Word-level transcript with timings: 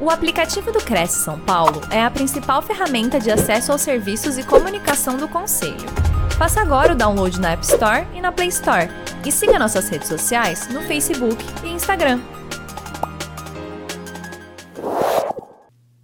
O 0.00 0.10
aplicativo 0.10 0.70
do 0.70 0.78
Cresce 0.78 1.24
São 1.24 1.40
Paulo 1.40 1.80
é 1.90 2.00
a 2.00 2.08
principal 2.08 2.62
ferramenta 2.62 3.18
de 3.18 3.32
acesso 3.32 3.72
aos 3.72 3.80
serviços 3.80 4.38
e 4.38 4.44
comunicação 4.44 5.18
do 5.18 5.26
Conselho. 5.26 5.74
Faça 6.38 6.60
agora 6.60 6.92
o 6.92 6.96
download 6.96 7.40
na 7.40 7.50
App 7.50 7.64
Store 7.64 8.06
e 8.14 8.20
na 8.20 8.30
Play 8.30 8.46
Store. 8.46 8.88
E 9.26 9.32
siga 9.32 9.58
nossas 9.58 9.88
redes 9.88 10.06
sociais 10.06 10.72
no 10.72 10.82
Facebook 10.82 11.36
e 11.64 11.70
Instagram. 11.70 12.20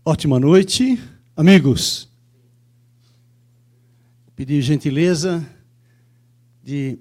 Ótima 0.04 0.40
noite, 0.40 1.00
amigos. 1.36 2.08
Pedir 4.34 4.60
gentileza 4.60 5.46
de 6.64 6.98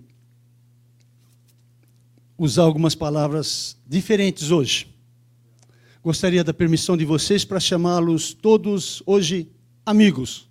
usar 2.38 2.62
algumas 2.62 2.94
palavras 2.94 3.76
diferentes 3.88 4.52
hoje 4.52 4.93
gostaria 6.04 6.44
da 6.44 6.54
permissão 6.54 6.98
de 6.98 7.06
vocês 7.06 7.46
para 7.46 7.62
chamá-los 7.62 8.34
todos 8.34 9.02
hoje 9.06 9.50
amigos. 9.86 10.50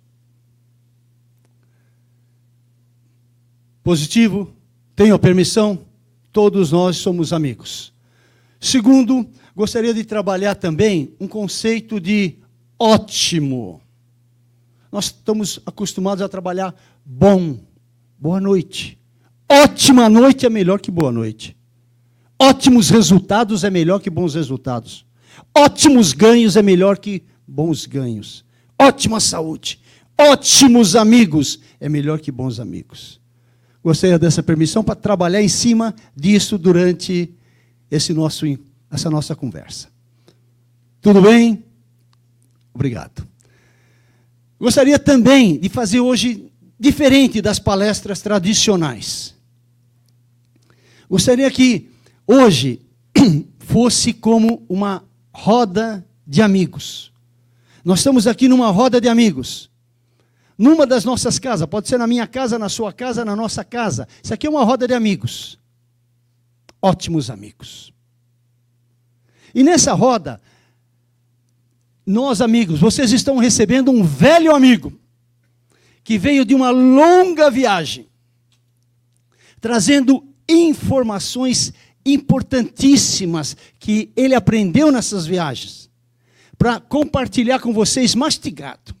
Positivo? 3.83 4.51
Tenho 4.95 5.13
a 5.13 5.19
permissão? 5.19 5.85
Todos 6.31 6.71
nós 6.71 6.97
somos 6.97 7.31
amigos. 7.31 7.93
Segundo, 8.59 9.29
gostaria 9.55 9.93
de 9.93 10.03
trabalhar 10.03 10.55
também 10.55 11.13
um 11.19 11.27
conceito 11.27 11.99
de 11.99 12.39
ótimo. 12.79 13.79
Nós 14.91 15.05
estamos 15.05 15.59
acostumados 15.67 16.23
a 16.23 16.29
trabalhar 16.29 16.73
bom, 17.05 17.59
boa 18.17 18.41
noite. 18.41 18.97
Ótima 19.47 20.09
noite 20.09 20.47
é 20.47 20.49
melhor 20.49 20.79
que 20.79 20.89
boa 20.89 21.11
noite. 21.11 21.55
Ótimos 22.39 22.89
resultados 22.89 23.63
é 23.63 23.69
melhor 23.69 23.99
que 23.99 24.09
bons 24.09 24.33
resultados. 24.33 25.05
Ótimos 25.55 26.13
ganhos 26.13 26.55
é 26.55 26.61
melhor 26.61 26.97
que 26.97 27.23
bons 27.47 27.85
ganhos. 27.85 28.43
Ótima 28.79 29.19
saúde. 29.19 29.79
Ótimos 30.17 30.95
amigos 30.95 31.59
é 31.79 31.89
melhor 31.89 32.19
que 32.19 32.31
bons 32.31 32.59
amigos. 32.59 33.19
Gostaria 33.83 34.17
dessa 34.17 34.41
permissão 34.41 34.83
para 34.83 34.95
trabalhar 34.95 35.41
em 35.41 35.49
cima 35.49 35.93
disso 36.15 36.57
durante 36.57 37.33
esse 37.91 38.13
nosso, 38.13 38.45
essa 38.89 39.09
nossa 39.09 39.35
conversa. 39.35 39.89
Tudo 41.01 41.21
bem? 41.21 41.63
Obrigado. 42.73 43.27
Gostaria 44.59 44.97
também 44.97 45.59
de 45.59 45.67
fazer 45.67 45.99
hoje 45.99 46.49
diferente 46.79 47.41
das 47.41 47.59
palestras 47.59 48.21
tradicionais. 48.21 49.35
Gostaria 51.09 51.51
que 51.51 51.89
hoje 52.25 52.81
fosse 53.59 54.13
como 54.13 54.65
uma 54.69 55.03
roda 55.33 56.05
de 56.25 56.41
amigos. 56.41 57.11
Nós 57.83 57.99
estamos 57.99 58.27
aqui 58.27 58.47
numa 58.47 58.69
roda 58.69 59.01
de 59.01 59.09
amigos. 59.09 59.69
Numa 60.57 60.85
das 60.85 61.03
nossas 61.03 61.39
casas, 61.39 61.67
pode 61.67 61.89
ser 61.89 61.97
na 61.97 62.07
minha 62.07 62.27
casa, 62.27 62.59
na 62.59 62.69
sua 62.69 62.93
casa, 62.93 63.25
na 63.25 63.35
nossa 63.35 63.63
casa. 63.63 64.07
Isso 64.23 64.33
aqui 64.33 64.45
é 64.45 64.49
uma 64.49 64.63
roda 64.63 64.87
de 64.87 64.93
amigos. 64.93 65.59
Ótimos 66.81 67.29
amigos. 67.29 67.91
E 69.53 69.63
nessa 69.63 69.93
roda, 69.93 70.39
nós 72.05 72.41
amigos, 72.41 72.79
vocês 72.79 73.11
estão 73.11 73.37
recebendo 73.37 73.91
um 73.91 74.03
velho 74.03 74.53
amigo 74.53 74.93
que 76.03 76.17
veio 76.17 76.43
de 76.43 76.53
uma 76.53 76.69
longa 76.69 77.49
viagem, 77.49 78.07
trazendo 79.59 80.27
informações 80.47 81.73
importantíssimas 82.05 83.55
que 83.79 84.11
ele 84.15 84.35
aprendeu 84.35 84.91
nessas 84.91 85.25
viagens, 85.25 85.89
para 86.57 86.79
compartilhar 86.79 87.59
com 87.59 87.73
vocês 87.73 88.15
mastigado. 88.15 88.95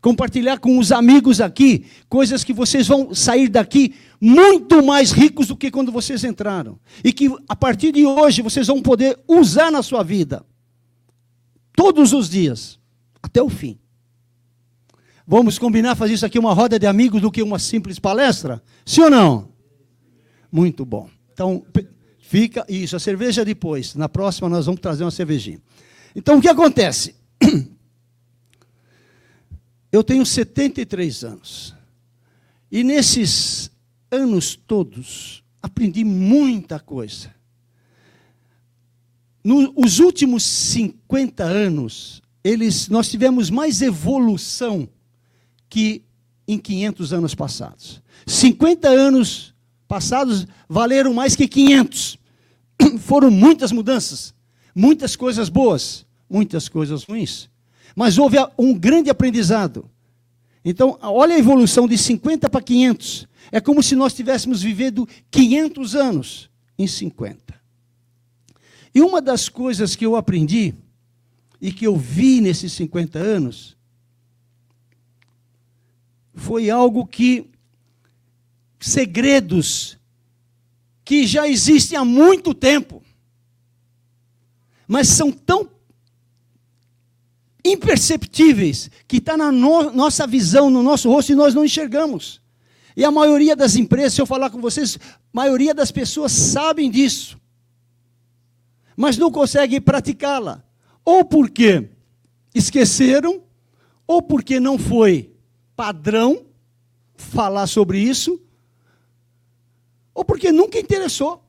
Compartilhar 0.00 0.58
com 0.58 0.78
os 0.78 0.92
amigos 0.92 1.42
aqui 1.42 1.84
coisas 2.08 2.42
que 2.42 2.54
vocês 2.54 2.86
vão 2.86 3.14
sair 3.14 3.48
daqui 3.50 3.94
muito 4.18 4.82
mais 4.82 5.12
ricos 5.12 5.48
do 5.48 5.56
que 5.56 5.70
quando 5.70 5.92
vocês 5.92 6.24
entraram. 6.24 6.78
E 7.04 7.12
que 7.12 7.30
a 7.46 7.54
partir 7.54 7.92
de 7.92 8.06
hoje 8.06 8.40
vocês 8.40 8.66
vão 8.66 8.80
poder 8.80 9.18
usar 9.28 9.70
na 9.70 9.82
sua 9.82 10.02
vida. 10.02 10.42
Todos 11.74 12.14
os 12.14 12.30
dias, 12.30 12.78
até 13.22 13.42
o 13.42 13.50
fim. 13.50 13.78
Vamos 15.26 15.58
combinar 15.58 15.94
fazer 15.94 16.14
isso 16.14 16.26
aqui 16.26 16.38
uma 16.38 16.54
roda 16.54 16.78
de 16.78 16.86
amigos 16.86 17.20
do 17.20 17.30
que 17.30 17.42
uma 17.42 17.58
simples 17.58 17.98
palestra? 17.98 18.62
Sim 18.86 19.02
ou 19.02 19.10
não? 19.10 19.48
Muito 20.50 20.84
bom. 20.84 21.08
Então, 21.32 21.62
Fica 22.30 22.64
isso, 22.68 22.94
a 22.94 23.00
cerveja 23.00 23.44
depois. 23.44 23.96
Na 23.96 24.08
próxima 24.08 24.48
nós 24.48 24.66
vamos 24.66 24.80
trazer 24.80 25.02
uma 25.02 25.10
cervejinha. 25.10 25.60
Então 26.14 26.38
o 26.38 26.40
que 26.40 26.46
acontece? 26.46 27.16
Eu 29.90 30.04
tenho 30.04 30.24
73 30.24 31.24
anos. 31.24 31.74
E 32.70 32.84
nesses 32.84 33.68
anos 34.08 34.54
todos, 34.54 35.42
aprendi 35.60 36.04
muita 36.04 36.78
coisa. 36.78 37.34
Nos 39.42 39.98
últimos 39.98 40.44
50 40.44 41.42
anos, 41.42 42.22
eles, 42.44 42.88
nós 42.88 43.10
tivemos 43.10 43.50
mais 43.50 43.82
evolução 43.82 44.88
que 45.68 46.04
em 46.46 46.58
500 46.58 47.12
anos 47.12 47.34
passados. 47.34 48.00
50 48.24 48.88
anos 48.88 49.52
passados 49.88 50.46
valeram 50.68 51.12
mais 51.12 51.34
que 51.34 51.48
500. 51.48 52.19
foram 53.00 53.30
muitas 53.30 53.72
mudanças, 53.72 54.34
muitas 54.74 55.16
coisas 55.16 55.48
boas, 55.48 56.06
muitas 56.28 56.68
coisas 56.68 57.04
ruins. 57.04 57.48
Mas 57.94 58.18
houve 58.18 58.36
um 58.58 58.72
grande 58.72 59.10
aprendizado. 59.10 59.90
Então, 60.64 60.98
olha 61.02 61.34
a 61.34 61.38
evolução 61.38 61.88
de 61.88 61.96
50 61.96 62.48
para 62.48 62.62
500. 62.62 63.28
É 63.50 63.60
como 63.60 63.82
se 63.82 63.96
nós 63.96 64.14
tivéssemos 64.14 64.62
vivido 64.62 65.08
500 65.30 65.94
anos 65.96 66.50
em 66.78 66.86
50. 66.86 67.60
E 68.94 69.00
uma 69.00 69.20
das 69.20 69.48
coisas 69.48 69.94
que 69.96 70.04
eu 70.04 70.16
aprendi 70.16 70.74
e 71.60 71.72
que 71.72 71.86
eu 71.86 71.96
vi 71.96 72.40
nesses 72.40 72.72
50 72.72 73.18
anos 73.18 73.76
foi 76.34 76.70
algo 76.70 77.06
que 77.06 77.50
segredos 78.78 79.98
que 81.10 81.26
já 81.26 81.48
existem 81.48 81.98
há 81.98 82.04
muito 82.04 82.54
tempo, 82.54 83.02
mas 84.86 85.08
são 85.08 85.32
tão 85.32 85.68
imperceptíveis 87.64 88.88
que 89.08 89.16
está 89.16 89.36
na 89.36 89.50
no, 89.50 89.90
nossa 89.90 90.24
visão, 90.24 90.70
no 90.70 90.84
nosso 90.84 91.10
rosto 91.10 91.32
e 91.32 91.34
nós 91.34 91.52
não 91.52 91.64
enxergamos. 91.64 92.40
E 92.96 93.04
a 93.04 93.10
maioria 93.10 93.56
das 93.56 93.74
empresas, 93.74 94.14
se 94.14 94.20
eu 94.20 94.24
falar 94.26 94.50
com 94.50 94.60
vocês, 94.60 95.00
a 95.02 95.18
maioria 95.32 95.74
das 95.74 95.90
pessoas 95.90 96.30
sabem 96.30 96.88
disso, 96.88 97.36
mas 98.96 99.18
não 99.18 99.32
conseguem 99.32 99.80
praticá-la. 99.80 100.62
Ou 101.04 101.24
porque 101.24 101.90
esqueceram, 102.54 103.42
ou 104.06 104.22
porque 104.22 104.60
não 104.60 104.78
foi 104.78 105.34
padrão 105.74 106.46
falar 107.16 107.66
sobre 107.66 107.98
isso, 107.98 108.40
ou 110.20 110.24
porque 110.24 110.52
nunca 110.52 110.78
interessou 110.78 111.42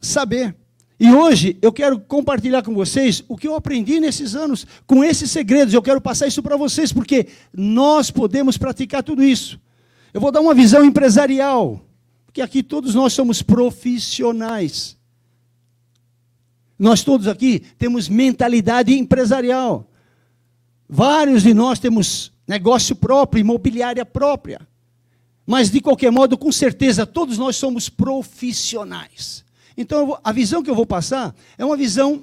saber. 0.00 0.54
E 0.98 1.12
hoje 1.12 1.58
eu 1.60 1.72
quero 1.72 1.98
compartilhar 1.98 2.62
com 2.62 2.72
vocês 2.72 3.24
o 3.26 3.36
que 3.36 3.48
eu 3.48 3.56
aprendi 3.56 3.98
nesses 3.98 4.36
anos 4.36 4.64
com 4.86 5.02
esses 5.02 5.28
segredos. 5.28 5.74
Eu 5.74 5.82
quero 5.82 6.00
passar 6.00 6.28
isso 6.28 6.40
para 6.40 6.56
vocês, 6.56 6.92
porque 6.92 7.26
nós 7.52 8.08
podemos 8.08 8.56
praticar 8.56 9.02
tudo 9.02 9.24
isso. 9.24 9.60
Eu 10.14 10.20
vou 10.20 10.30
dar 10.30 10.40
uma 10.40 10.54
visão 10.54 10.84
empresarial, 10.84 11.84
porque 12.26 12.40
aqui 12.40 12.62
todos 12.62 12.94
nós 12.94 13.12
somos 13.12 13.42
profissionais. 13.42 14.96
Nós 16.78 17.02
todos 17.02 17.26
aqui 17.26 17.60
temos 17.76 18.08
mentalidade 18.08 18.96
empresarial. 18.96 19.90
Vários 20.88 21.42
de 21.42 21.52
nós 21.52 21.80
temos 21.80 22.32
negócio 22.46 22.94
próprio, 22.94 23.40
imobiliária 23.40 24.06
própria. 24.06 24.69
Mas, 25.50 25.68
de 25.68 25.80
qualquer 25.80 26.12
modo, 26.12 26.38
com 26.38 26.52
certeza, 26.52 27.04
todos 27.04 27.36
nós 27.36 27.56
somos 27.56 27.88
profissionais. 27.88 29.44
Então, 29.76 30.16
a 30.22 30.30
visão 30.30 30.62
que 30.62 30.70
eu 30.70 30.76
vou 30.76 30.86
passar 30.86 31.34
é 31.58 31.64
uma 31.64 31.76
visão 31.76 32.22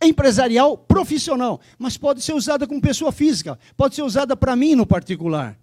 empresarial 0.00 0.78
profissional, 0.78 1.60
mas 1.76 1.96
pode 1.96 2.22
ser 2.22 2.34
usada 2.34 2.64
como 2.64 2.80
pessoa 2.80 3.10
física, 3.10 3.58
pode 3.76 3.96
ser 3.96 4.02
usada 4.02 4.36
para 4.36 4.54
mim 4.54 4.76
no 4.76 4.86
particular. 4.86 5.58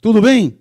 Tudo 0.00 0.22
bem? 0.22 0.56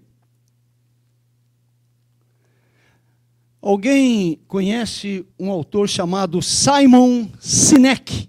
Alguém 3.61 4.41
conhece 4.47 5.23
um 5.37 5.51
autor 5.51 5.87
chamado 5.87 6.41
Simon 6.41 7.29
Sinek? 7.39 8.27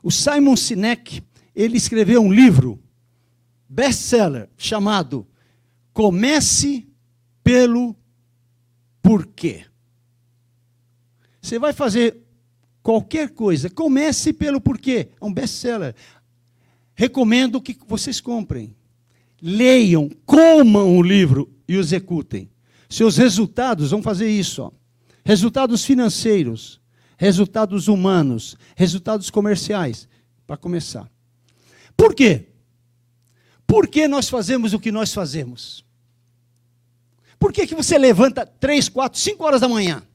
O 0.00 0.12
Simon 0.12 0.54
Sinek, 0.54 1.24
ele 1.56 1.76
escreveu 1.76 2.22
um 2.22 2.32
livro 2.32 2.80
best-seller 3.72 4.50
chamado 4.56 5.26
Comece 5.94 6.86
pelo 7.42 7.96
Porquê. 9.02 9.64
Você 11.40 11.58
vai 11.58 11.72
fazer 11.72 12.18
qualquer 12.82 13.30
coisa, 13.30 13.68
comece 13.68 14.32
pelo 14.32 14.60
porquê. 14.60 15.08
É 15.20 15.24
um 15.24 15.32
best-seller. 15.32 15.94
Recomendo 16.94 17.60
que 17.60 17.76
vocês 17.86 18.20
comprem. 18.20 18.76
Leiam, 19.40 20.08
comam 20.24 20.96
o 20.96 21.02
livro 21.02 21.50
e 21.66 21.76
o 21.76 21.80
executem. 21.80 22.48
Seus 22.88 23.16
resultados 23.16 23.90
vão 23.90 24.02
fazer 24.02 24.30
isso. 24.30 24.62
Ó. 24.62 24.70
Resultados 25.24 25.84
financeiros, 25.84 26.80
resultados 27.16 27.88
humanos, 27.88 28.56
resultados 28.76 29.30
comerciais, 29.30 30.08
para 30.46 30.56
começar. 30.56 31.10
Por 31.96 32.14
quê? 32.14 32.51
Por 33.72 33.88
que 33.88 34.06
nós 34.06 34.28
fazemos 34.28 34.74
o 34.74 34.78
que 34.78 34.92
nós 34.92 35.14
fazemos? 35.14 35.82
Por 37.38 37.54
que, 37.54 37.66
que 37.66 37.74
você 37.74 37.96
levanta 37.96 38.44
três, 38.44 38.86
quatro, 38.86 39.18
cinco 39.18 39.44
horas 39.44 39.62
da 39.62 39.68
manhã? 39.68 40.06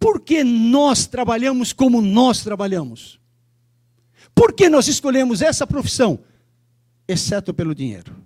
Por 0.00 0.22
que 0.22 0.42
nós 0.42 1.06
trabalhamos 1.06 1.74
como 1.74 2.00
nós 2.00 2.42
trabalhamos? 2.42 3.20
Por 4.34 4.54
que 4.54 4.66
nós 4.70 4.88
escolhemos 4.88 5.42
essa 5.42 5.66
profissão? 5.66 6.18
Exceto 7.06 7.52
pelo 7.52 7.74
dinheiro. 7.74 8.16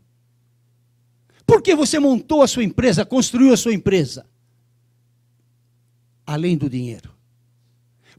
Por 1.44 1.60
que 1.60 1.75
você 1.75 1.98
montou 1.98 2.44
a 2.44 2.46
sua 2.46 2.62
empresa, 2.62 3.04
construiu 3.04 3.52
a 3.52 3.56
sua 3.56 3.75
empresa? 3.75 4.25
Além 6.25 6.56
do 6.56 6.70
dinheiro. 6.70 7.12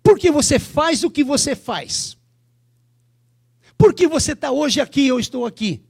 Por 0.03 0.19
que 0.19 0.29
você 0.29 0.59
faz 0.59 1.05
o 1.05 1.09
que 1.09 1.23
você 1.23 1.55
faz? 1.55 2.17
Por 3.81 3.95
que 3.95 4.07
você 4.07 4.33
está 4.33 4.51
hoje 4.51 4.79
aqui 4.79 5.07
eu 5.07 5.19
estou 5.19 5.43
aqui? 5.43 5.81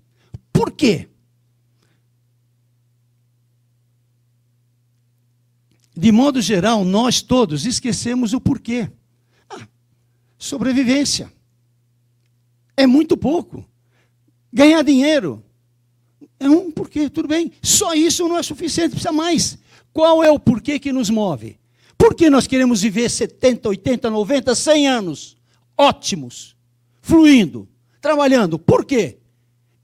Por 0.54 0.72
quê? 0.72 1.10
De 5.94 6.10
modo 6.10 6.40
geral, 6.40 6.86
nós 6.86 7.22
todos 7.22 7.66
esquecemos 7.66 8.32
o 8.32 8.40
porquê. 8.40 8.90
Ah, 9.50 9.68
sobrevivência. 10.38 11.34
É 12.78 12.88
muito 12.88 13.18
pouco. 13.18 13.70
Ganhar 14.54 14.84
dinheiro. 14.84 15.44
É 16.40 16.50
um 16.50 16.72
porquê, 16.72 17.10
tudo 17.10 17.28
bem. 17.28 17.52
Só 17.62 17.94
isso 17.94 18.26
não 18.26 18.38
é 18.38 18.42
suficiente, 18.42 18.92
precisa 18.92 19.12
mais. 19.12 19.58
Qual 19.92 20.24
é 20.24 20.32
o 20.32 20.40
porquê 20.40 20.80
que 20.80 20.94
nos 20.94 21.10
move? 21.10 21.60
Por 21.98 22.16
que 22.16 22.30
nós 22.30 22.48
queremos 22.48 22.84
viver 22.84 23.10
70, 23.10 23.68
80, 23.68 24.10
90, 24.10 24.56
100 24.56 24.88
anos? 24.88 25.38
Ótimos, 25.78 26.56
fluindo, 27.02 27.68
trabalhando. 28.02 28.58
Por 28.58 28.84
quê? 28.84 29.20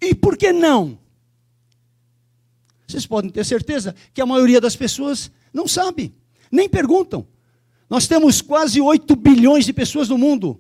E 0.01 0.13
por 0.13 0.35
que 0.35 0.51
não? 0.51 0.97
Vocês 2.87 3.05
podem 3.05 3.29
ter 3.29 3.45
certeza 3.45 3.95
que 4.13 4.21
a 4.21 4.25
maioria 4.25 4.59
das 4.59 4.75
pessoas 4.75 5.31
não 5.53 5.67
sabe, 5.67 6.13
nem 6.51 6.67
perguntam. 6.67 7.27
Nós 7.89 8.07
temos 8.07 8.41
quase 8.41 8.81
8 8.81 9.15
bilhões 9.15 9.65
de 9.65 9.73
pessoas 9.73 10.09
no 10.09 10.17
mundo. 10.17 10.59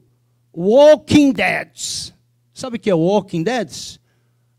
Walking 0.55 1.31
Dead. 1.31 2.13
Sabe 2.53 2.77
o 2.77 2.79
que 2.79 2.89
é 2.89 2.93
Walking 2.93 3.43
Dead? 3.43 3.69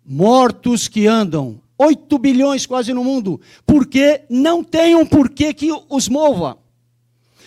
Mortos 0.04 0.88
que 0.88 1.06
andam. 1.06 1.60
8 1.76 2.18
bilhões 2.18 2.66
quase 2.66 2.92
no 2.92 3.04
mundo. 3.04 3.40
Porque 3.64 4.22
não 4.28 4.62
tem 4.62 4.94
um 4.94 5.06
porquê 5.06 5.54
que 5.54 5.70
os 5.88 6.08
mova. 6.08 6.58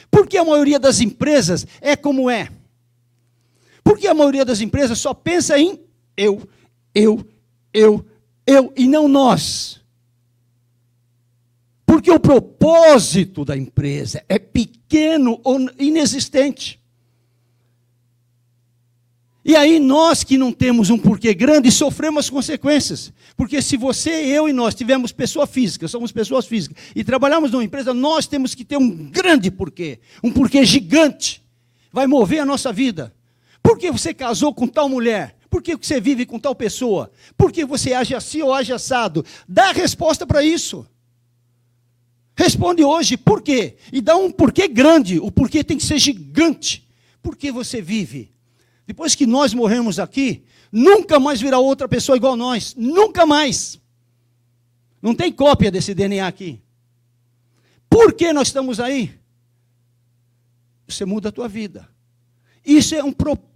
Porque 0.09 0.37
a 0.37 0.45
maioria 0.45 0.79
das 0.79 1.01
empresas 1.01 1.65
é 1.79 1.95
como 1.95 2.29
é. 2.29 2.49
Porque 3.83 4.07
a 4.07 4.13
maioria 4.13 4.45
das 4.45 4.61
empresas 4.61 4.99
só 4.99 5.13
pensa 5.13 5.57
em 5.59 5.79
eu, 6.15 6.47
eu, 6.93 7.25
eu, 7.73 8.05
eu 8.45 8.73
e 8.75 8.87
não 8.87 9.07
nós. 9.07 9.81
Porque 11.85 12.11
o 12.11 12.19
propósito 12.19 13.43
da 13.43 13.57
empresa 13.57 14.23
é 14.29 14.39
pequeno 14.39 15.39
ou 15.43 15.59
inexistente. 15.77 16.79
E 19.43 19.55
aí 19.55 19.79
nós 19.79 20.23
que 20.23 20.37
não 20.37 20.51
temos 20.51 20.89
um 20.91 20.97
porquê 20.97 21.33
grande 21.33 21.71
sofremos 21.71 22.25
as 22.25 22.29
consequências. 22.29 23.11
Porque 23.35 23.61
se 23.61 23.75
você, 23.75 24.11
eu 24.11 24.47
e 24.47 24.53
nós 24.53 24.75
tivermos 24.75 25.11
pessoa 25.11 25.47
física, 25.47 25.87
somos 25.87 26.11
pessoas 26.11 26.45
físicas, 26.45 26.77
e 26.95 27.03
trabalhamos 27.03 27.51
numa 27.51 27.63
empresa, 27.63 27.93
nós 27.93 28.27
temos 28.27 28.53
que 28.53 28.63
ter 28.63 28.77
um 28.77 29.09
grande 29.09 29.49
porquê, 29.49 29.99
um 30.23 30.31
porquê 30.31 30.63
gigante. 30.63 31.43
Vai 31.91 32.05
mover 32.05 32.39
a 32.39 32.45
nossa 32.45 32.71
vida. 32.71 33.13
Por 33.61 33.77
que 33.77 33.91
você 33.91 34.13
casou 34.13 34.53
com 34.53 34.67
tal 34.67 34.89
mulher? 34.89 35.37
Por 35.49 35.61
que 35.61 35.75
você 35.75 35.99
vive 35.99 36.25
com 36.25 36.39
tal 36.39 36.55
pessoa? 36.55 37.11
Por 37.37 37.51
que 37.51 37.65
você 37.65 37.93
age 37.93 38.15
assim 38.15 38.41
ou 38.41 38.53
age 38.53 38.71
assado? 38.71 39.25
Dá 39.47 39.69
a 39.69 39.73
resposta 39.73 40.25
para 40.25 40.41
isso. 40.41 40.87
Responde 42.35 42.83
hoje, 42.83 43.17
por 43.17 43.41
quê? 43.41 43.75
E 43.91 43.99
dá 43.99 44.15
um 44.15 44.31
porquê 44.31 44.67
grande, 44.67 45.19
o 45.19 45.29
porquê 45.29 45.63
tem 45.63 45.77
que 45.77 45.85
ser 45.85 45.99
gigante. 45.99 46.87
Por 47.21 47.35
que 47.35 47.51
você 47.51 47.81
vive? 47.81 48.33
Depois 48.87 49.13
que 49.13 49.27
nós 49.27 49.53
morremos 49.53 49.99
aqui, 49.99 50.43
nunca 50.71 51.19
mais 51.19 51.41
virá 51.41 51.59
outra 51.59 51.87
pessoa 51.87 52.15
igual 52.15 52.37
nós. 52.37 52.73
Nunca 52.75 53.25
mais. 53.25 53.79
Não 55.01 55.13
tem 55.13 55.31
cópia 55.33 55.69
desse 55.69 55.93
DNA 55.93 56.25
aqui. 56.25 56.61
Por 57.89 58.13
que 58.13 58.31
nós 58.31 58.47
estamos 58.47 58.79
aí? 58.79 59.19
Você 60.87 61.03
muda 61.03 61.27
a 61.27 61.31
tua 61.31 61.49
vida. 61.49 61.89
Isso 62.65 62.95
é 62.95 63.03
um 63.03 63.11
propósito 63.11 63.50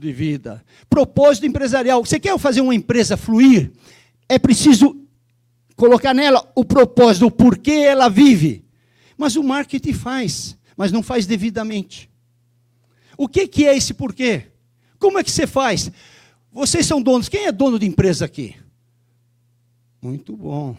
de 0.00 0.12
vida, 0.12 0.64
propósito 0.88 1.46
empresarial. 1.46 2.04
Você 2.04 2.18
quer 2.18 2.38
fazer 2.38 2.60
uma 2.60 2.74
empresa 2.74 3.16
fluir? 3.16 3.72
É 4.28 4.38
preciso 4.38 4.96
colocar 5.76 6.14
nela 6.14 6.50
o 6.54 6.64
propósito, 6.64 7.26
o 7.26 7.30
porquê 7.30 7.72
ela 7.72 8.08
vive. 8.08 8.64
Mas 9.16 9.36
o 9.36 9.42
marketing 9.42 9.92
faz, 9.92 10.56
mas 10.76 10.92
não 10.92 11.02
faz 11.02 11.26
devidamente. 11.26 12.10
O 13.16 13.28
que, 13.28 13.48
que 13.48 13.66
é 13.66 13.76
esse 13.76 13.94
porquê? 13.94 14.46
Como 14.98 15.18
é 15.18 15.24
que 15.24 15.30
você 15.30 15.46
faz? 15.46 15.90
Vocês 16.52 16.86
são 16.86 17.02
donos. 17.02 17.28
Quem 17.28 17.46
é 17.46 17.52
dono 17.52 17.78
de 17.78 17.86
empresa 17.86 18.24
aqui? 18.24 18.56
Muito 20.00 20.36
bom. 20.36 20.76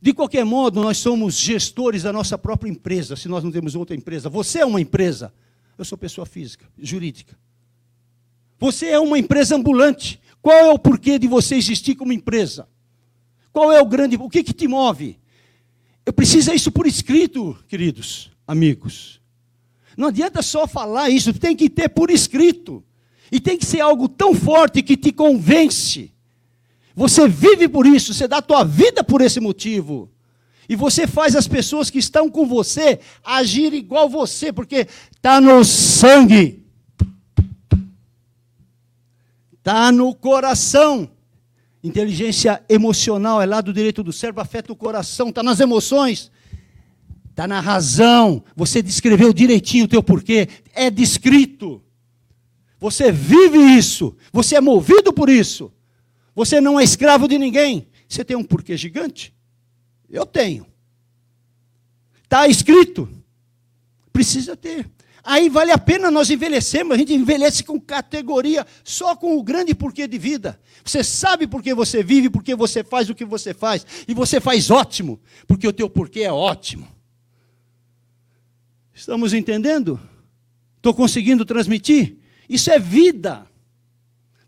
De 0.00 0.12
qualquer 0.12 0.44
modo, 0.44 0.80
nós 0.80 0.98
somos 0.98 1.36
gestores 1.36 2.02
da 2.02 2.12
nossa 2.12 2.36
própria 2.36 2.70
empresa, 2.70 3.16
se 3.16 3.28
nós 3.28 3.42
não 3.42 3.50
temos 3.50 3.74
outra 3.74 3.96
empresa. 3.96 4.28
Você 4.28 4.60
é 4.60 4.66
uma 4.66 4.80
empresa. 4.80 5.32
Eu 5.78 5.84
sou 5.84 5.96
pessoa 5.98 6.26
física, 6.26 6.66
jurídica. 6.78 7.36
Você 8.58 8.86
é 8.86 8.98
uma 8.98 9.18
empresa 9.18 9.56
ambulante. 9.56 10.20
Qual 10.40 10.56
é 10.56 10.70
o 10.70 10.78
porquê 10.78 11.18
de 11.18 11.26
você 11.26 11.56
existir 11.56 11.94
como 11.94 12.12
empresa? 12.12 12.68
Qual 13.52 13.72
é 13.72 13.80
o 13.80 13.86
grande. 13.86 14.16
O 14.16 14.28
que, 14.28 14.42
que 14.42 14.52
te 14.52 14.68
move? 14.68 15.18
Eu 16.04 16.12
preciso 16.12 16.52
isso 16.52 16.70
por 16.70 16.86
escrito, 16.86 17.56
queridos 17.66 18.30
amigos. 18.46 19.20
Não 19.96 20.08
adianta 20.08 20.42
só 20.42 20.66
falar 20.66 21.10
isso, 21.10 21.32
tem 21.34 21.56
que 21.56 21.68
ter 21.68 21.88
por 21.88 22.10
escrito. 22.10 22.84
E 23.32 23.40
tem 23.40 23.58
que 23.58 23.66
ser 23.66 23.80
algo 23.80 24.08
tão 24.08 24.34
forte 24.34 24.82
que 24.82 24.96
te 24.96 25.10
convence. 25.10 26.12
Você 26.94 27.26
vive 27.26 27.66
por 27.68 27.86
isso, 27.86 28.14
você 28.14 28.28
dá 28.28 28.38
a 28.38 28.42
tua 28.42 28.62
vida 28.62 29.02
por 29.02 29.20
esse 29.20 29.40
motivo. 29.40 30.08
E 30.68 30.76
você 30.76 31.06
faz 31.06 31.34
as 31.34 31.48
pessoas 31.48 31.90
que 31.90 31.98
estão 31.98 32.30
com 32.30 32.46
você 32.46 33.00
agir 33.24 33.72
igual 33.74 34.08
você, 34.08 34.52
porque 34.52 34.86
está 35.14 35.40
no 35.40 35.64
sangue. 35.64 36.65
Está 39.66 39.90
no 39.90 40.14
coração. 40.14 41.10
Inteligência 41.82 42.62
emocional 42.68 43.42
é 43.42 43.46
lá 43.46 43.60
do 43.60 43.72
direito 43.72 44.00
do 44.00 44.12
cérebro, 44.12 44.40
afeta 44.40 44.72
o 44.72 44.76
coração, 44.76 45.30
está 45.30 45.42
nas 45.42 45.58
emoções 45.58 46.30
está 47.36 47.46
na 47.46 47.60
razão. 47.60 48.42
Você 48.56 48.80
descreveu 48.80 49.30
direitinho 49.30 49.84
o 49.84 49.88
teu 49.88 50.02
porquê. 50.02 50.48
É 50.72 50.90
descrito. 50.90 51.82
Você 52.80 53.12
vive 53.12 53.58
isso. 53.58 54.16
Você 54.32 54.56
é 54.56 54.60
movido 54.60 55.12
por 55.12 55.28
isso. 55.28 55.70
Você 56.34 56.62
não 56.62 56.80
é 56.80 56.84
escravo 56.84 57.28
de 57.28 57.36
ninguém. 57.36 57.88
Você 58.08 58.24
tem 58.24 58.38
um 58.38 58.42
porquê 58.42 58.74
gigante? 58.74 59.34
Eu 60.08 60.24
tenho. 60.24 60.66
Está 62.22 62.48
escrito. 62.48 63.06
Precisa 64.16 64.56
ter. 64.56 64.90
Aí 65.22 65.50
vale 65.50 65.70
a 65.70 65.76
pena 65.76 66.10
nós 66.10 66.30
envelhecermos. 66.30 66.94
A 66.94 66.96
gente 66.96 67.12
envelhece 67.12 67.62
com 67.62 67.78
categoria, 67.78 68.66
só 68.82 69.14
com 69.14 69.36
o 69.36 69.42
grande 69.42 69.74
porquê 69.74 70.08
de 70.08 70.16
vida. 70.16 70.58
Você 70.82 71.04
sabe 71.04 71.46
por 71.46 71.62
que 71.62 71.74
você 71.74 72.02
vive, 72.02 72.30
por 72.30 72.42
que 72.42 72.56
você 72.56 72.82
faz 72.82 73.10
o 73.10 73.14
que 73.14 73.26
você 73.26 73.52
faz. 73.52 73.86
E 74.08 74.14
você 74.14 74.40
faz 74.40 74.70
ótimo, 74.70 75.20
porque 75.46 75.68
o 75.68 75.72
teu 75.72 75.90
porquê 75.90 76.20
é 76.20 76.32
ótimo. 76.32 76.88
Estamos 78.94 79.34
entendendo? 79.34 80.00
Estou 80.78 80.94
conseguindo 80.94 81.44
transmitir? 81.44 82.16
Isso 82.48 82.70
é 82.70 82.78
vida. 82.78 83.46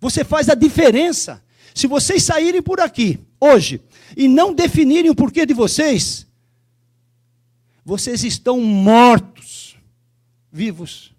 Você 0.00 0.24
faz 0.24 0.48
a 0.48 0.54
diferença. 0.54 1.44
Se 1.74 1.86
vocês 1.86 2.22
saírem 2.22 2.62
por 2.62 2.80
aqui 2.80 3.20
hoje 3.38 3.82
e 4.16 4.28
não 4.28 4.54
definirem 4.54 5.10
o 5.10 5.14
porquê 5.14 5.44
de 5.44 5.52
vocês, 5.52 6.26
vocês 7.88 8.22
estão 8.22 8.60
mortos, 8.60 9.57
vivos. 10.50 11.12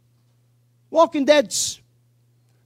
Walking 0.91 1.23
Dead. 1.23 1.81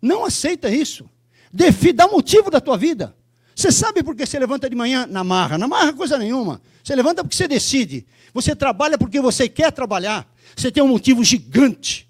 Não 0.02 0.26
aceita 0.26 0.70
isso. 0.70 1.10
Defi, 1.52 1.94
dá 1.94 2.08
motivo 2.08 2.50
da 2.50 2.60
tua 2.60 2.78
vida. 2.78 3.16
Você 3.56 3.72
sabe 3.72 4.02
por 4.02 4.16
que 4.16 4.26
você 4.26 4.40
levanta 4.40 4.70
de 4.70 4.76
manhã 4.76 5.06
na 5.06 5.24
marra? 5.24 5.58
Na 5.58 5.68
marra 5.68 5.94
coisa 5.94 6.18
nenhuma. 6.18 6.62
Você 6.84 6.96
levanta 6.96 7.24
porque 7.24 7.36
você 7.36 7.48
decide. 7.48 8.06
Você 8.34 8.56
trabalha 8.56 8.98
porque 8.98 9.22
você 9.22 9.48
quer 9.48 9.72
trabalhar. 9.72 10.28
Você 10.56 10.72
tem 10.72 10.82
um 10.82 10.88
motivo 10.88 11.24
gigante. 11.24 12.10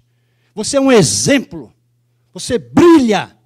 Você 0.54 0.76
é 0.76 0.80
um 0.80 0.90
exemplo. 0.90 1.72
Você 2.32 2.58
brilha. 2.58 3.36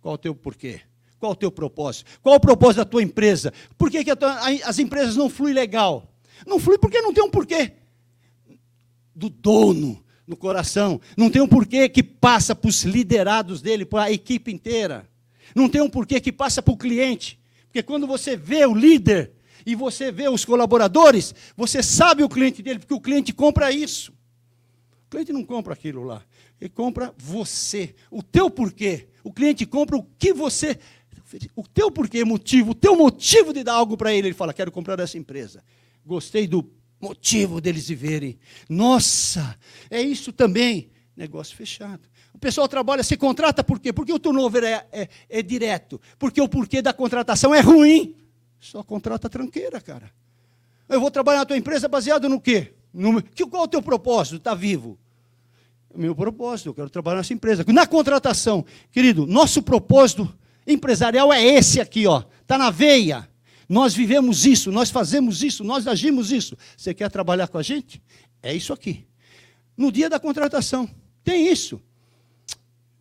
Qual 0.00 0.14
o 0.14 0.18
teu 0.18 0.34
porquê? 0.34 0.82
Qual 1.18 1.32
o 1.32 1.36
teu 1.36 1.50
propósito? 1.50 2.10
Qual 2.22 2.36
o 2.36 2.40
propósito 2.40 2.78
da 2.78 2.84
tua 2.84 3.02
empresa? 3.02 3.52
Por 3.78 3.90
que, 3.90 4.04
que 4.04 4.14
tua, 4.14 4.38
as 4.64 4.78
empresas 4.78 5.16
não 5.16 5.30
fluem 5.30 5.54
legal? 5.54 6.12
Não 6.46 6.60
flui 6.60 6.76
porque 6.78 7.00
não 7.00 7.14
tem 7.14 7.24
um 7.24 7.30
porquê. 7.30 7.72
Do 9.14 9.30
dono 9.30 10.04
no 10.26 10.36
coração. 10.36 11.00
Não 11.16 11.30
tem 11.30 11.40
um 11.40 11.48
porquê 11.48 11.88
que 11.88 12.02
passa 12.02 12.54
para 12.54 12.68
os 12.68 12.82
liderados 12.82 13.62
dele, 13.62 13.84
para 13.84 14.04
a 14.04 14.12
equipe 14.12 14.52
inteira. 14.52 15.08
Não 15.54 15.68
tem 15.68 15.80
um 15.80 15.88
porquê 15.88 16.20
que 16.20 16.32
passa 16.32 16.60
para 16.60 16.74
o 16.74 16.76
cliente. 16.76 17.38
Porque 17.66 17.82
quando 17.82 18.06
você 18.06 18.36
vê 18.36 18.66
o 18.66 18.74
líder 18.74 19.32
e 19.64 19.74
você 19.74 20.10
vê 20.10 20.28
os 20.28 20.44
colaboradores, 20.44 21.34
você 21.56 21.82
sabe 21.82 22.22
o 22.22 22.28
cliente 22.28 22.62
dele, 22.62 22.78
porque 22.78 22.94
o 22.94 23.00
cliente 23.00 23.32
compra 23.32 23.70
isso. 23.70 24.12
O 25.06 25.10
cliente 25.10 25.32
não 25.32 25.44
compra 25.44 25.74
aquilo 25.74 26.02
lá. 26.02 26.22
Ele 26.60 26.70
compra 26.70 27.14
você, 27.16 27.94
o 28.10 28.22
teu 28.22 28.50
porquê. 28.50 29.08
O 29.22 29.32
cliente 29.32 29.66
compra 29.66 29.96
o 29.96 30.02
que 30.18 30.32
você 30.32 30.78
o 31.54 31.66
teu 31.66 31.90
porquê, 31.90 32.24
motivo, 32.24 32.70
o 32.70 32.74
teu 32.74 32.94
motivo 32.94 33.52
de 33.52 33.64
dar 33.64 33.74
algo 33.74 33.96
para 33.96 34.12
ele. 34.12 34.28
Ele 34.28 34.34
fala: 34.34 34.54
Quero 34.54 34.70
comprar 34.70 34.98
essa 35.00 35.18
empresa. 35.18 35.62
Gostei 36.04 36.46
do 36.46 36.70
motivo 37.08 37.60
deles 37.60 37.88
verem. 37.88 38.38
Nossa, 38.68 39.56
é 39.90 40.00
isso 40.00 40.32
também. 40.32 40.90
Negócio 41.16 41.56
fechado. 41.56 42.08
O 42.34 42.38
pessoal 42.38 42.68
trabalha, 42.68 43.02
se 43.02 43.16
contrata 43.16 43.64
por 43.64 43.80
quê? 43.80 43.92
Porque 43.92 44.12
o 44.12 44.18
turnover 44.18 44.62
é, 44.64 44.86
é, 44.92 45.08
é 45.28 45.42
direto. 45.42 46.00
Porque 46.18 46.40
o 46.40 46.48
porquê 46.48 46.82
da 46.82 46.92
contratação 46.92 47.54
é 47.54 47.60
ruim. 47.60 48.14
Só 48.60 48.82
contrata 48.82 49.28
tranqueira, 49.28 49.80
cara. 49.80 50.10
Eu 50.88 51.00
vou 51.00 51.10
trabalhar 51.10 51.40
na 51.40 51.46
tua 51.46 51.56
empresa 51.56 51.88
baseado 51.88 52.28
no 52.28 52.40
quê? 52.40 52.74
No, 52.92 53.22
qual 53.50 53.62
é 53.62 53.66
o 53.66 53.68
teu 53.68 53.82
propósito? 53.82 54.36
Está 54.36 54.54
vivo. 54.54 54.98
O 55.90 55.98
meu 55.98 56.14
propósito, 56.14 56.68
eu 56.68 56.74
quero 56.74 56.90
trabalhar 56.90 57.18
nessa 57.18 57.32
empresa. 57.32 57.64
Na 57.68 57.86
contratação, 57.86 58.64
querido, 58.92 59.26
nosso 59.26 59.62
propósito 59.62 60.32
empresarial 60.66 61.32
é 61.32 61.42
esse 61.42 61.80
aqui, 61.80 62.06
ó. 62.06 62.22
Está 62.42 62.58
na 62.58 62.70
veia. 62.70 63.28
Nós 63.68 63.94
vivemos 63.94 64.46
isso, 64.46 64.70
nós 64.70 64.90
fazemos 64.90 65.42
isso, 65.42 65.64
nós 65.64 65.86
agimos 65.86 66.30
isso. 66.30 66.56
Você 66.76 66.94
quer 66.94 67.10
trabalhar 67.10 67.48
com 67.48 67.58
a 67.58 67.62
gente? 67.62 68.00
É 68.42 68.54
isso 68.54 68.72
aqui. 68.72 69.04
No 69.76 69.90
dia 69.90 70.08
da 70.08 70.20
contratação, 70.20 70.88
tem 71.24 71.50
isso. 71.50 71.80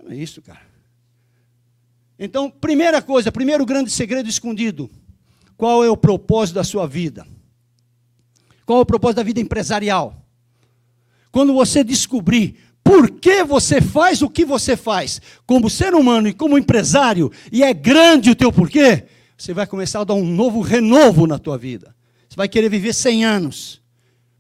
É 0.10 0.16
isso, 0.16 0.42
cara. 0.42 0.62
Então, 2.18 2.50
primeira 2.50 3.02
coisa, 3.02 3.32
primeiro 3.32 3.66
grande 3.66 3.92
segredo 3.92 4.30
escondido. 4.30 4.90
Qual 5.58 5.84
é 5.84 5.90
o 5.90 5.98
propósito 5.98 6.56
da 6.56 6.64
sua 6.64 6.88
vida? 6.88 7.28
Qual 8.66 8.80
é 8.80 8.82
o 8.82 8.86
propósito 8.86 9.18
da 9.18 9.24
vida 9.24 9.40
empresarial? 9.40 10.26
Quando 11.32 11.54
você 11.54 11.84
descobrir 11.84 12.58
por 12.84 13.12
que 13.12 13.44
você 13.44 13.82
faz 13.82 14.22
o 14.22 14.30
que 14.30 14.46
você 14.46 14.78
faz, 14.78 15.22
como 15.46 15.70
ser 15.70 15.94
humano 15.94 16.28
e 16.28 16.34
como 16.34 16.58
empresário, 16.58 17.32
e 17.52 17.64
é 17.64 17.74
grande 17.74 18.30
o 18.30 18.36
teu 18.36 18.52
porquê, 18.52 19.06
você 19.38 19.54
vai 19.54 19.68
começar 19.68 20.02
a 20.02 20.04
dar 20.04 20.14
um 20.14 20.26
novo 20.26 20.62
renovo 20.62 21.28
na 21.28 21.38
tua 21.38 21.58
vida. 21.58 21.96
Você 22.30 22.36
vai 22.36 22.48
querer 22.48 22.70
viver 22.70 22.94
100 22.94 23.26
anos, 23.26 23.82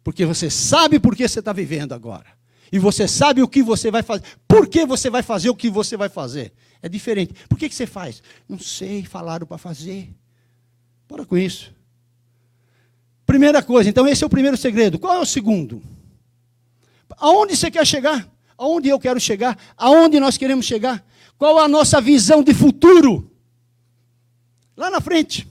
porque 0.03 0.25
você 0.25 0.49
sabe 0.49 0.99
por 0.99 1.15
que 1.15 1.27
você 1.27 1.39
está 1.39 1.53
vivendo 1.53 1.93
agora. 1.93 2.35
E 2.71 2.79
você 2.79 3.07
sabe 3.07 3.41
o 3.41 3.47
que 3.47 3.61
você 3.61 3.91
vai 3.91 4.03
fazer. 4.03 4.23
Por 4.47 4.67
que 4.67 4.85
você 4.85 5.09
vai 5.09 5.21
fazer 5.21 5.49
o 5.49 5.55
que 5.55 5.69
você 5.69 5.95
vai 5.95 6.09
fazer? 6.09 6.53
É 6.81 6.89
diferente. 6.89 7.33
Por 7.47 7.57
que, 7.57 7.69
que 7.69 7.75
você 7.75 7.85
faz? 7.85 8.21
Não 8.49 8.59
sei, 8.59 9.03
falaram 9.03 9.45
para 9.45 9.57
fazer. 9.57 10.09
Para 11.07 11.25
com 11.25 11.37
isso. 11.37 11.73
Primeira 13.25 13.61
coisa, 13.63 13.89
então 13.89 14.07
esse 14.07 14.23
é 14.23 14.27
o 14.27 14.29
primeiro 14.29 14.57
segredo. 14.57 14.99
Qual 14.99 15.15
é 15.15 15.19
o 15.19 15.25
segundo? 15.25 15.81
Aonde 17.17 17.55
você 17.55 17.71
quer 17.71 17.85
chegar? 17.85 18.29
Aonde 18.57 18.89
eu 18.89 18.99
quero 18.99 19.19
chegar? 19.19 19.57
Aonde 19.77 20.19
nós 20.19 20.37
queremos 20.37 20.65
chegar? 20.65 21.05
Qual 21.37 21.59
a 21.59 21.67
nossa 21.67 21.99
visão 21.99 22.43
de 22.43 22.53
futuro? 22.53 23.31
Lá 24.75 24.89
na 24.89 24.99
frente. 24.99 25.47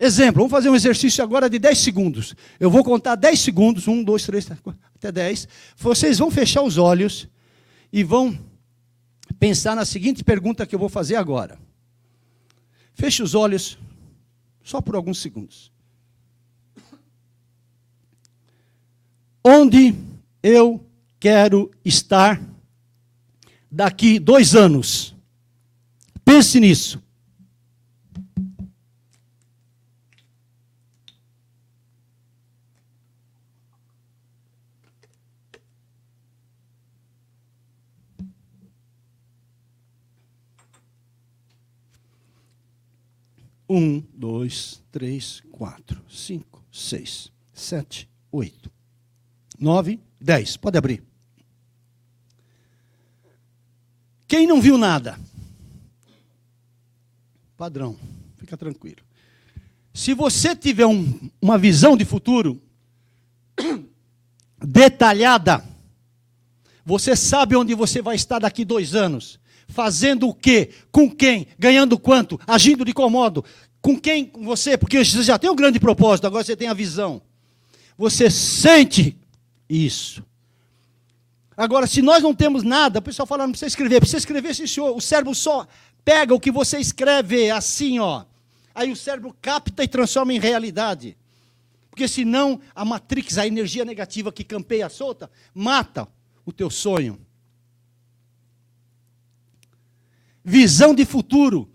Exemplo, 0.00 0.36
vamos 0.36 0.52
fazer 0.52 0.70
um 0.70 0.76
exercício 0.76 1.24
agora 1.24 1.50
de 1.50 1.58
10 1.58 1.78
segundos. 1.78 2.34
Eu 2.60 2.70
vou 2.70 2.84
contar 2.84 3.16
10 3.16 3.40
segundos, 3.40 3.88
1, 3.88 4.04
2, 4.04 4.26
3, 4.26 4.48
até 4.94 5.10
10. 5.10 5.48
Vocês 5.76 6.18
vão 6.18 6.30
fechar 6.30 6.62
os 6.62 6.78
olhos 6.78 7.28
e 7.92 8.04
vão 8.04 8.38
pensar 9.40 9.74
na 9.74 9.84
seguinte 9.84 10.22
pergunta 10.22 10.66
que 10.66 10.74
eu 10.74 10.78
vou 10.78 10.88
fazer 10.88 11.16
agora. 11.16 11.58
Feche 12.94 13.22
os 13.22 13.34
olhos, 13.34 13.76
só 14.62 14.80
por 14.80 14.94
alguns 14.94 15.20
segundos. 15.20 15.72
Onde 19.42 19.94
eu 20.42 20.84
quero 21.18 21.70
estar 21.84 22.40
daqui 23.70 24.18
dois 24.18 24.54
anos? 24.54 25.17
Pense 26.28 26.60
nisso. 26.60 27.02
Um, 43.66 44.00
dois, 44.12 44.82
três, 44.92 45.42
quatro, 45.50 46.04
cinco, 46.10 46.62
seis, 46.70 47.32
sete, 47.54 48.06
oito, 48.30 48.70
nove, 49.58 49.98
dez. 50.20 50.58
Pode 50.58 50.76
abrir. 50.76 51.02
Quem 54.26 54.46
não 54.46 54.60
viu 54.60 54.76
nada? 54.76 55.18
Padrão, 57.58 57.96
fica 58.36 58.56
tranquilo. 58.56 59.02
Se 59.92 60.14
você 60.14 60.54
tiver 60.54 60.86
um, 60.86 61.28
uma 61.42 61.58
visão 61.58 61.96
de 61.96 62.04
futuro 62.04 62.62
detalhada, 64.64 65.64
você 66.86 67.16
sabe 67.16 67.56
onde 67.56 67.74
você 67.74 68.00
vai 68.00 68.14
estar 68.14 68.38
daqui 68.38 68.64
dois 68.64 68.94
anos. 68.94 69.40
Fazendo 69.66 70.28
o 70.28 70.34
quê? 70.34 70.70
Com 70.92 71.10
quem? 71.10 71.48
Ganhando 71.58 71.98
quanto? 71.98 72.40
Agindo 72.46 72.84
de 72.84 72.92
qual 72.92 73.10
modo? 73.10 73.44
Com 73.82 73.98
quem? 73.98 74.30
Você? 74.44 74.78
Porque 74.78 75.04
você 75.04 75.20
já 75.24 75.36
tem 75.36 75.50
um 75.50 75.56
grande 75.56 75.80
propósito, 75.80 76.28
agora 76.28 76.44
você 76.44 76.54
tem 76.54 76.68
a 76.68 76.74
visão. 76.74 77.20
Você 77.98 78.30
sente 78.30 79.18
isso. 79.68 80.24
Agora, 81.56 81.88
se 81.88 82.00
nós 82.00 82.22
não 82.22 82.32
temos 82.32 82.62
nada, 82.62 83.00
o 83.00 83.02
pessoal 83.02 83.26
fala, 83.26 83.42
não 83.42 83.50
precisa 83.50 83.66
escrever, 83.66 83.98
precisa 83.98 84.18
escrever, 84.18 84.54
sim, 84.54 84.64
senhor. 84.64 84.96
O 84.96 85.00
cérebro 85.00 85.34
só 85.34 85.66
pega 86.08 86.34
o 86.34 86.40
que 86.40 86.50
você 86.50 86.78
escreve 86.78 87.50
assim, 87.50 87.98
ó. 87.98 88.24
Aí 88.74 88.90
o 88.90 88.96
cérebro 88.96 89.36
capta 89.42 89.84
e 89.84 89.88
transforma 89.88 90.32
em 90.32 90.38
realidade. 90.38 91.14
Porque 91.90 92.08
senão 92.08 92.58
a 92.74 92.82
matrix, 92.82 93.36
a 93.36 93.46
energia 93.46 93.84
negativa 93.84 94.32
que 94.32 94.42
campeia 94.42 94.88
solta, 94.88 95.30
mata 95.54 96.08
o 96.46 96.52
teu 96.52 96.70
sonho. 96.70 97.20
Visão 100.42 100.94
de 100.94 101.04
futuro. 101.04 101.70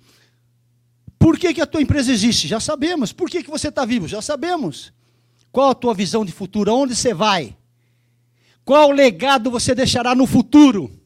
Por 1.20 1.38
que, 1.38 1.54
que 1.54 1.62
a 1.62 1.68
tua 1.68 1.84
empresa 1.84 2.12
existe? 2.12 2.48
Já 2.48 2.60
sabemos. 2.60 3.14
Por 3.14 3.30
que, 3.30 3.44
que 3.44 3.52
você 3.52 3.68
está 3.68 3.86
vivo? 3.86 4.08
Já 4.08 4.20
sabemos. 4.20 4.92
Qual 5.52 5.70
a 5.70 5.76
tua 5.76 5.94
visão 5.94 6.26
de 6.26 6.32
futuro? 6.32 6.72
Aonde 6.72 6.96
você 6.96 7.14
vai? 7.14 7.56
Qual 8.66 8.90
legado 8.90 9.52
você 9.52 9.76
deixará 9.76 10.16
no 10.16 10.26
futuro? 10.26 11.03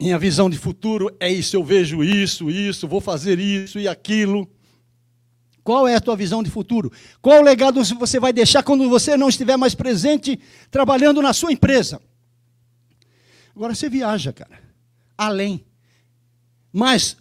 Minha 0.00 0.18
visão 0.18 0.48
de 0.48 0.56
futuro 0.56 1.14
é 1.20 1.30
isso, 1.30 1.54
eu 1.54 1.62
vejo 1.62 2.02
isso, 2.02 2.48
isso, 2.50 2.88
vou 2.88 3.02
fazer 3.02 3.38
isso 3.38 3.78
e 3.78 3.86
aquilo. 3.86 4.50
Qual 5.62 5.86
é 5.86 5.94
a 5.94 6.00
tua 6.00 6.16
visão 6.16 6.42
de 6.42 6.50
futuro? 6.50 6.90
Qual 7.20 7.42
legado 7.42 7.84
você 7.84 8.18
vai 8.18 8.32
deixar 8.32 8.62
quando 8.62 8.88
você 8.88 9.14
não 9.14 9.28
estiver 9.28 9.58
mais 9.58 9.74
presente 9.74 10.40
trabalhando 10.70 11.20
na 11.20 11.34
sua 11.34 11.52
empresa? 11.52 12.00
Agora 13.54 13.74
você 13.74 13.90
viaja, 13.90 14.32
cara, 14.32 14.58
além. 15.18 15.66
Mas 16.72 17.18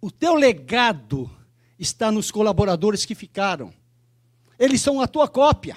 o 0.00 0.08
teu 0.08 0.36
legado 0.36 1.28
está 1.80 2.12
nos 2.12 2.30
colaboradores 2.30 3.04
que 3.04 3.14
ficaram. 3.16 3.72
Eles 4.56 4.80
são 4.80 5.00
a 5.00 5.08
tua 5.08 5.26
cópia. 5.26 5.76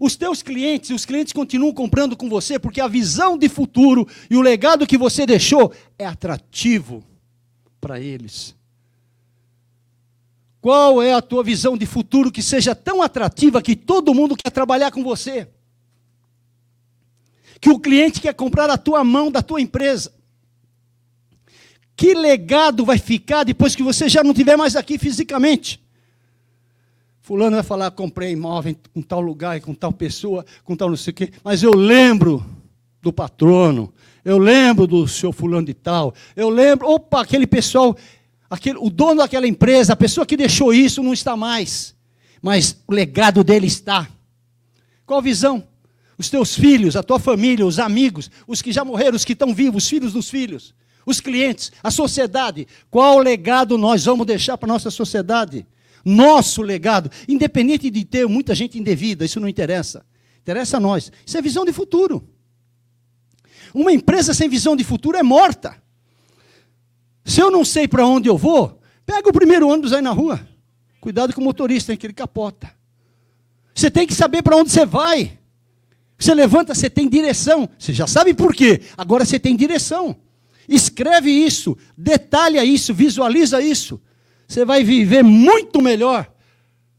Os 0.00 0.16
teus 0.16 0.42
clientes, 0.42 0.88
os 0.88 1.04
clientes 1.04 1.30
continuam 1.30 1.74
comprando 1.74 2.16
com 2.16 2.26
você 2.26 2.58
porque 2.58 2.80
a 2.80 2.88
visão 2.88 3.36
de 3.36 3.50
futuro 3.50 4.08
e 4.30 4.36
o 4.36 4.40
legado 4.40 4.86
que 4.86 4.96
você 4.96 5.26
deixou 5.26 5.70
é 5.98 6.06
atrativo 6.06 7.04
para 7.78 8.00
eles. 8.00 8.56
Qual 10.58 11.02
é 11.02 11.12
a 11.12 11.20
tua 11.20 11.44
visão 11.44 11.76
de 11.76 11.84
futuro 11.84 12.32
que 12.32 12.42
seja 12.42 12.74
tão 12.74 13.02
atrativa 13.02 13.60
que 13.60 13.76
todo 13.76 14.14
mundo 14.14 14.34
quer 14.34 14.50
trabalhar 14.50 14.90
com 14.90 15.04
você? 15.04 15.46
Que 17.60 17.68
o 17.68 17.78
cliente 17.78 18.22
quer 18.22 18.32
comprar 18.32 18.70
a 18.70 18.78
tua 18.78 19.04
mão 19.04 19.30
da 19.30 19.42
tua 19.42 19.60
empresa. 19.60 20.14
Que 21.94 22.14
legado 22.14 22.86
vai 22.86 22.96
ficar 22.96 23.44
depois 23.44 23.76
que 23.76 23.82
você 23.82 24.08
já 24.08 24.24
não 24.24 24.30
estiver 24.30 24.56
mais 24.56 24.76
aqui 24.76 24.96
fisicamente? 24.96 25.78
Fulano 27.30 27.54
vai 27.54 27.62
falar, 27.62 27.92
comprei 27.92 28.32
imóvel 28.32 28.74
com 28.92 29.00
tal 29.00 29.20
lugar, 29.20 29.60
com 29.60 29.72
tal 29.72 29.92
pessoa, 29.92 30.44
com 30.64 30.74
tal 30.74 30.88
não 30.88 30.96
sei 30.96 31.12
o 31.12 31.14
quê. 31.14 31.30
Mas 31.44 31.62
eu 31.62 31.70
lembro 31.70 32.44
do 33.00 33.12
patrono, 33.12 33.94
eu 34.24 34.36
lembro 34.36 34.84
do 34.84 35.06
seu 35.06 35.30
fulano 35.32 35.64
de 35.64 35.72
tal, 35.72 36.12
eu 36.34 36.48
lembro, 36.50 36.88
opa, 36.88 37.20
aquele 37.20 37.46
pessoal, 37.46 37.96
aquele, 38.50 38.78
o 38.80 38.90
dono 38.90 39.18
daquela 39.18 39.46
empresa, 39.46 39.92
a 39.92 39.96
pessoa 39.96 40.26
que 40.26 40.36
deixou 40.36 40.74
isso 40.74 41.04
não 41.04 41.12
está 41.12 41.36
mais. 41.36 41.94
Mas 42.42 42.76
o 42.84 42.92
legado 42.92 43.44
dele 43.44 43.68
está. 43.68 44.08
Qual 45.06 45.22
visão? 45.22 45.62
Os 46.18 46.28
teus 46.28 46.56
filhos, 46.56 46.96
a 46.96 47.02
tua 47.04 47.20
família, 47.20 47.64
os 47.64 47.78
amigos, 47.78 48.28
os 48.44 48.60
que 48.60 48.72
já 48.72 48.84
morreram, 48.84 49.14
os 49.14 49.24
que 49.24 49.34
estão 49.34 49.54
vivos, 49.54 49.84
os 49.84 49.88
filhos 49.88 50.12
dos 50.14 50.28
filhos, 50.28 50.74
os 51.06 51.20
clientes, 51.20 51.70
a 51.80 51.92
sociedade. 51.92 52.66
Qual 52.90 53.20
legado 53.20 53.78
nós 53.78 54.04
vamos 54.04 54.26
deixar 54.26 54.58
para 54.58 54.68
a 54.68 54.72
nossa 54.72 54.90
sociedade? 54.90 55.64
Nosso 56.04 56.62
legado, 56.62 57.10
independente 57.28 57.90
de 57.90 58.04
ter 58.04 58.26
muita 58.26 58.54
gente 58.54 58.78
indevida, 58.78 59.24
isso 59.24 59.40
não 59.40 59.48
interessa. 59.48 60.04
Interessa 60.40 60.78
a 60.78 60.80
nós. 60.80 61.12
Isso 61.24 61.36
é 61.36 61.42
visão 61.42 61.64
de 61.64 61.72
futuro. 61.72 62.26
Uma 63.74 63.92
empresa 63.92 64.34
sem 64.34 64.48
visão 64.48 64.74
de 64.74 64.84
futuro 64.84 65.16
é 65.16 65.22
morta. 65.22 65.80
Se 67.24 67.40
eu 67.40 67.50
não 67.50 67.64
sei 67.64 67.86
para 67.86 68.06
onde 68.06 68.28
eu 68.28 68.36
vou, 68.36 68.80
pega 69.04 69.28
o 69.28 69.32
primeiro 69.32 69.68
ônibus 69.68 69.92
aí 69.92 70.02
na 70.02 70.10
rua. 70.10 70.46
Cuidado 71.00 71.32
com 71.32 71.40
o 71.40 71.44
motorista, 71.44 71.92
hein, 71.92 71.98
que 71.98 72.06
ele 72.06 72.12
capota. 72.12 72.72
Você 73.74 73.90
tem 73.90 74.06
que 74.06 74.14
saber 74.14 74.42
para 74.42 74.56
onde 74.56 74.70
você 74.70 74.84
vai. 74.84 75.38
Você 76.18 76.34
levanta, 76.34 76.74
você 76.74 76.90
tem 76.90 77.08
direção. 77.08 77.68
Você 77.78 77.92
já 77.92 78.06
sabe 78.06 78.34
por 78.34 78.54
quê. 78.54 78.82
Agora 78.96 79.24
você 79.24 79.38
tem 79.38 79.56
direção. 79.56 80.16
Escreve 80.68 81.30
isso, 81.30 81.76
detalha 81.96 82.64
isso, 82.64 82.94
visualiza 82.94 83.60
isso. 83.60 84.00
Você 84.50 84.64
vai 84.64 84.82
viver 84.82 85.22
muito 85.22 85.80
melhor. 85.80 86.28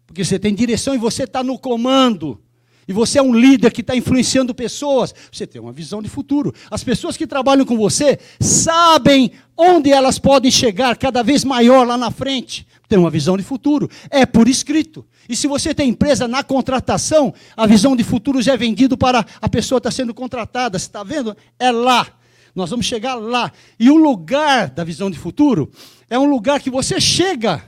Porque 0.07 0.23
você 0.23 0.39
tem 0.39 0.55
direção 0.55 0.95
e 0.95 0.97
você 0.97 1.23
está 1.23 1.43
no 1.43 1.59
comando 1.59 2.41
e 2.87 2.93
você 2.93 3.19
é 3.19 3.21
um 3.21 3.33
líder 3.33 3.71
que 3.71 3.81
está 3.81 3.93
influenciando 3.93 4.55
pessoas, 4.55 5.13
você 5.29 5.45
tem 5.45 5.61
uma 5.61 5.73
visão 5.73 6.01
de 6.01 6.07
futuro. 6.07 6.53
As 6.69 6.81
pessoas 6.81 7.17
que 7.17 7.27
trabalham 7.27 7.65
com 7.65 7.77
você 7.77 8.17
sabem 8.39 9.31
onde 9.55 9.91
elas 9.91 10.17
podem 10.17 10.49
chegar 10.49 10.95
cada 10.95 11.21
vez 11.21 11.43
maior 11.43 11.85
lá 11.85 11.97
na 11.97 12.09
frente. 12.09 12.65
Tem 12.87 12.97
uma 12.97 13.09
visão 13.09 13.35
de 13.35 13.43
futuro. 13.43 13.89
É 14.09 14.25
por 14.25 14.47
escrito. 14.47 15.05
E 15.27 15.35
se 15.35 15.45
você 15.45 15.73
tem 15.73 15.89
empresa 15.89 16.29
na 16.29 16.43
contratação, 16.43 17.33
a 17.55 17.67
visão 17.67 17.97
de 17.97 18.03
futuro 18.03 18.41
já 18.41 18.53
é 18.53 18.57
vendido 18.57 18.97
para 18.97 19.25
a 19.41 19.49
pessoa 19.49 19.81
que 19.81 19.89
está 19.89 19.91
sendo 19.91 20.13
contratada. 20.13 20.79
Você 20.79 20.85
está 20.85 21.03
vendo? 21.03 21.35
É 21.59 21.69
lá. 21.69 22.07
Nós 22.55 22.69
vamos 22.69 22.85
chegar 22.85 23.15
lá. 23.15 23.51
E 23.79 23.89
o 23.89 23.95
lugar 23.95 24.69
da 24.69 24.83
visão 24.83 25.09
de 25.11 25.17
futuro 25.17 25.71
é 26.11 26.19
um 26.19 26.25
lugar 26.25 26.59
que 26.59 26.69
você 26.69 26.99
chega, 26.99 27.63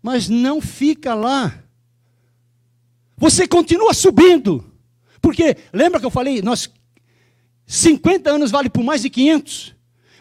mas 0.00 0.28
não 0.28 0.60
fica 0.60 1.12
lá. 1.12 1.64
Você 3.16 3.48
continua 3.48 3.92
subindo. 3.92 4.64
Porque, 5.20 5.56
lembra 5.72 5.98
que 5.98 6.06
eu 6.06 6.10
falei, 6.10 6.40
nós 6.40 6.70
50 7.66 8.30
anos 8.30 8.52
vale 8.52 8.70
por 8.70 8.84
mais 8.84 9.02
de 9.02 9.10
500? 9.10 9.74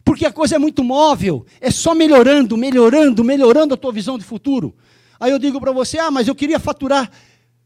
Porque 0.04 0.26
a 0.26 0.34
coisa 0.34 0.56
é 0.56 0.58
muito 0.58 0.84
móvel, 0.84 1.46
é 1.62 1.70
só 1.70 1.94
melhorando, 1.94 2.58
melhorando, 2.58 3.24
melhorando 3.24 3.76
a 3.76 3.78
tua 3.78 3.92
visão 3.92 4.18
de 4.18 4.24
futuro. 4.24 4.76
Aí 5.20 5.32
eu 5.32 5.38
digo 5.38 5.60
para 5.60 5.72
você: 5.72 6.00
"Ah, 6.00 6.10
mas 6.10 6.28
eu 6.28 6.34
queria 6.34 6.58
faturar 6.58 7.12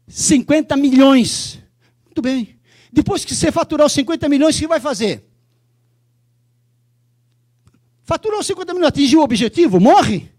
50 0.06 0.76
milhões". 0.76 1.62
Muito 2.04 2.20
bem. 2.20 2.60
Depois 2.92 3.24
que 3.24 3.34
você 3.34 3.50
faturar 3.50 3.86
os 3.86 3.92
50 3.94 4.28
milhões, 4.28 4.54
o 4.54 4.58
que 4.58 4.66
vai 4.66 4.80
fazer? 4.80 5.31
Faturou 8.12 8.40
os 8.40 8.46
50 8.46 8.74
milhões, 8.74 8.88
atingiu 8.88 9.20
o 9.20 9.24
objetivo, 9.24 9.80
morre? 9.80 10.30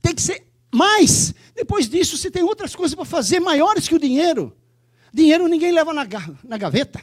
Tem 0.00 0.14
que 0.14 0.22
ser 0.22 0.46
mais. 0.72 1.34
Depois 1.52 1.88
disso, 1.88 2.16
você 2.16 2.30
tem 2.30 2.44
outras 2.44 2.76
coisas 2.76 2.94
para 2.94 3.04
fazer 3.04 3.40
maiores 3.40 3.88
que 3.88 3.94
o 3.96 3.98
dinheiro. 3.98 4.56
Dinheiro 5.12 5.48
ninguém 5.48 5.72
leva 5.72 5.92
na, 5.92 6.06
na 6.44 6.56
gaveta. 6.56 7.02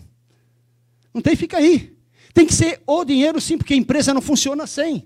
Não 1.13 1.21
tem, 1.21 1.35
fica 1.35 1.57
aí. 1.57 1.97
Tem 2.33 2.45
que 2.45 2.53
ser 2.53 2.81
o 2.87 3.03
dinheiro 3.03 3.41
sim, 3.41 3.57
porque 3.57 3.73
a 3.73 3.77
empresa 3.77 4.13
não 4.13 4.21
funciona 4.21 4.65
sem. 4.65 5.05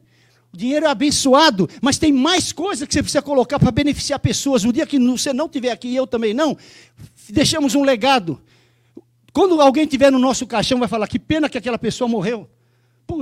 O 0.54 0.58
dinheiro 0.58 0.86
é 0.86 0.90
abençoado, 0.90 1.68
mas 1.82 1.98
tem 1.98 2.14
mais 2.14 2.52
coisas 2.52 2.88
que 2.88 2.94
você 2.94 3.02
precisa 3.02 3.24
colocar 3.24 3.58
para 3.58 3.72
beneficiar 3.72 4.20
pessoas. 4.20 4.64
O 4.64 4.72
dia 4.72 4.86
que 4.86 5.00
você 5.00 5.34
não 5.34 5.48
estiver 5.48 5.72
aqui 5.72 5.96
eu 5.96 6.06
também 6.06 6.36
não, 6.36 6.56
deixamos 7.30 7.74
um 7.74 7.82
legado. 7.82 8.40
Quando 9.34 9.60
alguém 9.60 9.86
estiver 9.86 10.12
no 10.12 10.20
nosso 10.20 10.46
caixão, 10.46 10.78
vai 10.78 10.88
falar: 10.88 11.08
que 11.08 11.18
pena 11.18 11.50
que 11.50 11.58
aquela 11.58 11.80
pessoa 11.80 12.08
morreu. 12.08 12.48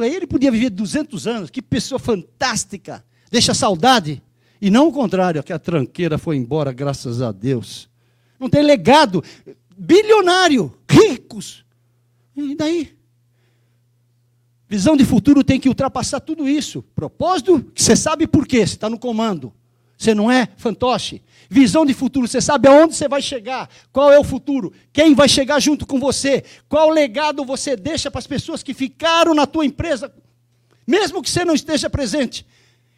Ele 0.02 0.28
podia 0.28 0.52
viver 0.52 0.70
200 0.70 1.28
anos, 1.28 1.50
que 1.50 1.62
pessoa 1.62 2.00
fantástica. 2.00 3.04
Deixa 3.32 3.54
saudade. 3.54 4.22
E 4.62 4.70
não 4.70 4.88
o 4.88 4.92
contrário, 4.92 5.44
que 5.44 5.54
a 5.54 5.60
tranqueira 5.60 6.18
foi 6.18 6.36
embora, 6.36 6.72
graças 6.72 7.22
a 7.22 7.32
Deus. 7.32 7.89
Não 8.39 8.50
tem 8.50 8.62
legado. 8.62 9.24
Bilionário, 9.78 10.78
ricos. 10.89 11.65
E 12.36 12.56
daí? 12.56 12.96
Visão 14.68 14.96
de 14.96 15.04
futuro 15.04 15.44
tem 15.44 15.60
que 15.60 15.68
ultrapassar 15.68 16.20
tudo 16.20 16.48
isso. 16.48 16.84
Propósito, 16.94 17.63
que 17.74 17.82
você 17.82 17.96
sabe 17.96 18.28
por 18.28 18.46
quê, 18.46 18.58
você 18.60 18.76
está 18.76 18.89
no 18.89 19.00
comando. 19.00 19.52
Você 20.00 20.16
não 20.16 20.32
é 20.32 20.48
fantoche. 20.56 21.22
Visão 21.50 21.86
de 21.86 21.94
futuro, 21.94 22.26
você 22.26 22.40
sabe 22.40 22.70
aonde 22.70 22.96
você 22.96 23.10
vai 23.10 23.22
chegar, 23.22 23.70
qual 23.92 24.14
é 24.14 24.18
o 24.18 24.24
futuro, 24.24 24.72
quem 24.94 25.14
vai 25.14 25.28
chegar 25.28 25.60
junto 25.60 25.86
com 25.86 26.00
você, 26.00 26.44
qual 26.70 26.90
legado 26.90 27.44
você 27.44 27.76
deixa 27.76 28.10
para 28.10 28.20
as 28.20 28.28
pessoas 28.28 28.64
que 28.64 28.74
ficaram 28.74 29.34
na 29.34 29.46
tua 29.46 29.66
empresa, 29.66 30.14
mesmo 30.88 31.22
que 31.22 31.30
você 31.30 31.44
não 31.44 31.54
esteja 31.54 31.90
presente. 31.90 32.46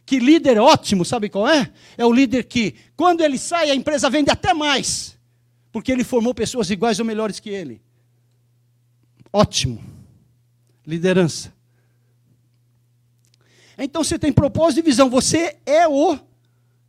Que 0.05 0.19
líder 0.19 0.59
ótimo, 0.59 1.03
sabe 1.03 1.29
qual 1.29 1.47
é? 1.47 1.71
É 1.97 2.05
o 2.05 2.11
líder 2.11 2.43
que, 2.43 2.75
quando 2.95 3.21
ele 3.21 3.37
sai, 3.37 3.71
a 3.71 3.75
empresa 3.75 4.09
vende 4.09 4.29
até 4.29 4.53
mais, 4.53 5.17
porque 5.71 5.91
ele 5.91 6.03
formou 6.03 6.35
pessoas 6.35 6.69
iguais 6.69 6.99
ou 6.99 7.05
melhores 7.05 7.39
que 7.39 7.49
ele. 7.49 7.81
Ótimo. 9.33 9.81
Liderança. 10.85 11.53
Então 13.77 14.03
você 14.03 14.19
tem 14.19 14.31
propósito 14.31 14.79
e 14.79 14.83
visão, 14.83 15.09
você 15.09 15.57
é 15.65 15.87
o 15.87 16.19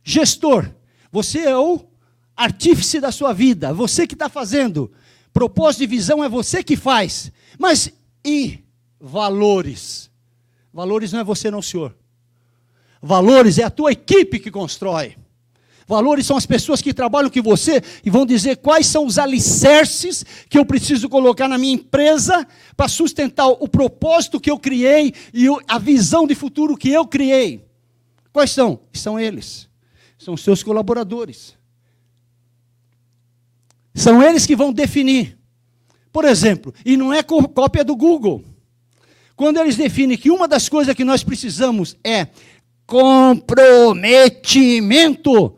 gestor, 0.03 0.69
você 1.11 1.39
é 1.39 1.57
o 1.57 1.85
artífice 2.35 2.99
da 2.99 3.11
sua 3.11 3.33
vida, 3.33 3.73
você 3.73 4.07
que 4.07 4.15
está 4.15 4.27
fazendo. 4.27 4.91
Propósito 5.31 5.83
e 5.83 5.87
visão 5.87 6.23
é 6.23 6.29
você 6.29 6.63
que 6.63 6.75
faz. 6.75 7.31
Mas 7.57 7.91
e 8.25 8.59
valores? 8.99 10.11
Valores 10.73 11.11
não 11.11 11.19
é 11.19 11.23
você, 11.23 11.49
não, 11.49 11.61
senhor. 11.61 11.95
Valores 13.01 13.57
é 13.57 13.63
a 13.63 13.69
tua 13.69 13.91
equipe 13.91 14.39
que 14.39 14.49
constrói. 14.49 15.15
Valores 15.85 16.25
são 16.25 16.37
as 16.37 16.45
pessoas 16.45 16.81
que 16.81 16.93
trabalham 16.93 17.29
com 17.29 17.41
você 17.41 17.81
e 18.05 18.09
vão 18.09 18.25
dizer 18.25 18.57
quais 18.57 18.87
são 18.87 19.05
os 19.05 19.19
alicerces 19.19 20.25
que 20.49 20.57
eu 20.57 20.65
preciso 20.65 21.09
colocar 21.09 21.47
na 21.47 21.57
minha 21.57 21.73
empresa 21.73 22.47
para 22.77 22.87
sustentar 22.87 23.47
o 23.47 23.67
propósito 23.67 24.39
que 24.39 24.49
eu 24.49 24.57
criei 24.57 25.13
e 25.33 25.45
a 25.67 25.77
visão 25.77 26.25
de 26.25 26.35
futuro 26.35 26.77
que 26.77 26.89
eu 26.89 27.05
criei. 27.05 27.65
Quais 28.31 28.51
são? 28.51 28.79
São 28.93 29.19
eles. 29.19 29.67
São 30.23 30.37
seus 30.37 30.63
colaboradores. 30.63 31.55
São 33.93 34.23
eles 34.23 34.45
que 34.45 34.55
vão 34.55 34.71
definir. 34.71 35.37
Por 36.13 36.23
exemplo, 36.23 36.73
e 36.85 36.95
não 36.95 37.13
é 37.13 37.21
cópia 37.21 37.83
do 37.83 37.93
Google. 37.95 38.45
Quando 39.35 39.59
eles 39.59 39.75
definem 39.75 40.17
que 40.17 40.31
uma 40.31 40.47
das 40.47 40.69
coisas 40.69 40.95
que 40.95 41.03
nós 41.03 41.23
precisamos 41.23 41.97
é 42.03 42.27
comprometimento. 42.85 45.57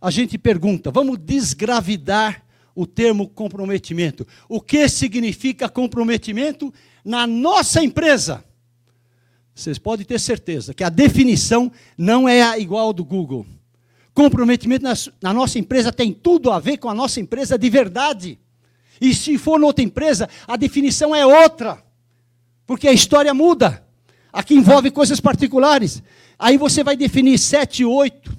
A 0.00 0.10
gente 0.10 0.38
pergunta, 0.38 0.90
vamos 0.90 1.18
desgravidar 1.18 2.42
o 2.74 2.86
termo 2.86 3.28
comprometimento. 3.28 4.26
O 4.48 4.58
que 4.60 4.88
significa 4.88 5.68
comprometimento 5.68 6.72
na 7.04 7.26
nossa 7.26 7.84
empresa? 7.84 8.42
Vocês 9.54 9.78
podem 9.78 10.06
ter 10.06 10.18
certeza 10.20 10.72
que 10.72 10.84
a 10.84 10.88
definição 10.88 11.70
não 11.96 12.26
é 12.26 12.58
igual 12.58 12.86
ao 12.86 12.94
do 12.94 13.04
Google. 13.04 13.44
Comprometimento 14.18 14.82
na, 14.82 14.94
na 15.22 15.32
nossa 15.32 15.60
empresa 15.60 15.92
tem 15.92 16.12
tudo 16.12 16.50
a 16.50 16.58
ver 16.58 16.78
com 16.78 16.90
a 16.90 16.94
nossa 16.94 17.20
empresa 17.20 17.56
de 17.56 17.70
verdade. 17.70 18.36
E 19.00 19.14
se 19.14 19.38
for 19.38 19.60
noutra 19.60 19.84
empresa, 19.84 20.28
a 20.44 20.56
definição 20.56 21.14
é 21.14 21.24
outra. 21.24 21.80
Porque 22.66 22.88
a 22.88 22.92
história 22.92 23.32
muda. 23.32 23.86
Aqui 24.32 24.56
envolve 24.56 24.90
coisas 24.90 25.20
particulares. 25.20 26.02
Aí 26.36 26.58
você 26.58 26.82
vai 26.82 26.96
definir 26.96 27.38
sete, 27.38 27.84
oito 27.84 28.36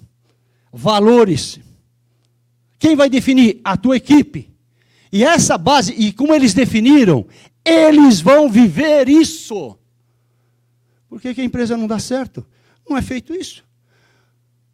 valores. 0.69 1.61
Quem 2.77 2.93
vai 2.93 3.09
definir? 3.09 3.61
A 3.63 3.77
tua 3.77 3.95
equipe. 3.95 4.53
E 5.09 5.23
essa 5.23 5.57
base, 5.57 5.93
e 5.93 6.11
como 6.11 6.35
eles 6.35 6.53
definiram, 6.53 7.25
eles 7.63 8.19
vão 8.19 8.49
viver 8.49 9.07
isso. 9.07 9.79
Por 11.07 11.21
que, 11.21 11.33
que 11.33 11.39
a 11.39 11.45
empresa 11.45 11.77
não 11.77 11.87
dá 11.87 11.99
certo? 11.99 12.45
Não 12.85 12.97
é 12.97 13.01
feito 13.01 13.33
isso. 13.33 13.63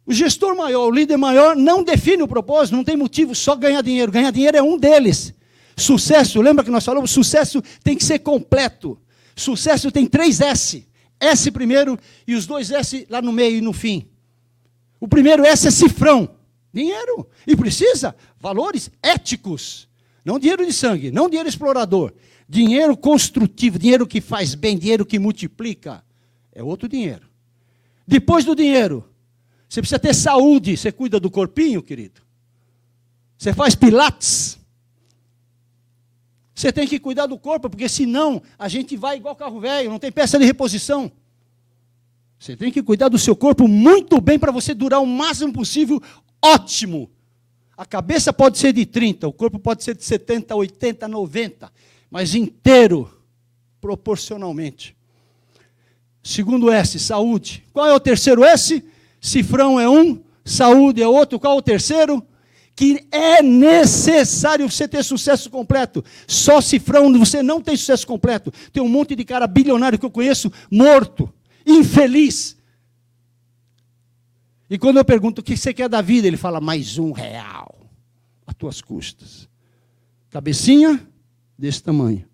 O 0.06 0.12
gestor 0.12 0.56
maior, 0.56 0.86
o 0.86 0.90
líder 0.90 1.16
maior, 1.16 1.56
não 1.56 1.82
define 1.82 2.22
o 2.22 2.28
propósito, 2.28 2.76
não 2.76 2.84
tem 2.84 2.96
motivo, 2.96 3.34
só 3.34 3.56
ganhar 3.56 3.82
dinheiro. 3.82 4.12
Ganhar 4.12 4.30
dinheiro 4.30 4.56
é 4.56 4.62
um 4.62 4.78
deles. 4.78 5.34
Sucesso, 5.76 6.40
lembra 6.40 6.64
que 6.64 6.70
nós 6.70 6.84
falamos? 6.84 7.10
Sucesso 7.10 7.60
tem 7.82 7.96
que 7.96 8.04
ser 8.04 8.20
completo. 8.20 8.98
Sucesso 9.34 9.90
tem 9.90 10.06
três 10.06 10.40
S. 10.40 10.86
S 11.18 11.50
primeiro 11.50 11.98
e 12.26 12.34
os 12.34 12.46
dois 12.46 12.70
S 12.70 13.06
lá 13.10 13.20
no 13.20 13.32
meio 13.32 13.58
e 13.58 13.60
no 13.60 13.72
fim. 13.72 14.06
O 15.00 15.08
primeiro 15.08 15.44
S 15.44 15.66
é 15.66 15.70
cifrão. 15.70 16.36
Dinheiro. 16.72 17.28
E 17.46 17.56
precisa 17.56 18.14
valores 18.38 18.90
éticos. 19.02 19.88
Não 20.24 20.38
dinheiro 20.38 20.64
de 20.64 20.72
sangue, 20.72 21.10
não 21.10 21.28
dinheiro 21.28 21.48
explorador. 21.48 22.12
Dinheiro 22.48 22.96
construtivo, 22.96 23.78
dinheiro 23.78 24.06
que 24.06 24.20
faz 24.20 24.54
bem, 24.54 24.78
dinheiro 24.78 25.04
que 25.04 25.18
multiplica. 25.18 26.04
É 26.52 26.62
outro 26.62 26.88
dinheiro. 26.88 27.26
Depois 28.06 28.44
do 28.44 28.54
dinheiro, 28.54 29.04
você 29.68 29.80
precisa 29.80 29.98
ter 29.98 30.14
saúde. 30.14 30.76
Você 30.76 30.92
cuida 30.92 31.18
do 31.18 31.30
corpinho, 31.30 31.82
querido? 31.82 32.20
Você 33.36 33.52
faz 33.52 33.74
pilates? 33.74 34.58
Você 36.54 36.72
tem 36.72 36.86
que 36.86 36.98
cuidar 36.98 37.26
do 37.26 37.38
corpo, 37.38 37.68
porque 37.68 37.88
senão 37.88 38.42
a 38.58 38.66
gente 38.66 38.96
vai 38.96 39.16
igual 39.16 39.36
carro 39.36 39.60
velho, 39.60 39.90
não 39.90 39.98
tem 39.98 40.10
peça 40.10 40.38
de 40.38 40.44
reposição. 40.46 41.12
Você 42.38 42.56
tem 42.56 42.72
que 42.72 42.82
cuidar 42.82 43.08
do 43.08 43.18
seu 43.18 43.36
corpo 43.36 43.68
muito 43.68 44.20
bem 44.20 44.38
para 44.38 44.52
você 44.52 44.72
durar 44.72 45.02
o 45.02 45.06
máximo 45.06 45.52
possível 45.52 46.02
ótimo. 46.42 47.10
A 47.76 47.84
cabeça 47.84 48.32
pode 48.32 48.56
ser 48.56 48.72
de 48.72 48.86
30, 48.86 49.28
o 49.28 49.32
corpo 49.32 49.58
pode 49.58 49.84
ser 49.84 49.94
de 49.94 50.02
70, 50.02 50.54
80, 50.54 51.06
90, 51.06 51.70
mas 52.10 52.34
inteiro, 52.34 53.10
proporcionalmente. 53.78 54.96
Segundo 56.22 56.72
S, 56.72 56.98
saúde. 56.98 57.64
Qual 57.72 57.86
é 57.86 57.92
o 57.92 58.00
terceiro 58.00 58.42
S? 58.42 58.82
Cifrão 59.26 59.80
é 59.80 59.88
um, 59.88 60.22
saúde 60.44 61.02
é 61.02 61.08
outro. 61.08 61.40
Qual 61.40 61.54
é 61.54 61.58
o 61.58 61.62
terceiro? 61.62 62.24
Que 62.74 63.06
é 63.10 63.42
necessário 63.42 64.70
você 64.70 64.86
ter 64.86 65.02
sucesso 65.02 65.50
completo. 65.50 66.04
Só 66.26 66.60
cifrão 66.60 67.12
você 67.18 67.42
não 67.42 67.60
tem 67.60 67.76
sucesso 67.76 68.06
completo. 68.06 68.52
Tem 68.72 68.82
um 68.82 68.88
monte 68.88 69.16
de 69.16 69.24
cara 69.24 69.46
bilionário 69.46 69.98
que 69.98 70.04
eu 70.04 70.10
conheço 70.10 70.52
morto, 70.70 71.32
infeliz, 71.66 72.56
e 74.68 74.78
quando 74.78 74.96
eu 74.96 75.04
pergunto 75.04 75.40
o 75.40 75.44
que 75.44 75.56
você 75.56 75.72
quer 75.72 75.88
da 75.88 76.02
vida, 76.02 76.26
ele 76.26 76.36
fala 76.36 76.60
mais 76.60 76.98
um 76.98 77.12
real 77.12 77.88
a 78.46 78.52
tuas 78.52 78.80
custas. 78.80 79.48
Cabecinha 80.28 81.06
desse 81.56 81.82
tamanho. 81.82 82.24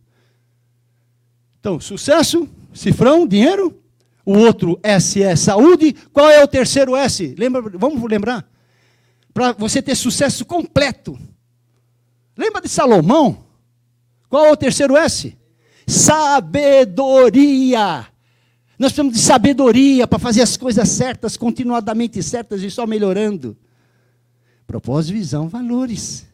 Então, 1.60 1.78
sucesso, 1.78 2.48
cifrão, 2.72 3.26
dinheiro. 3.26 3.81
O 4.24 4.38
outro 4.38 4.78
S 4.82 5.22
é 5.22 5.34
saúde. 5.36 5.94
Qual 6.12 6.30
é 6.30 6.42
o 6.42 6.48
terceiro 6.48 6.96
S? 6.96 7.34
Lembra, 7.36 7.62
vamos 7.74 8.02
lembrar? 8.08 8.48
Para 9.34 9.52
você 9.52 9.82
ter 9.82 9.94
sucesso 9.94 10.44
completo. 10.44 11.18
Lembra 12.36 12.60
de 12.60 12.68
Salomão? 12.68 13.46
Qual 14.28 14.46
é 14.46 14.52
o 14.52 14.56
terceiro 14.56 14.96
S? 14.96 15.36
Sabedoria. 15.86 17.06
Nós 18.78 18.92
precisamos 18.92 19.14
de 19.14 19.20
sabedoria 19.20 20.06
para 20.06 20.18
fazer 20.18 20.42
as 20.42 20.56
coisas 20.56 20.88
certas, 20.88 21.36
continuadamente 21.36 22.22
certas 22.22 22.62
e 22.62 22.70
só 22.70 22.86
melhorando. 22.86 23.56
Propósito, 24.66 25.14
visão, 25.14 25.48
valores. 25.48 26.26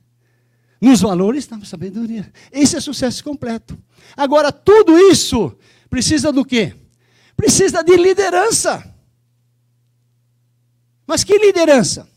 Nos 0.81 1.01
valores 1.01 1.45
está 1.45 1.59
sabedoria. 1.65 2.33
Esse 2.53 2.77
é 2.77 2.81
sucesso 2.81 3.25
completo. 3.25 3.77
Agora, 4.17 4.53
tudo 4.53 4.97
isso 4.99 5.53
precisa 5.91 6.33
do 6.33 6.45
quê? 6.45 6.75
Precisa 7.39 7.85
de 7.85 7.97
liderança. 7.97 8.85
Mas 11.07 11.23
que 11.23 11.39
liderança? 11.39 12.09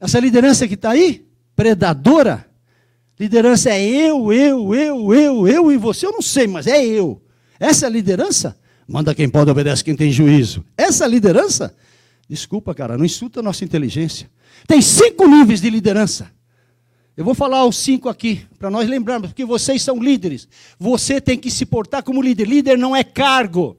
Essa 0.00 0.18
liderança 0.18 0.66
que 0.66 0.74
está 0.74 0.92
aí, 0.92 1.26
predadora, 1.54 2.50
liderança 3.20 3.68
é 3.68 3.84
eu, 3.84 4.32
eu, 4.32 4.74
eu, 4.74 5.14
eu, 5.14 5.46
eu 5.46 5.72
e 5.72 5.76
você, 5.76 6.06
eu 6.06 6.12
não 6.12 6.22
sei, 6.22 6.46
mas 6.46 6.66
é 6.66 6.82
eu. 6.82 7.22
Essa 7.60 7.86
liderança? 7.86 8.58
Manda 8.88 9.14
quem 9.14 9.28
pode, 9.28 9.50
obedece 9.50 9.84
quem 9.84 9.94
tem 9.94 10.10
juízo. 10.10 10.64
Essa 10.74 11.06
liderança? 11.06 11.76
Desculpa, 12.26 12.74
cara, 12.74 12.96
não 12.96 13.04
insulta 13.04 13.40
a 13.40 13.42
nossa 13.42 13.62
inteligência. 13.62 14.30
Tem 14.66 14.80
cinco 14.80 15.28
níveis 15.28 15.60
de 15.60 15.68
liderança. 15.68 16.32
Eu 17.16 17.24
vou 17.24 17.34
falar 17.34 17.64
os 17.64 17.76
cinco 17.76 18.10
aqui, 18.10 18.46
para 18.58 18.68
nós 18.68 18.86
lembrarmos, 18.86 19.30
porque 19.30 19.44
vocês 19.44 19.80
são 19.80 19.98
líderes. 19.98 20.46
Você 20.78 21.18
tem 21.18 21.38
que 21.38 21.50
se 21.50 21.64
portar 21.64 22.02
como 22.02 22.20
líder. 22.20 22.46
Líder 22.46 22.76
não 22.76 22.94
é 22.94 23.02
cargo. 23.02 23.78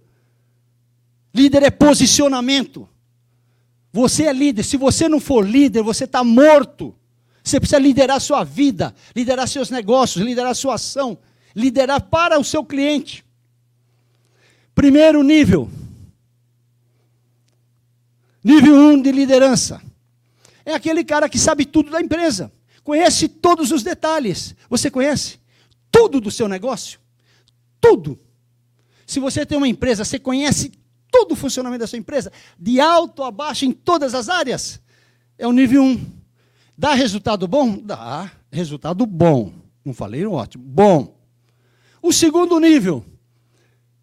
Líder 1.34 1.62
é 1.62 1.70
posicionamento. 1.70 2.90
Você 3.94 4.24
é 4.24 4.34
líder. 4.34 4.64
Se 4.64 4.76
você 4.76 5.08
não 5.08 5.20
for 5.20 5.48
líder, 5.48 5.84
você 5.84 6.06
está 6.06 6.24
morto. 6.24 6.96
Você 7.44 7.60
precisa 7.60 7.80
liderar 7.80 8.20
sua 8.20 8.44
vida, 8.44 8.94
liderar 9.16 9.48
seus 9.48 9.70
negócios, 9.70 10.26
liderar 10.26 10.56
sua 10.56 10.74
ação, 10.74 11.18
liderar 11.56 12.02
para 12.02 12.40
o 12.40 12.44
seu 12.44 12.66
cliente. 12.66 13.24
Primeiro 14.74 15.22
nível. 15.22 15.70
Nível 18.44 18.74
1 18.74 18.90
um 18.90 19.02
de 19.02 19.12
liderança. 19.12 19.80
É 20.66 20.74
aquele 20.74 21.04
cara 21.04 21.30
que 21.30 21.38
sabe 21.38 21.66
tudo 21.66 21.92
da 21.92 22.02
empresa. 22.02 22.52
Conhece 22.88 23.28
todos 23.28 23.74
os 23.74 23.84
detalhes. 23.84 24.56
Você 24.70 24.90
conhece 24.90 25.42
tudo 25.92 26.22
do 26.22 26.32
seu 26.32 26.48
negócio? 26.48 27.02
Tudo. 27.82 28.18
Se 29.06 29.20
você 29.20 29.46
tem 29.46 29.58
uma 29.58 29.68
empresa, 29.68 30.06
você 30.06 30.18
conhece 30.18 30.72
todo 31.12 31.34
o 31.34 31.36
funcionamento 31.36 31.82
da 31.82 31.88
sua 31.88 32.00
empresa, 32.00 32.32
de 32.58 32.80
alto 32.80 33.24
a 33.24 33.30
baixo, 33.30 33.66
em 33.66 33.74
todas 33.74 34.16
as 34.16 34.30
áreas. 34.30 34.80
É 35.38 35.46
o 35.46 35.52
nível 35.52 35.84
1. 35.84 35.86
Um. 35.86 36.06
Dá 36.78 36.94
resultado 36.94 37.46
bom? 37.46 37.78
Dá. 37.78 38.32
Resultado 38.50 39.06
bom. 39.06 39.52
Não 39.84 39.94
falei 39.94 40.26
ótimo. 40.26 40.64
Bom. 40.64 41.20
O 42.02 42.14
segundo 42.14 42.58
nível 42.58 43.04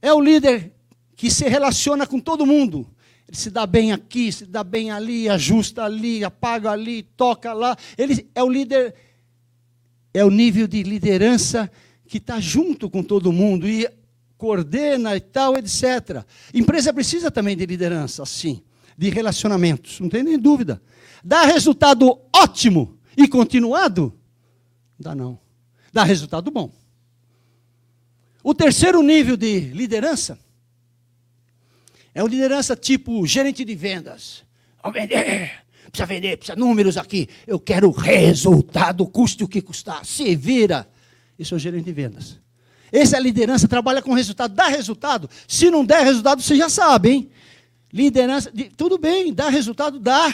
é 0.02 0.12
o 0.12 0.20
líder 0.20 0.74
que 1.16 1.30
se 1.30 1.48
relaciona 1.48 2.06
com 2.06 2.20
todo 2.20 2.44
mundo. 2.44 2.86
Ele 3.26 3.37
se 3.37 3.50
dá 3.50 3.66
bem 3.66 3.92
aqui, 3.92 4.30
se 4.30 4.46
dá 4.46 4.62
bem 4.62 4.90
ali, 4.90 5.28
ajusta 5.28 5.84
ali, 5.84 6.24
apaga 6.24 6.70
ali, 6.70 7.02
toca 7.02 7.52
lá. 7.52 7.76
Ele 7.96 8.28
é 8.34 8.42
o 8.42 8.48
líder, 8.48 8.94
é 10.12 10.24
o 10.24 10.30
nível 10.30 10.66
de 10.66 10.82
liderança 10.82 11.70
que 12.06 12.18
está 12.18 12.38
junto 12.38 12.90
com 12.90 13.02
todo 13.02 13.32
mundo 13.32 13.68
e 13.68 13.88
coordena 14.37 15.16
e 15.16 15.20
tal, 15.20 15.56
etc. 15.56 16.24
Empresa 16.52 16.92
precisa 16.92 17.30
também 17.30 17.56
de 17.56 17.64
liderança, 17.64 18.22
assim, 18.22 18.62
de 18.96 19.08
relacionamentos, 19.08 20.00
não 20.00 20.08
tem 20.08 20.22
nem 20.22 20.38
dúvida. 20.38 20.82
Dá 21.24 21.42
resultado 21.44 22.20
ótimo 22.34 22.98
e 23.16 23.26
continuado? 23.26 24.12
Dá 24.98 25.14
não. 25.14 25.38
Dá 25.92 26.04
resultado 26.04 26.50
bom. 26.50 26.70
O 28.42 28.54
terceiro 28.54 29.02
nível 29.02 29.37
de 29.37 29.60
liderança 29.60 30.38
é 32.14 32.22
uma 32.22 32.29
liderança 32.29 32.77
tipo 32.77 33.27
gerente 33.27 33.64
de 33.64 33.74
vendas. 33.74 34.44
Vender, 34.92 35.50
precisa 35.90 36.07
vender, 36.07 36.37
precisa 36.37 36.57
números 36.57 36.96
aqui. 36.96 37.29
Eu 37.46 37.59
quero 37.59 37.90
resultado, 37.90 39.07
custe 39.07 39.42
o 39.42 39.48
que 39.48 39.61
custar. 39.61 40.05
Se 40.05 40.37
vira. 40.37 40.88
Isso 41.38 41.55
é 41.55 41.57
o 41.57 41.59
gerente 41.59 41.87
de 41.87 41.92
vendas. 41.92 42.38
Essa 42.92 43.16
é 43.16 43.18
a 43.18 43.22
liderança, 43.22 43.66
trabalha 43.66 44.00
com 44.00 44.14
resultado, 44.14 44.55
dá 44.55 44.68
resultado. 44.68 45.29
Se 45.48 45.68
não 45.70 45.85
der 45.85 46.05
resultado, 46.05 46.40
você 46.40 46.55
já 46.55 46.68
sabe, 46.68 47.11
hein? 47.11 47.31
Liderança, 47.92 48.53
tudo 48.77 48.98
bem, 48.98 49.33
dá 49.33 49.48
resultado, 49.48 49.98
dá. 49.98 50.33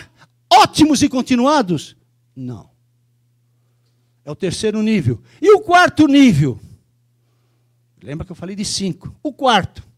Ótimos 0.53 1.03
e 1.03 1.09
continuados? 1.09 1.97
Não. 2.37 2.69
É 4.25 4.31
o 4.31 4.37
terceiro 4.37 4.83
nível. 4.83 5.23
E 5.40 5.51
o 5.55 5.61
quarto 5.61 6.07
nível? 6.07 6.61
Lembra 8.03 8.27
que 8.27 8.33
eu 8.33 8.37
falei 8.37 8.55
de 8.55 8.64
cinco. 8.64 9.14
O 9.23 9.33
quarto. 9.33 9.89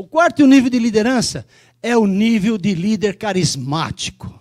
O 0.00 0.06
quarto 0.06 0.46
nível 0.46 0.70
de 0.70 0.78
liderança 0.78 1.46
é 1.82 1.94
o 1.94 2.06
nível 2.06 2.56
de 2.56 2.74
líder 2.74 3.18
carismático. 3.18 4.32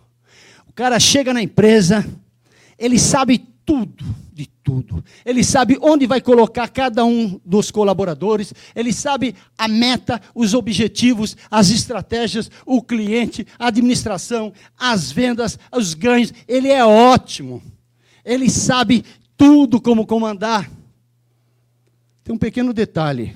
O 0.66 0.72
cara 0.72 0.98
chega 1.02 1.34
na 1.34 1.44
empresa, 1.44 2.10
ele 2.78 2.98
sabe 2.98 3.40
tudo 3.66 4.06
de 4.32 4.46
tudo. 4.64 5.04
Ele 5.26 5.44
sabe 5.44 5.78
onde 5.82 6.08
vai 6.08 6.22
colocar 6.22 6.70
cada 6.70 7.04
um 7.04 7.42
dos 7.44 7.72
colaboradores, 7.72 8.54
ele 8.74 8.94
sabe 8.94 9.36
a 9.58 9.68
meta, 9.68 10.22
os 10.34 10.54
objetivos, 10.54 11.36
as 11.52 11.70
estratégias, 11.72 12.50
o 12.66 12.82
cliente, 12.82 13.46
a 13.60 13.68
administração, 13.68 14.54
as 14.78 15.12
vendas, 15.12 15.60
os 15.74 15.94
ganhos. 15.94 16.34
Ele 16.48 16.70
é 16.70 16.86
ótimo. 16.86 17.62
Ele 18.24 18.50
sabe 18.50 19.04
tudo 19.36 19.82
como 19.82 20.08
comandar. 20.08 20.72
Tem 22.24 22.34
um 22.34 22.40
pequeno 22.40 22.72
detalhe: 22.72 23.36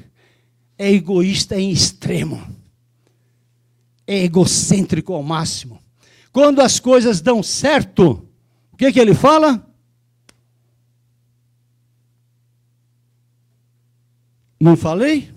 é 0.78 0.92
egoísta 0.92 1.60
em 1.60 1.72
extremo, 1.72 2.42
é 4.06 4.24
egocêntrico 4.24 5.14
ao 5.14 5.24
máximo. 5.24 5.82
Quando 6.32 6.62
as 6.62 6.80
coisas 6.80 7.22
dão 7.22 7.44
certo, 7.44 8.28
o 8.72 8.78
que, 8.78 8.92
que 8.92 9.00
ele 9.00 9.14
fala? 9.14 9.66
Não 14.60 14.76
falei? 14.76 15.32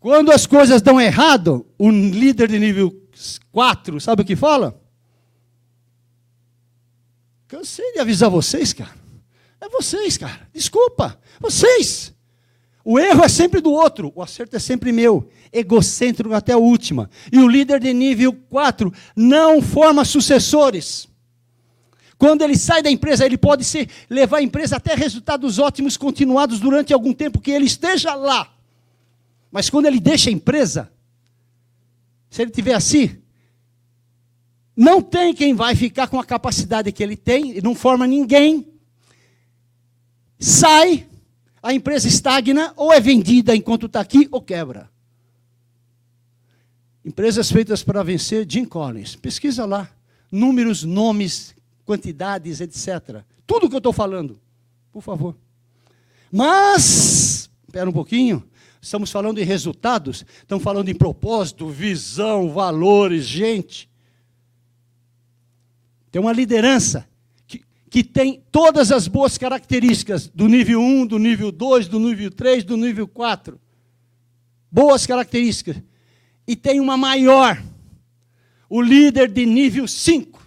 Quando 0.00 0.32
as 0.32 0.46
coisas 0.46 0.80
dão 0.82 1.00
errado, 1.00 1.66
o 1.78 1.90
líder 1.90 2.48
de 2.48 2.58
nível 2.58 2.90
4, 3.52 4.00
sabe 4.00 4.22
o 4.22 4.24
que 4.24 4.34
fala? 4.34 4.80
Cansei 7.46 7.92
de 7.92 7.98
avisar 7.98 8.30
vocês, 8.30 8.72
cara. 8.72 8.94
É 9.60 9.68
vocês, 9.68 10.16
cara. 10.16 10.48
Desculpa. 10.52 11.20
Vocês. 11.38 12.11
O 12.84 12.98
erro 12.98 13.22
é 13.22 13.28
sempre 13.28 13.60
do 13.60 13.70
outro, 13.70 14.12
o 14.14 14.22
acerto 14.22 14.56
é 14.56 14.58
sempre 14.58 14.92
meu. 14.92 15.30
Egocêntrico 15.52 16.34
até 16.34 16.52
a 16.52 16.58
última. 16.58 17.08
E 17.30 17.38
o 17.38 17.48
líder 17.48 17.78
de 17.80 17.92
nível 17.92 18.32
4 18.50 18.92
não 19.14 19.62
forma 19.62 20.04
sucessores. 20.04 21.08
Quando 22.18 22.42
ele 22.42 22.56
sai 22.56 22.82
da 22.82 22.90
empresa, 22.90 23.26
ele 23.26 23.36
pode 23.36 23.64
levar 24.08 24.38
a 24.38 24.42
empresa 24.42 24.76
até 24.76 24.94
resultados 24.94 25.58
ótimos 25.58 25.96
continuados 25.96 26.60
durante 26.60 26.92
algum 26.92 27.12
tempo 27.12 27.40
que 27.40 27.50
ele 27.50 27.66
esteja 27.66 28.14
lá. 28.14 28.52
Mas 29.50 29.68
quando 29.68 29.86
ele 29.86 30.00
deixa 30.00 30.30
a 30.30 30.32
empresa, 30.32 30.90
se 32.30 32.40
ele 32.40 32.50
tiver 32.50 32.74
assim, 32.74 33.18
não 34.76 35.02
tem 35.02 35.34
quem 35.34 35.54
vai 35.54 35.76
ficar 35.76 36.08
com 36.08 36.18
a 36.18 36.24
capacidade 36.24 36.90
que 36.92 37.02
ele 37.02 37.16
tem, 37.16 37.60
não 37.60 37.74
forma 37.74 38.06
ninguém. 38.06 38.66
Sai, 40.38 41.06
a 41.62 41.72
empresa 41.72 42.08
estagna, 42.08 42.72
ou 42.76 42.92
é 42.92 42.98
vendida 42.98 43.54
enquanto 43.54 43.86
está 43.86 44.00
aqui, 44.00 44.26
ou 44.32 44.42
quebra. 44.42 44.90
Empresas 47.04 47.50
feitas 47.50 47.82
para 47.82 48.02
vencer, 48.02 48.46
Jim 48.48 48.64
Collins. 48.64 49.16
Pesquisa 49.16 49.64
lá. 49.64 49.88
Números, 50.30 50.82
nomes, 50.82 51.54
quantidades, 51.84 52.60
etc. 52.60 53.22
Tudo 53.46 53.68
que 53.68 53.74
eu 53.74 53.78
estou 53.78 53.92
falando. 53.92 54.40
Por 54.92 55.02
favor. 55.02 55.36
Mas, 56.30 57.50
espera 57.66 57.88
um 57.88 57.92
pouquinho. 57.92 58.42
Estamos 58.80 59.12
falando 59.12 59.38
em 59.38 59.44
resultados, 59.44 60.26
estamos 60.40 60.64
falando 60.64 60.88
em 60.88 60.94
propósito, 60.94 61.68
visão, 61.68 62.50
valores, 62.50 63.24
gente. 63.24 63.88
Tem 66.10 66.20
uma 66.20 66.32
liderança 66.32 67.08
que, 67.92 68.02
tem 68.02 68.42
todas 68.50 68.90
as 68.90 69.06
boas 69.06 69.36
características 69.36 70.26
do 70.26 70.48
nível 70.48 70.80
1, 70.80 71.06
do 71.08 71.18
nível 71.18 71.52
2, 71.52 71.88
do 71.88 72.00
nível 72.00 72.30
3, 72.30 72.64
do 72.64 72.74
nível 72.74 73.06
4. 73.06 73.60
Boas 74.70 75.06
características. 75.06 75.76
E 76.46 76.56
tem 76.56 76.80
uma 76.80 76.96
maior. 76.96 77.62
O 78.66 78.80
líder 78.80 79.30
de 79.30 79.44
nível 79.44 79.86
5. 79.86 80.42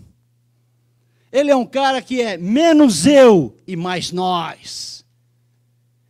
Ele 1.32 1.52
é 1.52 1.56
um 1.56 1.68
cara 1.68 2.02
que 2.02 2.20
é 2.20 2.36
menos 2.36 3.06
eu 3.06 3.56
e 3.68 3.76
mais 3.76 4.12
nós. 4.12 5.06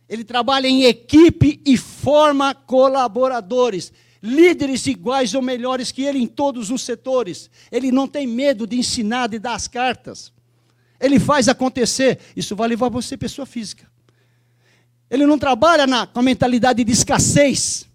Ele 0.08 0.24
trabalha 0.24 0.66
em 0.66 0.84
equipe 0.84 1.60
e 1.66 1.76
forma 1.76 2.54
colaboradores 2.54 3.92
líderes 4.22 4.86
iguais 4.86 5.34
ou 5.34 5.42
melhores 5.42 5.92
que 5.92 6.02
ele 6.02 6.18
em 6.18 6.26
todos 6.26 6.70
os 6.70 6.80
setores. 6.80 7.50
Ele 7.70 7.92
não 7.92 8.08
tem 8.08 8.26
medo 8.26 8.66
de 8.66 8.78
ensinar, 8.78 9.26
de 9.26 9.38
dar 9.38 9.54
as 9.54 9.68
cartas. 9.68 10.32
Ele 11.00 11.18
faz 11.18 11.48
acontecer. 11.48 12.18
Isso 12.36 12.56
vai 12.56 12.68
levar 12.68 12.88
você 12.88 13.16
pessoa 13.16 13.46
física. 13.46 13.86
Ele 15.10 15.26
não 15.26 15.38
trabalha 15.38 15.86
na, 15.86 16.06
com 16.06 16.18
a 16.18 16.22
mentalidade 16.22 16.82
de 16.82 16.92
escassez. 16.92 17.86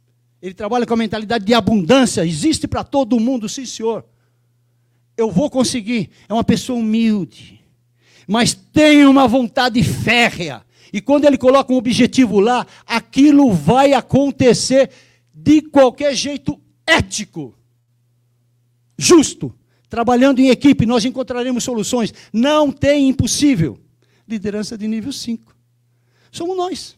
Ele 0.41 0.53
trabalha 0.53 0.85
com 0.85 0.93
a 0.93 0.97
mentalidade 0.97 1.45
de 1.45 1.53
abundância. 1.53 2.25
Existe 2.25 2.67
para 2.67 2.83
todo 2.83 3.19
mundo, 3.19 3.49
sim, 3.49 3.65
senhor. 3.65 4.05
Eu 5.17 5.29
vou 5.29 5.49
conseguir. 5.49 6.09
É 6.27 6.33
uma 6.33 6.43
pessoa 6.43 6.79
humilde. 6.79 7.59
Mas 8.27 8.53
tem 8.53 9.05
uma 9.05 9.27
vontade 9.27 9.83
férrea. 9.83 10.63
E 10.93 11.01
quando 11.01 11.25
ele 11.25 11.37
coloca 11.37 11.71
um 11.71 11.77
objetivo 11.77 12.39
lá, 12.39 12.65
aquilo 12.85 13.51
vai 13.53 13.93
acontecer 13.93 14.89
de 15.33 15.61
qualquer 15.61 16.13
jeito 16.13 16.59
ético, 16.85 17.55
justo, 18.97 19.53
trabalhando 19.91 20.39
em 20.39 20.47
equipe, 20.47 20.86
nós 20.86 21.04
encontraremos 21.04 21.65
soluções. 21.65 22.13
Não 22.32 22.71
tem 22.71 23.10
impossível. 23.10 23.77
Liderança 24.25 24.77
de 24.77 24.88
nível 24.88 25.12
5. 25.12 25.54
Somos 26.32 26.56
nós. 26.56 26.97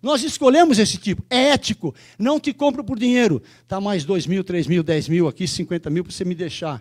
Nós 0.00 0.22
escolhemos 0.22 0.78
esse 0.78 0.98
tipo. 0.98 1.24
É 1.28 1.48
ético. 1.48 1.92
Não 2.16 2.38
te 2.38 2.52
compro 2.52 2.84
por 2.84 2.96
dinheiro. 2.96 3.42
Está 3.64 3.80
mais 3.80 4.04
2 4.04 4.28
mil, 4.28 4.44
3 4.44 4.68
mil, 4.68 4.84
10 4.84 5.08
mil 5.08 5.26
aqui, 5.26 5.48
50 5.48 5.90
mil 5.90 6.04
para 6.04 6.12
você 6.12 6.24
me 6.24 6.36
deixar. 6.36 6.80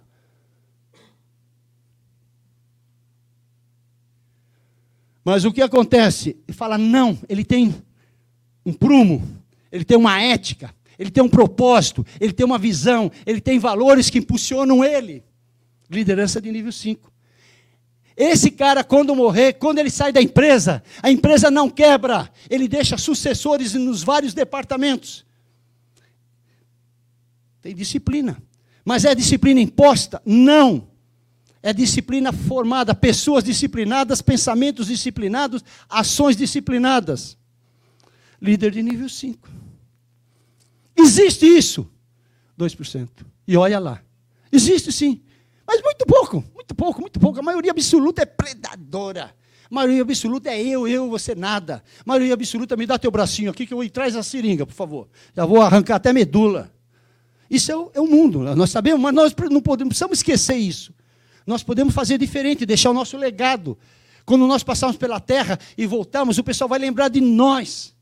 Mas 5.26 5.44
o 5.44 5.52
que 5.52 5.64
acontece? 5.64 6.38
Ele 6.48 6.56
fala, 6.56 6.78
não, 6.78 7.18
ele 7.28 7.44
tem 7.44 7.74
um 8.64 8.74
prumo, 8.74 9.28
ele 9.72 9.84
tem 9.84 9.98
uma 9.98 10.22
ética, 10.22 10.74
ele 11.00 11.10
tem 11.10 11.24
um 11.24 11.30
propósito, 11.30 12.06
ele 12.20 12.32
tem 12.32 12.46
uma 12.46 12.60
visão, 12.60 13.12
ele 13.26 13.42
tem 13.42 13.58
valores 13.58 14.08
que 14.12 14.20
impulsionam 14.20 14.84
ele. 14.84 15.24
Liderança 15.92 16.42
de 16.42 16.50
nível 16.52 16.72
5. 16.72 17.12
Esse 18.16 18.50
cara, 18.50 18.84
quando 18.84 19.16
morrer, 19.16 19.54
quando 19.54 19.80
ele 19.80 19.90
sai 19.90 20.14
da 20.14 20.22
empresa, 20.22 20.82
a 21.04 21.12
empresa 21.12 21.52
não 21.52 21.70
quebra, 21.70 22.32
ele 22.50 22.68
deixa 22.68 22.98
sucessores 22.98 23.74
nos 23.74 24.02
vários 24.02 24.34
departamentos. 24.34 25.26
Tem 27.62 27.76
disciplina. 27.76 28.42
Mas 28.86 29.06
é 29.06 29.14
disciplina 29.14 29.60
imposta? 29.60 30.22
Não. 30.26 30.90
É 31.62 31.74
disciplina 31.74 32.32
formada, 32.32 32.96
pessoas 32.96 33.44
disciplinadas, 33.44 34.22
pensamentos 34.22 34.88
disciplinados, 34.88 35.64
ações 35.90 36.36
disciplinadas. 36.36 37.38
Líder 38.42 38.72
de 38.72 38.82
nível 38.82 39.08
5. 39.08 39.48
Existe 40.98 41.46
isso? 41.46 41.90
2%. 42.58 43.10
E 43.48 43.56
olha 43.58 43.78
lá. 43.78 44.02
Existe 44.52 44.92
sim. 44.92 45.22
Mas 45.72 45.82
muito 45.82 46.06
pouco, 46.06 46.44
muito 46.54 46.76
pouco, 46.76 47.00
muito 47.00 47.18
pouco. 47.18 47.40
A 47.40 47.42
maioria 47.42 47.72
absoluta 47.72 48.24
é 48.24 48.26
predadora. 48.26 49.34
A 49.70 49.74
maioria 49.74 50.02
absoluta 50.02 50.50
é 50.50 50.62
eu, 50.62 50.86
eu, 50.86 51.10
você 51.10 51.34
nada. 51.34 51.82
A 52.00 52.04
maioria 52.06 52.34
absoluta, 52.34 52.76
me 52.76 52.86
dá 52.86 53.00
teu 53.00 53.10
bracinho 53.10 53.50
aqui 53.50 53.66
que 53.66 53.74
eu 53.74 53.78
vou 53.78 53.90
traz 53.90 54.18
a 54.18 54.22
seringa, 54.22 54.66
por 54.66 54.74
favor. 54.74 55.08
Já 55.34 55.46
vou 55.46 55.62
arrancar 55.62 55.96
até 55.96 56.12
medula. 56.12 56.70
Isso 57.50 57.72
é 57.72 57.78
o, 57.78 57.90
é 57.94 58.02
o 58.02 58.06
mundo, 58.06 58.40
nós 58.54 58.70
sabemos, 58.70 59.00
mas 59.00 59.14
nós 59.14 59.34
não 59.50 59.62
podemos, 59.62 59.92
precisamos 59.92 60.18
esquecer 60.18 60.58
isso. 60.58 60.94
Nós 61.48 61.64
podemos 61.64 61.94
fazer 61.94 62.18
diferente, 62.18 62.66
deixar 62.66 62.90
o 62.90 62.94
nosso 62.94 63.16
legado. 63.16 63.78
Quando 64.26 64.46
nós 64.48 64.64
passarmos 64.64 64.98
pela 64.98 65.22
terra 65.22 65.58
e 65.78 65.88
voltarmos, 65.88 66.38
o 66.38 66.44
pessoal 66.44 66.68
vai 66.68 66.80
lembrar 66.80 67.08
de 67.08 67.22
nós 67.22 67.96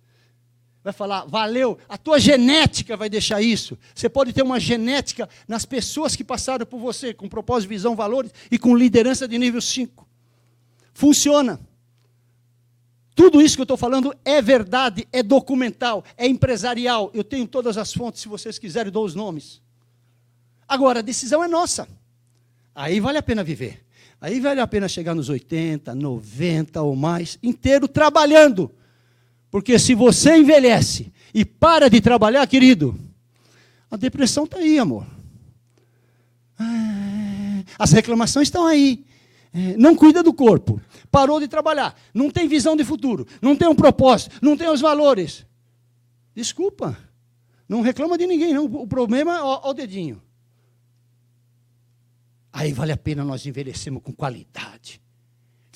vai 0.90 0.94
falar, 0.94 1.26
valeu, 1.26 1.78
a 1.88 1.98
tua 1.98 2.20
genética 2.20 2.98
vai 2.98 3.10
deixar 3.10 3.42
isso. 3.42 3.78
Você 3.94 4.10
pode 4.10 4.34
ter 4.34 4.42
uma 4.42 4.60
genética 4.60 5.30
nas 5.48 5.66
pessoas 5.66 6.16
que 6.16 6.24
passaram 6.24 6.66
por 6.66 6.80
você, 6.80 7.14
com 7.14 7.30
propósito, 7.30 7.70
visão, 7.70 7.96
valores 7.96 8.32
e 8.52 8.58
com 8.58 8.76
liderança 8.76 9.28
de 9.28 9.38
nível 9.38 9.62
5. 9.62 10.08
Funciona. 10.94 11.60
Tudo 13.16 13.42
isso 13.42 13.56
que 13.56 13.62
eu 13.62 13.66
estou 13.66 13.78
falando 13.78 14.16
é 14.24 14.42
verdade, 14.42 15.08
é 15.12 15.22
documental, 15.22 16.04
é 16.18 16.28
empresarial. 16.28 17.12
Eu 17.14 17.24
tenho 17.24 17.48
todas 17.48 17.78
as 17.78 17.94
fontes, 17.94 18.22
se 18.22 18.28
vocês 18.28 18.58
quiserem, 18.58 18.92
dou 18.92 19.06
os 19.06 19.14
nomes. 19.14 19.62
Agora, 20.68 21.00
a 21.00 21.04
decisão 21.04 21.44
é 21.44 21.48
nossa. 21.48 21.88
Aí 22.74 23.00
vale 23.00 23.18
a 23.18 23.24
pena 23.24 23.44
viver. 23.44 23.86
Aí 24.22 24.40
vale 24.40 24.60
a 24.60 24.68
pena 24.68 24.88
chegar 24.88 25.16
nos 25.16 25.30
80, 25.30 25.94
90 25.96 26.82
ou 26.82 26.96
mais, 26.96 27.38
inteiro 27.42 27.88
trabalhando 27.88 28.72
porque 29.52 29.80
se 29.80 29.96
você 29.96 30.38
envelhece 30.38 31.12
e 31.34 31.44
para 31.44 31.90
de 31.90 32.02
trabalhar, 32.02 32.46
querido, 32.48 32.98
a 33.90 33.98
depressão 33.98 34.44
está 34.44 34.58
aí, 34.58 34.78
amor. 34.78 35.06
Ah, 36.58 37.64
as 37.78 37.92
reclamações 37.92 38.48
estão 38.48 38.66
aí. 38.66 39.06
É, 39.52 39.76
não 39.78 39.96
cuida 39.96 40.22
do 40.22 40.34
corpo. 40.34 40.80
Parou 41.10 41.40
de 41.40 41.48
trabalhar. 41.48 42.00
Não 42.14 42.30
tem 42.30 42.48
visão 42.48 42.76
de 42.76 42.84
futuro. 42.84 43.26
Não 43.42 43.56
tem 43.56 43.68
um 43.68 43.76
propósito. 43.76 44.38
Não 44.42 44.56
tem 44.56 44.70
os 44.70 44.82
valores. 44.82 45.46
Desculpa. 46.36 46.98
Não 47.68 47.82
reclama 47.82 48.18
de 48.18 48.28
ninguém, 48.28 48.54
não. 48.54 48.66
O 48.66 48.88
problema 48.88 49.38
é 49.38 49.42
o 49.42 49.74
dedinho. 49.74 50.22
Aí 52.54 52.74
vale 52.74 52.92
a 52.92 52.98
pena 52.98 53.24
nós 53.24 53.46
envelhecermos 53.46 54.04
com 54.04 54.12
qualidade 54.12 55.02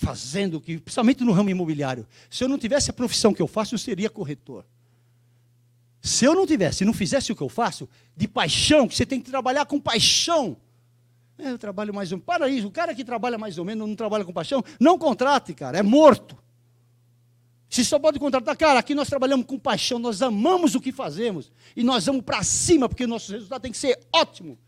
fazendo 0.04 0.60
que, 0.60 0.78
principalmente 0.80 1.24
no 1.24 1.32
ramo 1.32 1.50
imobiliário. 1.50 2.06
Se 2.30 2.44
eu 2.44 2.50
não 2.50 2.58
tivesse 2.58 2.90
a 2.90 2.94
profissão 2.94 3.34
que 3.34 3.42
eu 3.42 3.48
faço, 3.48 3.76
eu 3.76 3.80
seria 3.80 4.10
corretor. 4.10 4.66
Se 6.02 6.26
eu 6.26 6.36
não 6.36 6.46
tivesse, 6.46 6.84
não 6.84 6.94
fizesse 6.94 7.32
o 7.32 7.36
que 7.36 7.42
eu 7.42 7.48
faço, 7.48 7.88
de 8.16 8.28
paixão, 8.28 8.88
que 8.88 8.96
você 8.96 9.06
tem 9.06 9.22
que 9.22 9.32
trabalhar 9.32 9.66
com 9.66 9.80
paixão. 9.80 10.58
É, 11.38 11.50
eu 11.50 11.58
trabalho 11.58 11.94
mais 11.94 12.12
ou 12.12 12.18
menos. 12.18 12.26
Para 12.26 12.50
isso, 12.50 12.68
o 12.68 12.72
cara 12.72 12.94
que 12.94 13.06
trabalha 13.06 13.38
mais 13.38 13.58
ou 13.58 13.64
menos, 13.64 13.88
não 13.88 13.96
trabalha 13.96 14.26
com 14.26 14.34
paixão, 14.34 14.62
não 14.80 14.98
contrate, 14.98 15.54
cara, 15.54 15.78
é 15.78 15.84
morto. 15.84 16.38
Se 17.70 17.84
só 17.84 17.98
pode 17.98 18.20
contratar, 18.20 18.56
cara, 18.56 18.80
aqui 18.80 18.94
nós 18.94 19.08
trabalhamos 19.08 19.46
com 19.48 19.58
paixão, 19.58 19.98
nós 19.98 20.22
amamos 20.22 20.76
o 20.76 20.82
que 20.82 20.92
fazemos. 20.92 21.52
E 21.76 21.84
nós 21.84 22.06
vamos 22.06 22.22
para 22.22 22.44
cima, 22.44 22.88
porque 22.88 23.06
o 23.06 23.08
nosso 23.08 23.32
resultado 23.32 23.62
tem 23.62 23.72
que 23.72 23.78
ser 23.78 24.00
ótimo. 24.14 24.60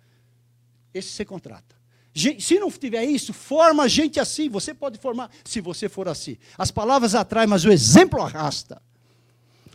Esse 0.94 1.10
você 1.10 1.26
contrata. 1.26 1.76
Se 2.16 2.58
não 2.60 2.72
tiver 2.72 3.04
isso, 3.04 3.34
forma 3.34 3.90
gente 3.90 4.22
assim. 4.22 4.48
Você 4.48 4.74
pode 4.74 4.98
formar 4.98 5.30
se 5.44 5.60
você 5.60 5.90
for 5.90 6.08
assim. 6.08 6.38
As 6.58 6.72
palavras 6.72 7.14
atraem, 7.14 7.48
mas 7.48 7.66
o 7.66 7.72
exemplo 7.72 8.22
arrasta. 8.22 8.82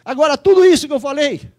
Agora, 0.03 0.39
tudo 0.39 0.65
isso 0.65 0.87
que 0.87 0.93
eu 0.95 0.99
falei, 0.99 1.53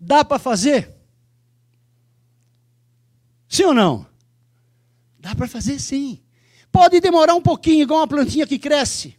dá 0.00 0.24
para 0.24 0.38
fazer? 0.38 0.94
Sim 3.48 3.64
ou 3.64 3.74
não? 3.74 4.06
Dá 5.18 5.34
para 5.34 5.48
fazer 5.48 5.80
sim. 5.80 6.22
Pode 6.70 7.00
demorar 7.00 7.34
um 7.34 7.42
pouquinho, 7.42 7.82
igual 7.82 7.98
uma 7.98 8.06
plantinha 8.06 8.46
que 8.46 8.60
cresce. 8.60 9.16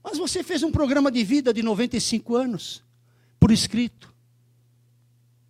Mas 0.00 0.16
você 0.16 0.44
fez 0.44 0.62
um 0.62 0.70
programa 0.70 1.10
de 1.10 1.24
vida 1.24 1.52
de 1.52 1.60
95 1.60 2.36
anos, 2.36 2.84
por 3.40 3.50
escrito. 3.50 4.14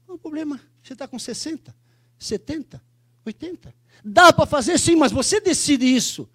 Não 0.09 0.15
é 0.15 0.19
problema. 0.19 0.72
Você 0.83 0.95
está 0.95 1.07
com 1.07 1.19
60, 1.19 1.75
70, 2.19 2.83
80. 3.25 3.75
Dá 4.05 4.33
para 4.33 4.47
fazer 4.47 4.79
sim, 4.79 4.97
mas 4.97 5.13
você 5.13 5.41
decide 5.41 5.87
isso. 5.87 6.29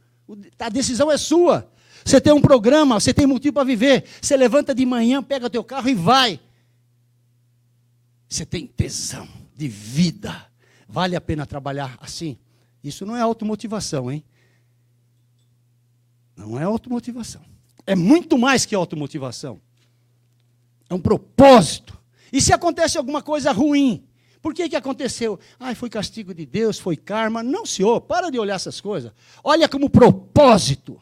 A 0.60 0.70
decisão 0.70 1.12
é 1.12 1.18
sua. 1.18 1.70
Você 2.06 2.22
tem 2.22 2.32
um 2.32 2.42
programa, 2.42 3.00
você 3.00 3.14
tem 3.14 3.28
motivo 3.28 3.56
para 3.56 3.66
viver. 3.66 4.06
Você 4.22 4.38
levanta 4.38 4.74
de 4.74 4.86
manhã, 4.86 5.22
pega 5.22 5.50
teu 5.50 5.64
carro 5.64 5.90
e 5.90 5.94
vai. 5.94 6.40
Você 8.30 8.46
tem 8.46 8.66
tesão 8.66 9.28
de 9.56 9.68
vida. 9.68 10.50
Vale 10.88 11.16
a 11.16 11.22
pena 11.22 11.46
trabalhar 11.46 11.98
assim? 12.00 12.38
Isso 12.82 13.06
não 13.06 13.18
é 13.18 13.22
automotivação, 13.22 14.10
hein? 14.10 14.24
Não 16.36 16.58
é 16.58 16.64
automotivação. 16.64 17.42
É 17.86 17.96
muito 17.96 18.38
mais 18.38 18.66
que 18.66 18.76
automotivação. 18.76 19.60
É 20.90 20.94
um 20.94 21.00
propósito. 21.00 21.98
E 22.32 22.40
se 22.40 22.54
acontece 22.54 22.98
alguma 22.98 23.22
coisa 23.22 23.52
ruim, 23.52 24.07
por 24.48 24.54
que, 24.54 24.70
que 24.70 24.78
aconteceu? 24.78 25.38
Ai, 25.60 25.76
foi 25.76 25.90
castigo 25.90 26.34
de 26.34 26.46
Deus, 26.46 26.80
foi 26.80 26.96
karma. 26.96 27.44
Não, 27.44 27.66
senhor, 27.66 28.00
para 28.00 28.30
de 28.30 28.40
olhar 28.40 28.56
essas 28.56 28.80
coisas. 28.80 29.12
Olha 29.44 29.68
como 29.68 29.90
propósito. 29.90 31.02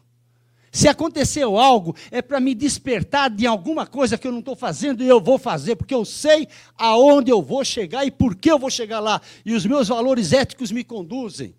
Se 0.72 0.88
aconteceu 0.88 1.56
algo, 1.56 1.96
é 2.10 2.24
para 2.24 2.40
me 2.40 2.56
despertar 2.56 3.30
de 3.30 3.46
alguma 3.46 3.86
coisa 3.86 4.18
que 4.18 4.26
eu 4.26 4.32
não 4.32 4.40
estou 4.40 4.56
fazendo 4.56 5.04
e 5.04 5.08
eu 5.08 5.22
vou 5.22 5.38
fazer, 5.38 5.76
porque 5.76 5.94
eu 5.94 6.04
sei 6.04 6.48
aonde 6.76 7.30
eu 7.30 7.40
vou 7.40 7.64
chegar 7.64 8.04
e 8.04 8.10
por 8.10 8.36
que 8.36 8.50
eu 8.50 8.58
vou 8.58 8.72
chegar 8.72 9.00
lá. 9.00 9.22
E 9.46 9.54
os 9.54 9.64
meus 9.64 9.90
valores 9.90 10.34
éticos 10.34 10.72
me 10.72 10.84
conduzem. 10.84 11.54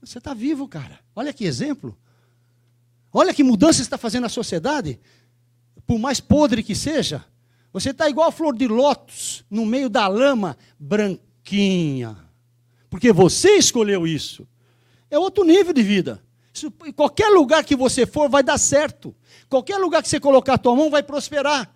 Você 0.00 0.18
está 0.18 0.32
vivo, 0.32 0.68
cara. 0.68 1.00
Olha 1.12 1.32
que 1.32 1.44
exemplo. 1.44 1.98
Olha 3.12 3.34
que 3.34 3.42
mudança 3.42 3.82
está 3.82 3.98
fazendo 3.98 4.22
na 4.22 4.28
sociedade. 4.28 5.00
Por 5.84 5.98
mais 5.98 6.20
podre 6.20 6.62
que 6.62 6.76
seja, 6.76 7.24
você 7.76 7.90
está 7.90 8.08
igual 8.08 8.28
a 8.28 8.32
flor 8.32 8.56
de 8.56 8.66
lótus, 8.66 9.44
no 9.50 9.66
meio 9.66 9.90
da 9.90 10.08
lama 10.08 10.56
branquinha. 10.78 12.16
Porque 12.88 13.12
você 13.12 13.50
escolheu 13.56 14.06
isso. 14.06 14.48
É 15.10 15.18
outro 15.18 15.44
nível 15.44 15.74
de 15.74 15.82
vida. 15.82 16.24
Isso, 16.54 16.72
qualquer 16.94 17.28
lugar 17.28 17.62
que 17.64 17.76
você 17.76 18.06
for, 18.06 18.30
vai 18.30 18.42
dar 18.42 18.56
certo. 18.56 19.14
Qualquer 19.46 19.76
lugar 19.76 20.02
que 20.02 20.08
você 20.08 20.18
colocar 20.18 20.54
a 20.54 20.58
tua 20.58 20.74
mão, 20.74 20.88
vai 20.88 21.02
prosperar. 21.02 21.70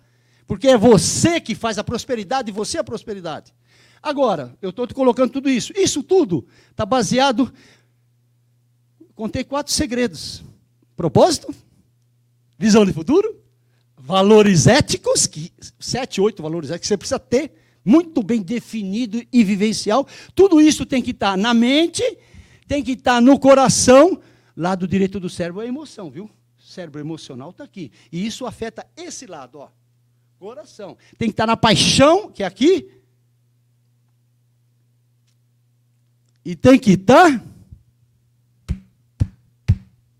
Porque 0.47 0.69
é 0.69 0.75
você 0.75 1.39
que 1.39 1.53
faz 1.53 1.77
a 1.77 1.83
prosperidade 1.83 2.49
e 2.49 2.51
você 2.51 2.79
a 2.79 2.83
prosperidade. 2.83 3.53
Agora, 4.01 4.57
eu 4.59 4.71
estou 4.71 4.87
te 4.87 4.95
colocando 4.95 5.31
tudo 5.31 5.51
isso. 5.51 5.71
Isso 5.77 6.01
tudo 6.01 6.47
está 6.71 6.83
baseado. 6.83 7.53
Contei 9.13 9.43
quatro 9.43 9.71
segredos: 9.71 10.43
propósito, 10.95 11.53
visão 12.57 12.87
de 12.87 12.91
futuro, 12.91 13.39
valores 14.03 14.67
éticos, 14.67 15.27
que, 15.27 15.51
sete, 15.79 16.19
oito 16.19 16.41
valores 16.41 16.69
éticos 16.69 16.81
que 16.81 16.87
você 16.87 16.97
precisa 16.97 17.19
ter, 17.19 17.53
muito 17.83 18.21
bem 18.21 18.41
definido 18.41 19.21
e 19.31 19.43
vivencial. 19.43 20.07
Tudo 20.35 20.59
isso 20.59 20.85
tem 20.85 21.01
que 21.01 21.11
estar 21.11 21.37
na 21.37 21.53
mente, 21.53 22.03
tem 22.67 22.83
que 22.83 22.93
estar 22.93 23.21
no 23.21 23.39
coração. 23.39 24.19
Lado 24.55 24.87
direito 24.87 25.19
do 25.19 25.29
cérebro 25.29 25.61
é 25.61 25.67
emoção, 25.67 26.09
viu? 26.09 26.29
cérebro 26.71 26.99
emocional 26.99 27.49
está 27.49 27.63
aqui. 27.63 27.91
E 28.11 28.25
isso 28.25 28.45
afeta 28.45 28.87
esse 28.95 29.25
lado, 29.25 29.59
ó. 29.59 29.69
Coração. 30.39 30.97
Tem 31.17 31.27
que 31.27 31.33
estar 31.33 31.45
na 31.45 31.57
paixão, 31.57 32.31
que 32.31 32.41
é 32.41 32.45
aqui. 32.45 32.89
E 36.43 36.55
tem 36.55 36.79
que 36.79 36.91
estar 36.91 37.43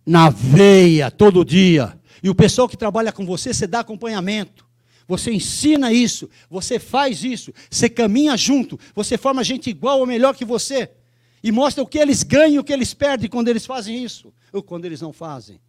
na 0.06 0.30
veia 0.30 1.10
todo 1.10 1.46
dia. 1.46 2.00
E 2.21 2.29
o 2.29 2.36
pessoal 2.36 2.69
que 2.69 2.77
trabalha 2.77 3.12
com 3.12 3.25
você, 3.25 3.53
você 3.53 3.65
dá 3.65 3.79
acompanhamento. 3.79 4.65
Você 5.07 5.31
ensina 5.31 5.91
isso, 5.91 6.29
você 6.49 6.79
faz 6.79 7.23
isso, 7.23 7.53
você 7.69 7.89
caminha 7.89 8.38
junto, 8.38 8.79
você 8.95 9.17
forma 9.17 9.43
gente 9.43 9.69
igual 9.69 9.99
ou 9.99 10.05
melhor 10.05 10.34
que 10.36 10.45
você. 10.45 10.89
E 11.43 11.51
mostra 11.51 11.84
o 11.84 11.88
que 11.88 11.97
eles 11.97 12.23
ganham 12.23 12.55
e 12.55 12.60
o 12.60 12.63
que 12.63 12.71
eles 12.71 12.93
perdem 12.93 13.29
quando 13.29 13.47
eles 13.47 13.65
fazem 13.65 14.01
isso, 14.01 14.31
ou 14.53 14.63
quando 14.63 14.86
eles 14.86 15.01
não 15.01 15.12
fazem. 15.12 15.60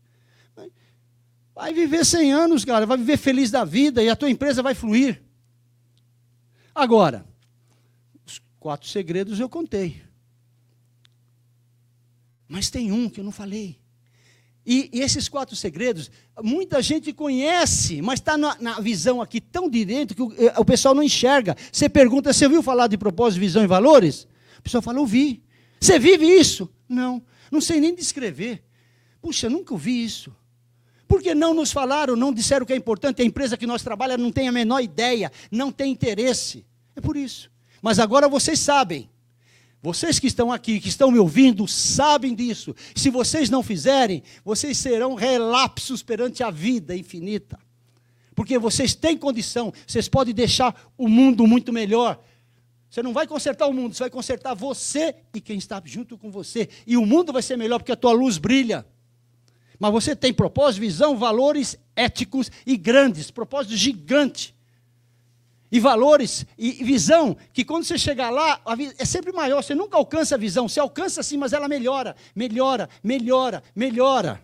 Vai 1.55 1.73
viver 1.73 2.05
100 2.05 2.33
anos, 2.33 2.65
cara, 2.65 2.87
vai 2.87 2.97
viver 2.97 3.17
feliz 3.17 3.51
da 3.51 3.65
vida 3.65 4.03
e 4.03 4.09
a 4.09 4.17
tua 4.17 4.31
empresa 4.31 4.63
vai 4.63 4.75
fluir. 4.75 5.23
Agora, 6.75 7.27
os 8.25 8.41
quatro 8.59 8.89
segredos 8.89 9.39
eu 9.41 9.49
contei. 9.49 10.03
Mas 12.49 12.71
tem 12.71 12.93
um 12.93 13.09
que 13.09 13.21
eu 13.21 13.25
não 13.25 13.33
falei. 13.33 13.82
E, 14.65 14.91
e, 14.93 15.01
esses 15.01 15.29
quatro 15.29 15.57
segredos, 15.57 16.11
muita 16.41 16.81
gente 16.81 17.13
conhece, 17.13 18.01
mas 18.01 18.21
está 18.21 18.39
na, 18.39 18.57
na, 18.61 18.81
visão 18.81 19.21
aqui 19.21 19.41
tão 19.41 19.69
de 19.69 19.85
dentro 19.85 20.15
que 20.15 20.23
o, 20.23 20.33
eh, 20.39 20.55
o, 20.57 20.65
pessoal 20.65 20.95
não 20.95 21.03
enxerga. 21.03 21.57
Você 21.73 21.89
pergunta, 21.89 22.33
você 22.33 22.45
ouviu 22.45 22.63
falar 22.63 22.87
de 22.87 22.97
propósito, 22.97 23.41
visão 23.41 23.65
e 23.65 23.67
valores? 23.67 24.29
O 24.59 24.63
pessoal 24.63 24.81
fala, 24.81 25.01
ouvi. 25.01 25.43
Você 25.81 25.99
vive 25.99 26.27
isso? 26.27 26.71
Não, 26.89 27.21
não 27.51 27.61
sei 27.61 27.81
nem 27.81 27.93
descrever. 27.93 28.63
Puxa, 29.21 29.51
nunca 29.51 29.75
ouvi 29.75 30.05
isso. 30.05 30.33
Porque 31.09 31.35
não 31.35 31.53
nos 31.53 31.73
falaram, 31.73 32.15
não 32.15 32.33
disseram 32.33 32.65
que 32.65 32.73
é 32.73 32.77
importante, 32.77 33.21
a 33.21 33.25
empresa 33.25 33.57
que 33.57 33.67
nós 33.67 33.83
trabalhamos 33.83 34.23
não 34.25 34.33
tem 34.33 34.49
a 34.49 34.53
menor 34.53 34.81
ideia, 34.81 35.31
não 35.51 35.73
tem 35.73 35.93
interesse. 35.93 36.65
É 36.95 37.01
por 37.01 37.17
isso. 37.17 37.51
Mas 37.83 37.99
agora 37.99 38.29
vocês 38.29 38.61
sabem. 38.61 39.11
Vocês 39.83 40.21
que 40.21 40.29
estão 40.29 40.53
aqui, 40.53 40.79
que 40.79 40.89
estão 40.89 41.11
me 41.11 41.19
ouvindo, 41.19 41.67
sabem 41.67 42.37
disso. 42.37 42.73
Se 42.95 43.11
vocês 43.11 43.51
não 43.51 43.65
fizerem, 43.65 44.23
vocês 44.45 44.79
serão 44.79 45.15
relapsos 45.15 46.05
perante 46.05 46.41
a 46.45 46.53
vida 46.53 46.97
infinita. 46.97 47.59
Porque 48.33 48.57
vocês 48.59 48.95
têm 48.95 49.19
condição, 49.19 49.73
vocês 49.85 50.09
podem 50.09 50.33
deixar 50.33 50.89
o 50.97 51.09
mundo 51.09 51.49
muito 51.49 51.73
melhor. 51.73 52.23
Você 52.89 53.03
não 53.03 53.13
vai 53.13 53.27
consertar 53.27 53.67
o 53.67 53.73
mundo, 53.73 53.95
você 53.95 54.05
vai 54.05 54.11
consertar 54.11 54.55
você 54.55 55.17
e 55.35 55.41
quem 55.41 55.59
está 55.59 55.83
junto 55.85 56.17
com 56.17 56.31
você. 56.31 56.69
E 56.87 56.97
o 56.97 57.05
mundo 57.05 57.33
vai 57.33 57.43
ser 57.43 57.57
melhor 57.57 57.79
porque 57.81 57.93
a 57.93 57.97
tua 57.97 58.13
luz 58.13 58.39
brilha. 58.39 58.87
Mas 59.81 59.91
você 59.91 60.15
tem 60.15 60.33
propósito, 60.33 60.81
visão, 60.83 61.17
valores 61.17 61.77
éticos 61.97 62.53
e 62.65 62.77
grandes, 62.77 63.33
propósito 63.33 63.77
gigante 63.77 64.55
e 65.73 65.81
valores 65.81 66.45
e 66.59 66.85
visão, 66.85 67.35
que 67.51 67.65
quando 67.65 67.85
você 67.85 67.97
chegar 67.97 68.29
lá, 68.29 68.61
é 68.99 69.05
sempre 69.07 69.33
maior, 69.33 69.63
você 69.63 69.75
nunca 69.75 69.97
alcança 69.97 70.35
a 70.35 70.39
visão, 70.39 70.69
você 70.69 70.79
alcança 70.79 71.23
sim, 71.23 71.39
mas 71.39 71.55
ela 71.55 71.67
melhora, 71.67 72.15
melhora, 72.37 72.91
melhora, 73.03 73.63
melhora. 73.75 74.43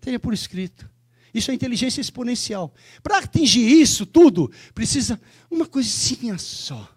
Tenha 0.00 0.20
por 0.20 0.32
escrito. 0.32 0.88
Isso 1.34 1.50
é 1.50 1.54
inteligência 1.54 2.00
exponencial. 2.00 2.72
Para 3.02 3.18
atingir 3.18 3.66
isso 3.68 4.06
tudo, 4.06 4.52
precisa 4.72 5.20
uma 5.50 5.66
coisinha 5.66 6.38
só. 6.38 6.88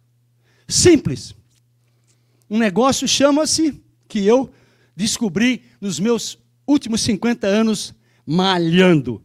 Simples. 0.67 1.33
Um 2.47 2.59
negócio 2.59 3.07
chama-se, 3.07 3.81
que 4.07 4.23
eu 4.23 4.53
descobri 4.95 5.63
nos 5.81 5.99
meus 5.99 6.37
últimos 6.67 7.01
50 7.01 7.47
anos 7.47 7.95
malhando, 8.23 9.23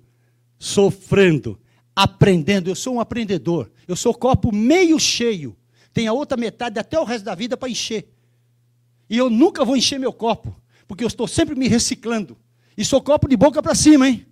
sofrendo, 0.59 1.61
aprendendo. 1.99 2.71
Eu 2.71 2.77
sou 2.77 2.95
um 2.95 3.01
aprendedor. 3.01 3.69
Eu 3.87 3.97
sou 3.97 4.15
copo 4.15 4.55
meio 4.55 5.01
cheio. 5.01 5.57
Tem 5.93 6.07
a 6.07 6.13
outra 6.13 6.39
metade 6.39 6.79
até 6.79 6.99
o 6.99 7.03
resto 7.03 7.25
da 7.25 7.35
vida 7.35 7.57
para 7.57 7.69
encher. 7.69 8.09
E 9.11 9.19
eu 9.19 9.29
nunca 9.29 9.65
vou 9.65 9.77
encher 9.77 9.99
meu 9.99 10.13
copo, 10.13 10.55
porque 10.87 11.03
eu 11.03 11.09
estou 11.09 11.27
sempre 11.27 11.57
me 11.57 11.67
reciclando. 11.67 12.37
E 12.77 12.85
sou 12.85 13.03
copo 13.03 13.29
de 13.29 13.37
boca 13.37 13.61
para 13.61 13.75
cima, 13.75 14.09
hein? 14.09 14.25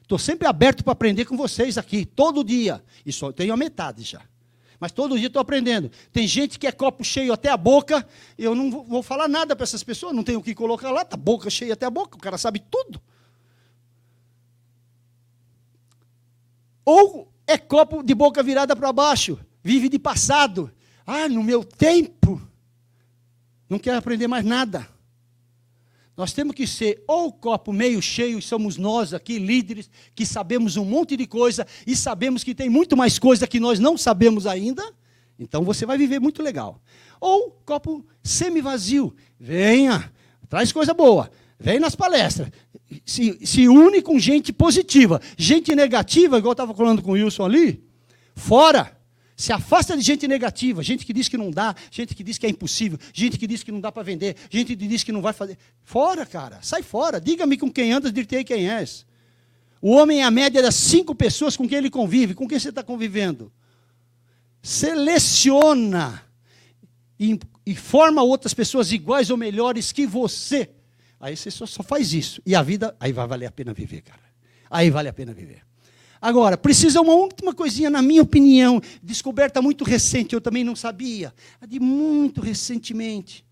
Estou 0.00 0.18
sempre 0.18 0.48
aberto 0.48 0.82
para 0.82 0.94
aprender 0.94 1.26
com 1.26 1.36
vocês 1.36 1.76
aqui, 1.76 2.06
todo 2.06 2.42
dia. 2.42 2.82
E 3.04 3.12
só 3.12 3.30
tenho 3.30 3.52
a 3.52 3.56
metade 3.56 4.02
já. 4.02 4.22
Mas 4.78 4.90
todo 4.90 5.18
dia 5.18 5.26
estou 5.26 5.42
aprendendo. 5.42 5.90
Tem 6.10 6.26
gente 6.26 6.58
que 6.58 6.66
é 6.66 6.72
copo 6.72 7.04
cheio 7.04 7.34
até 7.34 7.50
a 7.50 7.56
boca, 7.56 8.06
eu 8.38 8.54
não 8.54 8.70
vou 8.70 9.02
falar 9.02 9.28
nada 9.28 9.54
para 9.54 9.64
essas 9.64 9.84
pessoas, 9.84 10.14
não 10.14 10.24
tenho 10.24 10.38
o 10.38 10.42
que 10.42 10.54
colocar 10.54 10.90
lá, 10.90 11.02
está 11.02 11.18
boca 11.18 11.50
cheia 11.50 11.74
até 11.74 11.84
a 11.84 11.90
boca, 11.90 12.16
o 12.16 12.20
cara 12.20 12.38
sabe 12.38 12.62
tudo. 12.70 12.98
Ou 16.84 17.32
é 17.46 17.58
copo 17.58 18.02
de 18.02 18.14
boca 18.14 18.42
virada 18.42 18.74
para 18.76 18.92
baixo, 18.92 19.38
vive 19.62 19.88
de 19.88 19.98
passado. 19.98 20.70
Ah, 21.06 21.28
no 21.28 21.42
meu 21.42 21.64
tempo, 21.64 22.40
não 23.68 23.78
quero 23.78 23.98
aprender 23.98 24.28
mais 24.28 24.44
nada. 24.44 24.88
Nós 26.16 26.32
temos 26.32 26.54
que 26.54 26.66
ser 26.66 27.02
ou 27.08 27.32
copo 27.32 27.72
meio 27.72 28.02
cheio, 28.02 28.38
e 28.38 28.42
somos 28.42 28.76
nós 28.76 29.14
aqui, 29.14 29.38
líderes, 29.38 29.90
que 30.14 30.26
sabemos 30.26 30.76
um 30.76 30.84
monte 30.84 31.16
de 31.16 31.26
coisa 31.26 31.66
e 31.86 31.96
sabemos 31.96 32.44
que 32.44 32.54
tem 32.54 32.68
muito 32.68 32.96
mais 32.96 33.18
coisa 33.18 33.46
que 33.46 33.58
nós 33.58 33.78
não 33.78 33.96
sabemos 33.96 34.46
ainda. 34.46 34.84
Então 35.38 35.64
você 35.64 35.86
vai 35.86 35.96
viver 35.96 36.20
muito 36.20 36.42
legal. 36.42 36.80
Ou 37.18 37.52
copo 37.64 38.06
semi-vazio. 38.22 39.16
Venha, 39.38 40.12
traz 40.48 40.70
coisa 40.72 40.92
boa. 40.92 41.30
Vem 41.58 41.80
nas 41.80 41.94
palestras 41.94 42.50
se, 43.04 43.46
se 43.46 43.68
une 43.68 44.02
com 44.02 44.18
gente 44.18 44.52
positiva. 44.52 45.20
Gente 45.36 45.74
negativa, 45.74 46.38
igual 46.38 46.50
eu 46.50 46.52
estava 46.52 46.74
falando 46.74 47.02
com 47.02 47.12
o 47.12 47.14
Wilson 47.14 47.44
ali, 47.44 47.84
fora. 48.34 48.98
Se 49.36 49.54
afasta 49.54 49.96
de 49.96 50.02
gente 50.02 50.28
negativa, 50.28 50.82
gente 50.82 51.06
que 51.06 51.14
diz 51.14 51.26
que 51.26 51.38
não 51.38 51.50
dá, 51.50 51.74
gente 51.90 52.14
que 52.14 52.22
diz 52.22 52.36
que 52.36 52.44
é 52.44 52.50
impossível, 52.50 52.98
gente 53.10 53.38
que 53.38 53.46
diz 53.46 53.62
que 53.62 53.72
não 53.72 53.80
dá 53.80 53.90
para 53.90 54.02
vender, 54.02 54.36
gente 54.50 54.76
que 54.76 54.86
diz 54.86 55.02
que 55.02 55.12
não 55.12 55.22
vai 55.22 55.32
fazer. 55.32 55.56
Fora, 55.82 56.26
cara, 56.26 56.58
sai 56.60 56.82
fora. 56.82 57.18
Diga-me 57.18 57.56
com 57.56 57.70
quem 57.70 57.90
andas, 57.90 58.12
dir-te 58.12 58.44
quem 58.44 58.68
és. 58.68 59.06
O 59.80 59.92
homem 59.92 60.20
é 60.20 60.24
a 60.24 60.30
média 60.30 60.60
das 60.60 60.74
cinco 60.74 61.14
pessoas 61.14 61.56
com 61.56 61.66
quem 61.66 61.78
ele 61.78 61.88
convive. 61.88 62.34
Com 62.34 62.46
quem 62.46 62.58
você 62.58 62.68
está 62.68 62.82
convivendo? 62.82 63.50
Seleciona 64.62 66.22
e, 67.18 67.40
e, 67.64 67.74
forma 67.74 68.22
outras 68.22 68.52
pessoas 68.52 68.92
iguais 68.92 69.30
ou 69.30 69.38
melhores 69.38 69.90
que 69.90 70.06
você. 70.06 70.68
Aí 71.20 71.36
você 71.36 71.50
só, 71.50 71.66
só 71.66 71.82
faz 71.82 72.14
isso. 72.14 72.40
E 72.46 72.54
a 72.54 72.62
vida, 72.62 72.96
aí 72.98 73.12
vai 73.12 73.26
valer 73.28 73.46
a 73.46 73.52
pena 73.52 73.74
viver, 73.74 74.00
cara. 74.00 74.22
Aí 74.70 74.90
vale 74.90 75.08
a 75.08 75.12
pena 75.12 75.34
viver. 75.34 75.62
Agora, 76.20 76.56
precisa 76.56 77.00
uma 77.00 77.14
última 77.14 77.54
coisinha, 77.54 77.90
na 77.90 78.02
minha 78.02 78.22
opinião, 78.22 78.80
descoberta 79.02 79.60
muito 79.60 79.84
recente, 79.84 80.34
eu 80.34 80.40
também 80.40 80.64
não 80.64 80.76
sabia, 80.76 81.34
de 81.66 81.78
muito 81.80 82.40
recentemente. 82.40 83.44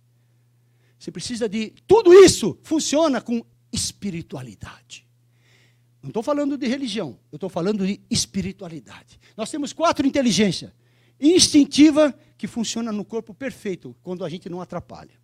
Você 0.98 1.10
precisa 1.10 1.48
de. 1.48 1.72
Tudo 1.86 2.12
isso 2.12 2.58
funciona 2.62 3.20
com 3.20 3.44
espiritualidade. 3.72 5.06
Não 6.02 6.08
estou 6.08 6.22
falando 6.22 6.56
de 6.56 6.66
religião, 6.66 7.18
eu 7.30 7.36
estou 7.36 7.48
falando 7.48 7.86
de 7.86 8.00
espiritualidade. 8.10 9.18
Nós 9.36 9.50
temos 9.50 9.72
quatro 9.72 10.06
inteligências. 10.06 10.70
Instintiva, 11.20 12.14
que 12.36 12.46
funciona 12.46 12.92
no 12.92 13.04
corpo 13.04 13.34
perfeito, 13.34 13.96
quando 14.02 14.24
a 14.24 14.28
gente 14.28 14.48
não 14.48 14.60
atrapalha. 14.60 15.18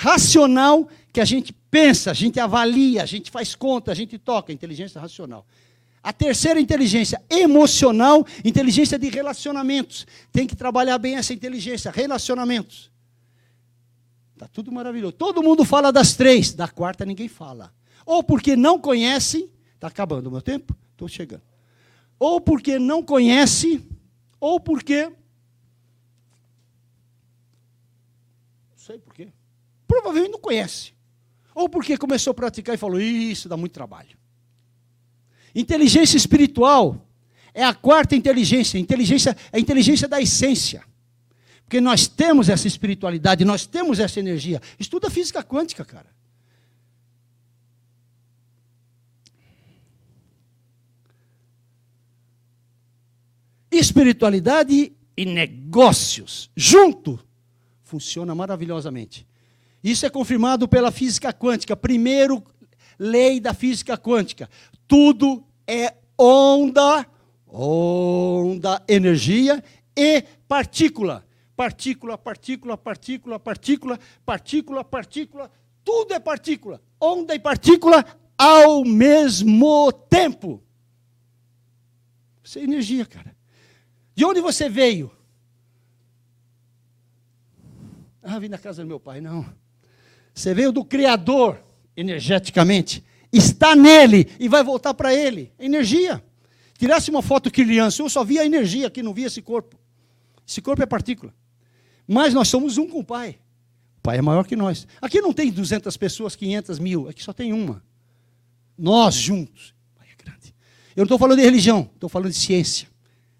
Racional, 0.00 0.88
que 1.12 1.20
a 1.20 1.24
gente 1.24 1.52
pensa, 1.52 2.12
a 2.12 2.14
gente 2.14 2.38
avalia, 2.38 3.02
a 3.02 3.06
gente 3.06 3.32
faz 3.32 3.56
conta, 3.56 3.90
a 3.90 3.94
gente 3.96 4.16
toca, 4.16 4.52
inteligência 4.52 5.00
racional. 5.00 5.44
A 6.00 6.12
terceira 6.12 6.60
inteligência, 6.60 7.20
emocional, 7.28 8.24
inteligência 8.44 8.96
de 8.96 9.08
relacionamentos. 9.08 10.06
Tem 10.30 10.46
que 10.46 10.54
trabalhar 10.54 10.98
bem 10.98 11.16
essa 11.16 11.34
inteligência, 11.34 11.90
relacionamentos. 11.90 12.92
Está 14.34 14.46
tudo 14.46 14.70
maravilhoso. 14.70 15.14
Todo 15.14 15.42
mundo 15.42 15.64
fala 15.64 15.90
das 15.90 16.14
três, 16.14 16.54
da 16.54 16.68
quarta 16.68 17.04
ninguém 17.04 17.26
fala. 17.26 17.74
Ou 18.06 18.22
porque 18.22 18.54
não 18.54 18.78
conhece, 18.78 19.50
está 19.74 19.88
acabando 19.88 20.28
o 20.28 20.30
meu 20.30 20.40
tempo? 20.40 20.76
Estou 20.92 21.08
chegando. 21.08 21.42
Ou 22.20 22.40
porque 22.40 22.78
não 22.78 23.02
conhece, 23.02 23.84
ou 24.38 24.60
porque. 24.60 25.06
Não 25.06 25.16
sei 28.76 28.96
por 28.98 29.12
quê. 29.12 29.32
Provavelmente 29.88 30.32
não 30.32 30.38
conhece. 30.38 30.92
Ou 31.54 31.68
porque 31.68 31.96
começou 31.96 32.30
a 32.30 32.34
praticar 32.34 32.74
e 32.74 32.78
falou: 32.78 33.00
Isso 33.00 33.48
dá 33.48 33.56
muito 33.56 33.72
trabalho. 33.72 34.16
Inteligência 35.54 36.16
espiritual 36.16 37.04
é 37.54 37.64
a 37.64 37.74
quarta 37.74 38.14
inteligência, 38.14 38.78
inteligência 38.78 39.36
é 39.50 39.56
a 39.56 39.60
inteligência 39.60 40.06
da 40.06 40.20
essência. 40.20 40.84
Porque 41.64 41.80
nós 41.80 42.06
temos 42.06 42.48
essa 42.48 42.66
espiritualidade, 42.66 43.44
nós 43.44 43.66
temos 43.66 43.98
essa 43.98 44.20
energia. 44.20 44.62
Estuda 44.78 45.10
física 45.10 45.42
quântica, 45.42 45.84
cara. 45.84 46.06
Espiritualidade 53.70 54.92
e 55.16 55.26
negócios 55.26 56.50
junto 56.56 57.18
funciona 57.82 58.34
maravilhosamente. 58.34 59.27
Isso 59.82 60.04
é 60.04 60.10
confirmado 60.10 60.68
pela 60.68 60.90
física 60.90 61.32
quântica, 61.32 61.76
primeiro 61.76 62.42
lei 62.98 63.38
da 63.38 63.54
física 63.54 63.96
quântica. 63.96 64.48
Tudo 64.86 65.44
é 65.66 65.94
onda, 66.18 67.06
onda, 67.46 68.82
energia 68.88 69.62
e 69.96 70.22
partícula. 70.48 71.24
Partícula, 71.54 72.16
partícula, 72.16 72.78
partícula, 72.78 73.38
partícula, 73.38 73.98
partícula, 74.24 74.84
partícula, 74.84 75.50
tudo 75.84 76.14
é 76.14 76.20
partícula. 76.20 76.80
Onda 77.00 77.34
e 77.34 77.38
partícula 77.38 78.04
ao 78.36 78.84
mesmo 78.84 79.90
tempo. 79.92 80.62
Isso 82.42 82.58
é 82.58 82.62
energia, 82.62 83.04
cara. 83.04 83.36
De 84.14 84.24
onde 84.24 84.40
você 84.40 84.68
veio? 84.68 85.10
Ah, 88.22 88.38
vim 88.38 88.48
da 88.48 88.58
casa 88.58 88.82
do 88.82 88.88
meu 88.88 89.00
pai. 89.00 89.20
Não. 89.20 89.44
Você 90.38 90.54
veio 90.54 90.70
do 90.70 90.84
Criador, 90.84 91.60
energeticamente 91.96 93.02
está 93.32 93.74
nele 93.74 94.28
e 94.38 94.48
vai 94.48 94.62
voltar 94.62 94.94
para 94.94 95.12
ele. 95.12 95.52
Energia. 95.58 96.22
Tirasse 96.78 97.10
uma 97.10 97.22
foto 97.22 97.50
criança, 97.50 98.00
eu 98.00 98.08
só 98.08 98.22
via 98.22 98.42
a 98.42 98.46
energia 98.46 98.86
aqui, 98.86 99.02
não 99.02 99.12
via 99.12 99.26
esse 99.26 99.42
corpo. 99.42 99.76
Esse 100.46 100.62
corpo 100.62 100.80
é 100.80 100.86
partícula. 100.86 101.34
Mas 102.06 102.32
nós 102.32 102.46
somos 102.46 102.78
um 102.78 102.86
com 102.86 103.00
o 103.00 103.04
Pai. 103.04 103.40
O 103.98 104.00
Pai 104.00 104.18
é 104.18 104.22
maior 104.22 104.46
que 104.46 104.54
nós. 104.54 104.86
Aqui 105.02 105.20
não 105.20 105.32
tem 105.32 105.50
200 105.50 105.96
pessoas, 105.96 106.36
500 106.36 106.78
mil. 106.78 107.08
Aqui 107.08 107.20
só 107.20 107.32
tem 107.32 107.52
uma. 107.52 107.82
Nós 108.78 109.16
juntos. 109.16 109.74
O 109.92 109.98
Pai 109.98 110.06
é 110.08 110.22
grande. 110.22 110.54
Eu 110.94 111.00
não 111.00 111.04
estou 111.06 111.18
falando 111.18 111.38
de 111.38 111.44
religião, 111.44 111.90
estou 111.92 112.08
falando 112.08 112.30
de 112.30 112.38
ciência. 112.38 112.88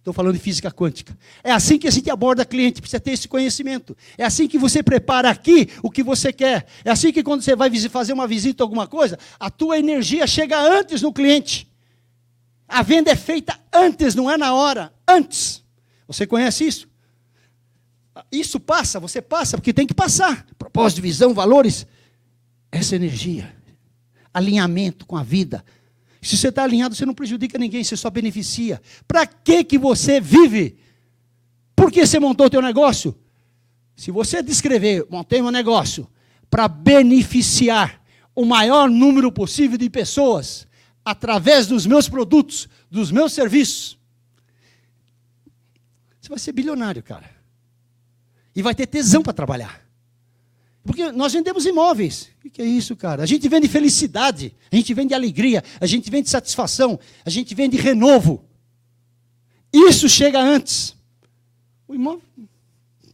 Estou 0.09 0.15
falando 0.15 0.37
de 0.37 0.41
física 0.41 0.71
quântica. 0.71 1.15
É 1.45 1.53
assim 1.53 1.79
que 1.79 1.87
a 1.87 1.91
gente 1.91 2.09
aborda 2.09 2.43
cliente, 2.43 2.81
precisa 2.81 2.99
ter 2.99 3.11
esse 3.11 3.29
conhecimento. 3.29 3.95
É 4.17 4.25
assim 4.25 4.49
que 4.49 4.57
você 4.57 4.83
prepara 4.83 5.29
aqui 5.29 5.69
o 5.83 5.91
que 5.91 6.03
você 6.03 6.33
quer. 6.33 6.67
É 6.83 6.91
assim 6.91 7.13
que 7.13 7.23
quando 7.23 7.43
você 7.43 7.55
vai 7.55 7.71
fazer 7.91 8.15
uma 8.15 8.27
visita 8.27 8.65
alguma 8.65 8.87
coisa, 8.87 9.19
a 9.39 9.51
tua 9.51 9.79
energia 9.79 10.27
chega 10.27 10.59
antes 10.59 11.03
no 11.03 11.13
cliente. 11.13 11.71
A 12.67 12.81
venda 12.81 13.11
é 13.11 13.17
feita 13.17 13.61
antes, 13.71 14.15
não 14.15 14.31
é 14.31 14.39
na 14.39 14.55
hora, 14.55 14.95
antes. 15.07 15.63
Você 16.07 16.27
conhece 16.27 16.67
isso? 16.67 16.89
Isso 18.33 18.59
passa, 18.59 18.99
você 18.99 19.21
passa, 19.21 19.59
porque 19.59 19.75
tem 19.75 19.87
que 19.87 19.93
passar. 19.93 20.47
Propósito, 20.59 21.03
visão, 21.03 21.35
valores. 21.35 21.87
Essa 22.73 22.97
energia, 22.97 23.55
alinhamento 24.33 25.05
com 25.05 25.19
a 25.19 25.23
vida, 25.23 25.63
se 26.21 26.37
você 26.37 26.49
está 26.49 26.65
alinhado, 26.65 26.95
você 26.95 27.07
não 27.07 27.15
prejudica 27.15 27.59
ninguém, 27.59 27.85
você 27.85 27.97
só 27.97 28.11
beneficia. 28.11 28.81
Para 29.07 29.27
que, 29.27 29.63
que 29.63 29.79
você 29.79 30.21
vive? 30.21 30.79
Por 31.77 31.93
que 31.93 32.05
você 32.05 32.19
montou 32.19 32.47
o 32.47 32.51
teu 32.51 32.61
negócio? 32.61 33.17
Se 33.97 34.11
você 34.11 34.43
descrever, 34.43 35.07
montei 35.09 35.41
meu 35.41 35.51
negócio 35.51 36.09
para 36.51 36.67
beneficiar 36.67 38.03
o 38.35 38.45
maior 38.45 38.89
número 38.89 39.31
possível 39.31 39.77
de 39.77 39.89
pessoas 39.91 40.67
através 41.05 41.67
dos 41.67 41.87
meus 41.87 42.09
produtos, 42.09 42.69
dos 42.91 43.11
meus 43.11 43.33
serviços, 43.33 43.99
você 46.21 46.29
vai 46.29 46.39
ser 46.39 46.53
bilionário, 46.53 47.03
cara. 47.03 47.31
E 48.55 48.61
vai 48.61 48.75
ter 48.75 48.87
tesão 48.87 49.23
para 49.23 49.33
trabalhar. 49.33 49.88
Porque 50.85 51.13
nós 51.13 51.33
vendemos 51.33 51.67
imóveis. 51.67 52.31
O 52.45 52.51
que 52.51 52.63
é 52.63 52.65
isso, 52.65 52.97
cara? 52.97 53.23
A 53.23 53.27
gente 53.27 53.49
vende 53.49 53.69
felicidade, 53.69 54.55
a 54.73 54.77
gente 54.77 54.95
vende 54.95 55.13
alegria, 55.13 55.63
a 55.81 55.87
gente 55.87 56.11
vende 56.11 56.31
satisfação, 56.31 56.99
a 57.25 57.31
gente 57.31 57.55
vende 57.55 57.77
renovo. 57.77 58.45
Isso 59.73 60.09
chega 60.09 60.41
antes. 60.41 60.97
O 61.87 61.95
imóvel, 61.95 62.23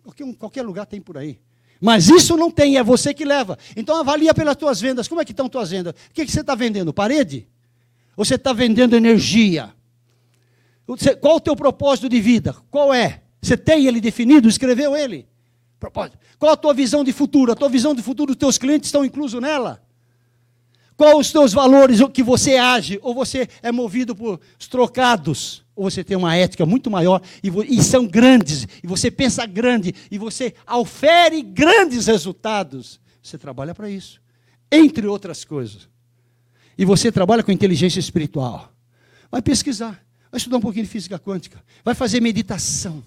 qualquer, 0.02 0.34
qualquer 0.34 0.62
lugar 0.62 0.86
tem 0.86 1.00
por 1.00 1.18
aí. 1.18 1.38
Mas 1.80 2.08
isso 2.08 2.36
não 2.36 2.50
tem, 2.50 2.76
é 2.78 2.82
você 2.82 3.12
que 3.12 3.24
leva. 3.24 3.58
Então 3.76 3.96
avalia 3.96 4.32
pelas 4.32 4.56
tuas 4.56 4.80
vendas. 4.80 5.08
Como 5.08 5.20
é 5.20 5.24
que 5.24 5.32
estão 5.32 5.48
tuas 5.48 5.70
vendas? 5.70 5.92
O 6.10 6.14
que, 6.14 6.24
que 6.24 6.32
você 6.32 6.40
está 6.40 6.54
vendendo? 6.54 6.94
Parede? 6.94 7.46
Ou 8.16 8.24
você 8.24 8.36
está 8.36 8.52
vendendo 8.52 8.96
energia? 8.96 9.74
Qual 11.20 11.36
o 11.36 11.40
teu 11.40 11.56
propósito 11.56 12.08
de 12.08 12.20
vida? 12.20 12.54
Qual 12.70 12.94
é? 12.94 13.22
Você 13.42 13.56
tem 13.56 13.86
ele 13.86 14.00
definido? 14.00 14.48
Escreveu 14.48 14.96
ele? 14.96 15.26
Propósito. 15.84 16.18
Qual 16.38 16.50
a 16.50 16.56
tua 16.56 16.72
visão 16.72 17.04
de 17.04 17.12
futuro? 17.12 17.52
A 17.52 17.54
tua 17.54 17.68
visão 17.68 17.94
de 17.94 18.02
futuro 18.02 18.28
dos 18.28 18.38
teus 18.38 18.56
clientes 18.56 18.88
estão 18.88 19.04
inclusos 19.04 19.38
nela? 19.38 19.82
Qual 20.96 21.18
os 21.18 21.30
teus 21.30 21.52
valores 21.52 22.00
que 22.10 22.22
você 22.22 22.56
age? 22.56 22.98
Ou 23.02 23.14
você 23.14 23.46
é 23.62 23.70
movido 23.70 24.16
por 24.16 24.40
trocados? 24.70 25.62
Ou 25.76 25.90
você 25.90 26.02
tem 26.02 26.16
uma 26.16 26.34
ética 26.34 26.64
muito 26.64 26.90
maior 26.90 27.20
e, 27.42 27.50
e 27.68 27.82
são 27.82 28.06
grandes, 28.06 28.66
e 28.82 28.86
você 28.86 29.10
pensa 29.10 29.44
grande, 29.44 29.94
e 30.10 30.16
você 30.16 30.54
aufere 30.66 31.42
grandes 31.42 32.06
resultados? 32.06 32.98
Você 33.22 33.36
trabalha 33.36 33.74
para 33.74 33.90
isso, 33.90 34.22
entre 34.72 35.06
outras 35.06 35.44
coisas. 35.44 35.86
E 36.78 36.84
você 36.86 37.12
trabalha 37.12 37.42
com 37.42 37.52
inteligência 37.52 38.00
espiritual. 38.00 38.72
Vai 39.30 39.42
pesquisar, 39.42 40.02
vai 40.30 40.38
estudar 40.38 40.56
um 40.56 40.62
pouquinho 40.62 40.86
de 40.86 40.90
física 40.90 41.18
quântica, 41.18 41.62
vai 41.84 41.94
fazer 41.94 42.22
meditação 42.22 43.02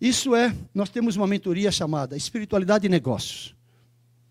isso 0.00 0.34
é, 0.34 0.54
nós 0.72 0.88
temos 0.88 1.16
uma 1.16 1.26
mentoria 1.26 1.72
chamada 1.72 2.16
Espiritualidade 2.16 2.86
e 2.86 2.88
Negócios. 2.88 3.54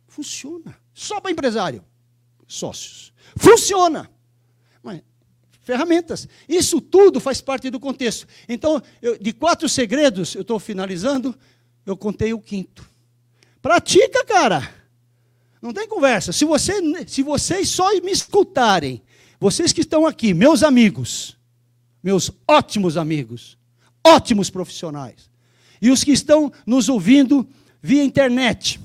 Funciona. 0.07 0.77
Só 0.93 1.19
para 1.19 1.31
empresário. 1.31 1.83
Sócios. 2.47 3.13
Funciona. 3.35 4.09
Mas, 4.81 5.01
ferramentas. 5.61 6.27
Isso 6.47 6.79
tudo 6.79 7.19
faz 7.19 7.41
parte 7.41 7.69
do 7.69 7.79
contexto. 7.79 8.25
Então, 8.47 8.81
eu, 9.01 9.17
de 9.17 9.33
quatro 9.33 9.67
segredos, 9.67 10.35
eu 10.35 10.41
estou 10.41 10.57
finalizando, 10.59 11.37
eu 11.85 11.97
contei 11.97 12.33
o 12.33 12.39
quinto. 12.39 12.89
Pratica, 13.61 14.23
cara. 14.25 14.73
Não 15.61 15.73
tem 15.73 15.87
conversa. 15.87 16.31
Se, 16.31 16.45
você, 16.45 16.73
se 17.05 17.21
vocês 17.21 17.69
só 17.69 17.93
me 18.01 18.11
escutarem, 18.11 19.03
vocês 19.39 19.73
que 19.73 19.81
estão 19.81 20.05
aqui, 20.05 20.33
meus 20.33 20.63
amigos, 20.63 21.37
meus 22.01 22.31
ótimos 22.47 22.95
amigos, 22.95 23.57
ótimos 24.05 24.49
profissionais, 24.49 25.29
e 25.81 25.91
os 25.91 26.03
que 26.03 26.11
estão 26.11 26.51
nos 26.65 26.89
ouvindo 26.89 27.47
via 27.81 28.03
internet. 28.03 28.79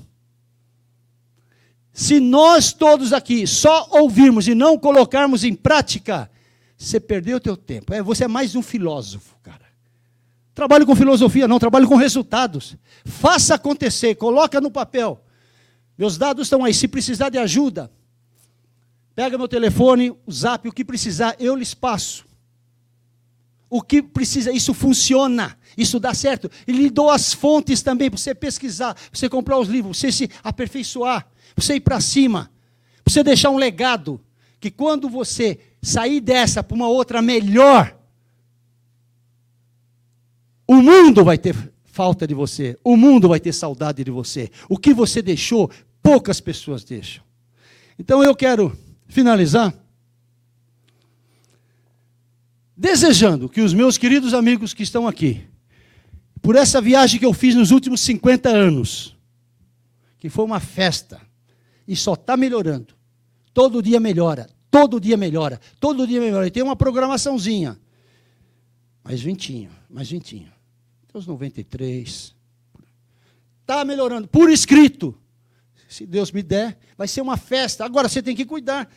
Se 1.91 2.19
nós 2.19 2.73
todos 2.73 3.13
aqui 3.13 3.45
só 3.45 3.87
ouvirmos 3.91 4.47
e 4.47 4.55
não 4.55 4.77
colocarmos 4.77 5.43
em 5.43 5.53
prática, 5.53 6.29
você 6.77 6.99
perdeu 6.99 7.37
o 7.37 7.39
teu 7.39 7.55
tempo. 7.55 7.93
É, 7.93 8.01
você 8.01 8.25
é 8.25 8.27
mais 8.27 8.55
um 8.55 8.61
filósofo, 8.61 9.37
cara. 9.43 9.61
Trabalho 10.55 10.85
com 10.85 10.95
filosofia, 10.95 11.47
não, 11.47 11.59
trabalho 11.59 11.87
com 11.87 11.95
resultados. 11.95 12.75
Faça 13.05 13.55
acontecer, 13.55 14.15
coloca 14.15 14.59
no 14.59 14.71
papel. 14.71 15.23
Meus 15.97 16.17
dados 16.17 16.47
estão 16.47 16.63
aí. 16.63 16.73
Se 16.73 16.87
precisar 16.87 17.29
de 17.29 17.37
ajuda, 17.37 17.91
pega 19.15 19.37
meu 19.37 19.47
telefone, 19.47 20.11
o 20.25 20.31
zap, 20.31 20.67
o 20.67 20.71
que 20.71 20.83
precisar, 20.83 21.35
eu 21.39 21.55
lhes 21.55 21.73
passo. 21.73 22.25
O 23.75 23.81
que 23.81 24.03
precisa, 24.03 24.51
isso 24.51 24.71
funciona, 24.71 25.57
isso 25.75 25.99
dá 25.99 26.13
certo. 26.13 26.47
E 26.67 26.71
lhe 26.71 26.91
dou 26.91 27.09
as 27.09 27.33
fontes 27.33 27.81
também 27.81 28.07
para 28.07 28.19
você 28.19 28.35
pesquisar, 28.35 28.93
para 28.93 29.03
você 29.11 29.27
comprar 29.27 29.57
os 29.57 29.67
livros, 29.67 29.99
para 29.99 30.11
você 30.11 30.15
se 30.15 30.29
aperfeiçoar, 30.43 31.27
para 31.55 31.65
você 31.65 31.77
ir 31.77 31.79
para 31.79 31.99
cima, 31.99 32.51
para 33.03 33.11
você 33.11 33.23
deixar 33.23 33.49
um 33.49 33.57
legado. 33.57 34.21
Que 34.59 34.69
quando 34.69 35.09
você 35.09 35.59
sair 35.81 36.21
dessa 36.21 36.61
para 36.61 36.75
uma 36.75 36.87
outra 36.87 37.19
melhor, 37.19 37.97
o 40.67 40.75
mundo 40.75 41.23
vai 41.23 41.39
ter 41.39 41.55
falta 41.83 42.27
de 42.27 42.35
você, 42.35 42.77
o 42.83 42.95
mundo 42.95 43.27
vai 43.27 43.39
ter 43.39 43.53
saudade 43.53 44.03
de 44.03 44.11
você. 44.11 44.51
O 44.69 44.77
que 44.77 44.93
você 44.93 45.19
deixou, 45.19 45.71
poucas 45.99 46.39
pessoas 46.39 46.83
deixam. 46.83 47.23
Então 47.97 48.23
eu 48.23 48.35
quero 48.35 48.77
finalizar 49.07 49.73
desejando 52.75 53.49
que 53.49 53.61
os 53.61 53.73
meus 53.73 53.97
queridos 53.97 54.33
amigos 54.33 54.73
que 54.73 54.83
estão 54.83 55.07
aqui, 55.07 55.45
por 56.41 56.55
essa 56.55 56.81
viagem 56.81 57.19
que 57.19 57.25
eu 57.25 57.33
fiz 57.33 57.55
nos 57.55 57.71
últimos 57.71 58.01
50 58.01 58.49
anos, 58.49 59.15
que 60.17 60.29
foi 60.29 60.45
uma 60.45 60.59
festa, 60.59 61.21
e 61.87 61.95
só 61.95 62.13
está 62.13 62.35
melhorando, 62.35 62.93
todo 63.53 63.81
dia 63.81 63.99
melhora, 63.99 64.49
todo 64.71 64.99
dia 64.99 65.17
melhora, 65.17 65.59
todo 65.79 66.07
dia 66.07 66.19
melhora, 66.19 66.47
e 66.47 66.51
tem 66.51 66.63
uma 66.63 66.75
programaçãozinha, 66.75 67.79
mais 69.03 69.21
ventinho, 69.21 69.69
mais 69.89 70.09
ventinho 70.09 70.53
os 71.17 71.27
93. 71.27 72.35
Está 73.61 73.85
melhorando, 73.85 74.27
por 74.27 74.49
escrito. 74.49 75.17
Se 75.87 76.05
Deus 76.05 76.31
me 76.31 76.41
der, 76.41 76.77
vai 76.97 77.07
ser 77.07 77.21
uma 77.21 77.37
festa. 77.37 77.85
Agora 77.85 78.09
você 78.09 78.21
tem 78.21 78.35
que 78.35 78.45
cuidar 78.45 78.91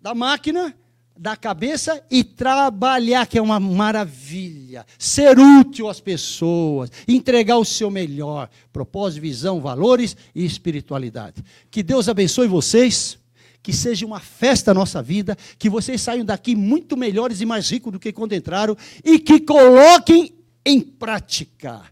da 0.00 0.14
máquina, 0.14 0.76
da 1.16 1.36
cabeça 1.36 2.02
e 2.10 2.24
trabalhar, 2.24 3.26
que 3.26 3.38
é 3.38 3.42
uma 3.42 3.60
maravilha. 3.60 4.84
Ser 4.98 5.38
útil 5.38 5.88
às 5.88 6.00
pessoas, 6.00 6.90
entregar 7.06 7.58
o 7.58 7.64
seu 7.64 7.90
melhor. 7.90 8.48
Propósito, 8.72 9.22
visão, 9.22 9.60
valores 9.60 10.16
e 10.34 10.44
espiritualidade. 10.44 11.42
Que 11.70 11.82
Deus 11.82 12.08
abençoe 12.08 12.48
vocês 12.48 13.18
que 13.62 13.72
seja 13.72 14.04
uma 14.04 14.18
festa 14.18 14.72
a 14.72 14.74
nossa 14.74 15.00
vida, 15.00 15.38
que 15.56 15.70
vocês 15.70 16.00
saiam 16.02 16.24
daqui 16.24 16.56
muito 16.56 16.96
melhores 16.96 17.40
e 17.40 17.46
mais 17.46 17.70
ricos 17.70 17.92
do 17.92 18.00
que 18.00 18.12
quando 18.12 18.34
entraram, 18.34 18.76
e 19.04 19.20
que 19.20 19.38
coloquem 19.38 20.34
em 20.66 20.80
prática, 20.80 21.82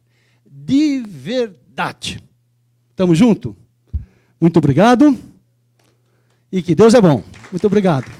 de 0.44 1.00
verdade. 1.06 2.22
Estamos 2.90 3.16
juntos? 3.16 3.54
Muito 4.40 4.56
obrigado. 4.56 5.16
E 6.50 6.60
que 6.60 6.74
Deus 6.74 6.94
é 6.94 7.00
bom. 7.00 7.22
Muito 7.52 7.66
obrigado. 7.66 8.19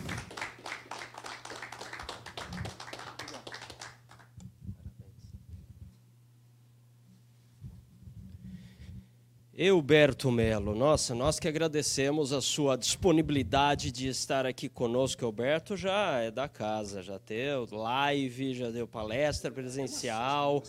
Euberto 9.62 10.30
Melo, 10.32 10.74
nossa, 10.74 11.14
nós 11.14 11.38
que 11.38 11.46
agradecemos 11.46 12.32
a 12.32 12.40
sua 12.40 12.76
disponibilidade 12.76 13.92
de 13.92 14.08
estar 14.08 14.46
aqui 14.46 14.70
conosco. 14.70 15.22
Euberto 15.22 15.76
já 15.76 16.18
é 16.20 16.30
da 16.30 16.48
casa, 16.48 17.02
já 17.02 17.18
deu 17.18 17.68
live, 17.70 18.54
já 18.54 18.70
deu 18.70 18.88
palestra 18.88 19.50
presencial. 19.50 20.62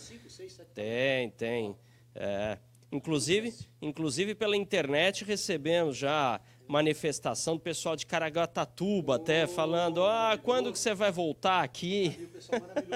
Tem, 0.74 1.30
tem. 1.30 1.74
É, 2.14 2.58
inclusive, 2.92 3.54
inclusive 3.80 4.34
pela 4.34 4.58
internet 4.58 5.24
recebemos 5.24 5.96
já 5.96 6.38
manifestação 6.68 7.54
do 7.54 7.60
pessoal 7.60 7.96
de 7.96 8.04
Caraguatatuba 8.04 9.16
até 9.16 9.46
falando, 9.46 10.04
ah, 10.04 10.38
quando 10.42 10.70
que 10.70 10.78
você 10.78 10.92
vai 10.92 11.10
voltar 11.10 11.64
aqui? 11.64 12.28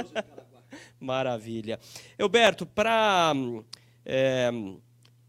Maravilha. 1.00 1.80
Euberto, 2.18 2.66
para 2.66 3.32
é, 4.04 4.50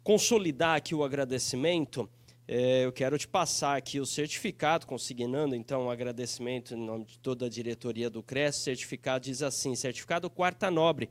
consolidar 0.07 0.77
aqui 0.77 0.95
o 0.95 1.03
agradecimento, 1.03 2.09
é, 2.47 2.85
eu 2.85 2.93
quero 2.93 3.17
te 3.17 3.27
passar 3.27 3.75
aqui 3.75 3.99
o 3.99 4.05
certificado, 4.05 4.87
consignando 4.87 5.53
então 5.53 5.87
um 5.87 5.91
agradecimento 5.91 6.73
em 6.73 6.77
nome 6.77 7.03
de 7.03 7.19
toda 7.19 7.47
a 7.47 7.49
diretoria 7.49 8.09
do 8.09 8.23
CRES. 8.23 8.55
Certificado 8.55 9.25
diz 9.25 9.43
assim: 9.43 9.75
certificado 9.75 10.29
Quarta 10.29 10.71
Nobre. 10.71 11.09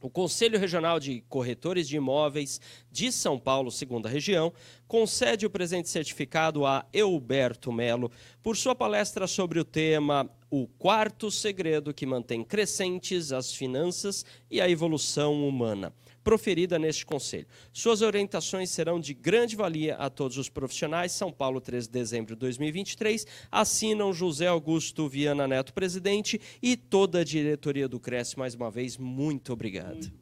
O 0.00 0.08
Conselho 0.08 0.60
Regional 0.60 1.00
de 1.00 1.24
Corretores 1.28 1.88
de 1.88 1.96
Imóveis 1.96 2.60
de 2.88 3.10
São 3.10 3.36
Paulo, 3.36 3.68
segunda 3.68 4.08
região, 4.08 4.52
concede 4.86 5.44
o 5.44 5.50
presente 5.50 5.88
certificado 5.88 6.64
a 6.64 6.86
Euberto 6.92 7.72
Melo 7.72 8.12
por 8.44 8.56
sua 8.56 8.76
palestra 8.76 9.26
sobre 9.26 9.58
o 9.58 9.64
tema 9.64 10.30
O 10.48 10.68
Quarto 10.68 11.32
Segredo 11.32 11.92
que 11.92 12.06
mantém 12.06 12.44
crescentes 12.44 13.32
as 13.32 13.52
finanças 13.52 14.24
e 14.48 14.60
a 14.60 14.70
evolução 14.70 15.46
humana 15.46 15.92
proferida 16.22 16.78
neste 16.78 17.04
Conselho. 17.04 17.46
Suas 17.72 18.02
orientações 18.02 18.70
serão 18.70 19.00
de 19.00 19.14
grande 19.14 19.56
valia 19.56 19.96
a 19.96 20.10
todos 20.10 20.36
os 20.38 20.48
profissionais. 20.48 21.12
São 21.12 21.32
Paulo, 21.32 21.60
13 21.60 21.86
de 21.86 21.92
dezembro 21.92 22.34
de 22.34 22.40
2023. 22.40 23.26
Assinam 23.50 24.12
José 24.12 24.46
Augusto 24.46 25.08
Viana 25.08 25.48
Neto, 25.48 25.72
presidente, 25.72 26.40
e 26.62 26.76
toda 26.76 27.20
a 27.20 27.24
diretoria 27.24 27.88
do 27.88 27.98
Cresce. 27.98 28.38
Mais 28.38 28.54
uma 28.54 28.70
vez, 28.70 28.96
muito 28.96 29.52
obrigado. 29.52 30.19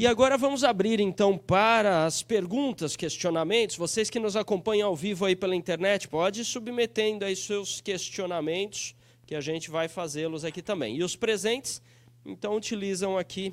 E 0.00 0.06
agora 0.06 0.38
vamos 0.38 0.64
abrir 0.64 0.98
então 0.98 1.36
para 1.36 2.06
as 2.06 2.22
perguntas, 2.22 2.96
questionamentos. 2.96 3.76
Vocês 3.76 4.08
que 4.08 4.18
nos 4.18 4.34
acompanham 4.34 4.88
ao 4.88 4.96
vivo 4.96 5.26
aí 5.26 5.36
pela 5.36 5.54
internet, 5.54 6.08
pode 6.08 6.40
ir 6.40 6.44
submetendo 6.46 7.22
aí 7.22 7.36
seus 7.36 7.82
questionamentos, 7.82 8.96
que 9.26 9.34
a 9.34 9.42
gente 9.42 9.70
vai 9.70 9.88
fazê-los 9.88 10.42
aqui 10.42 10.62
também. 10.62 10.96
E 10.96 11.04
os 11.04 11.16
presentes, 11.16 11.82
então, 12.24 12.56
utilizam 12.56 13.18
aqui 13.18 13.52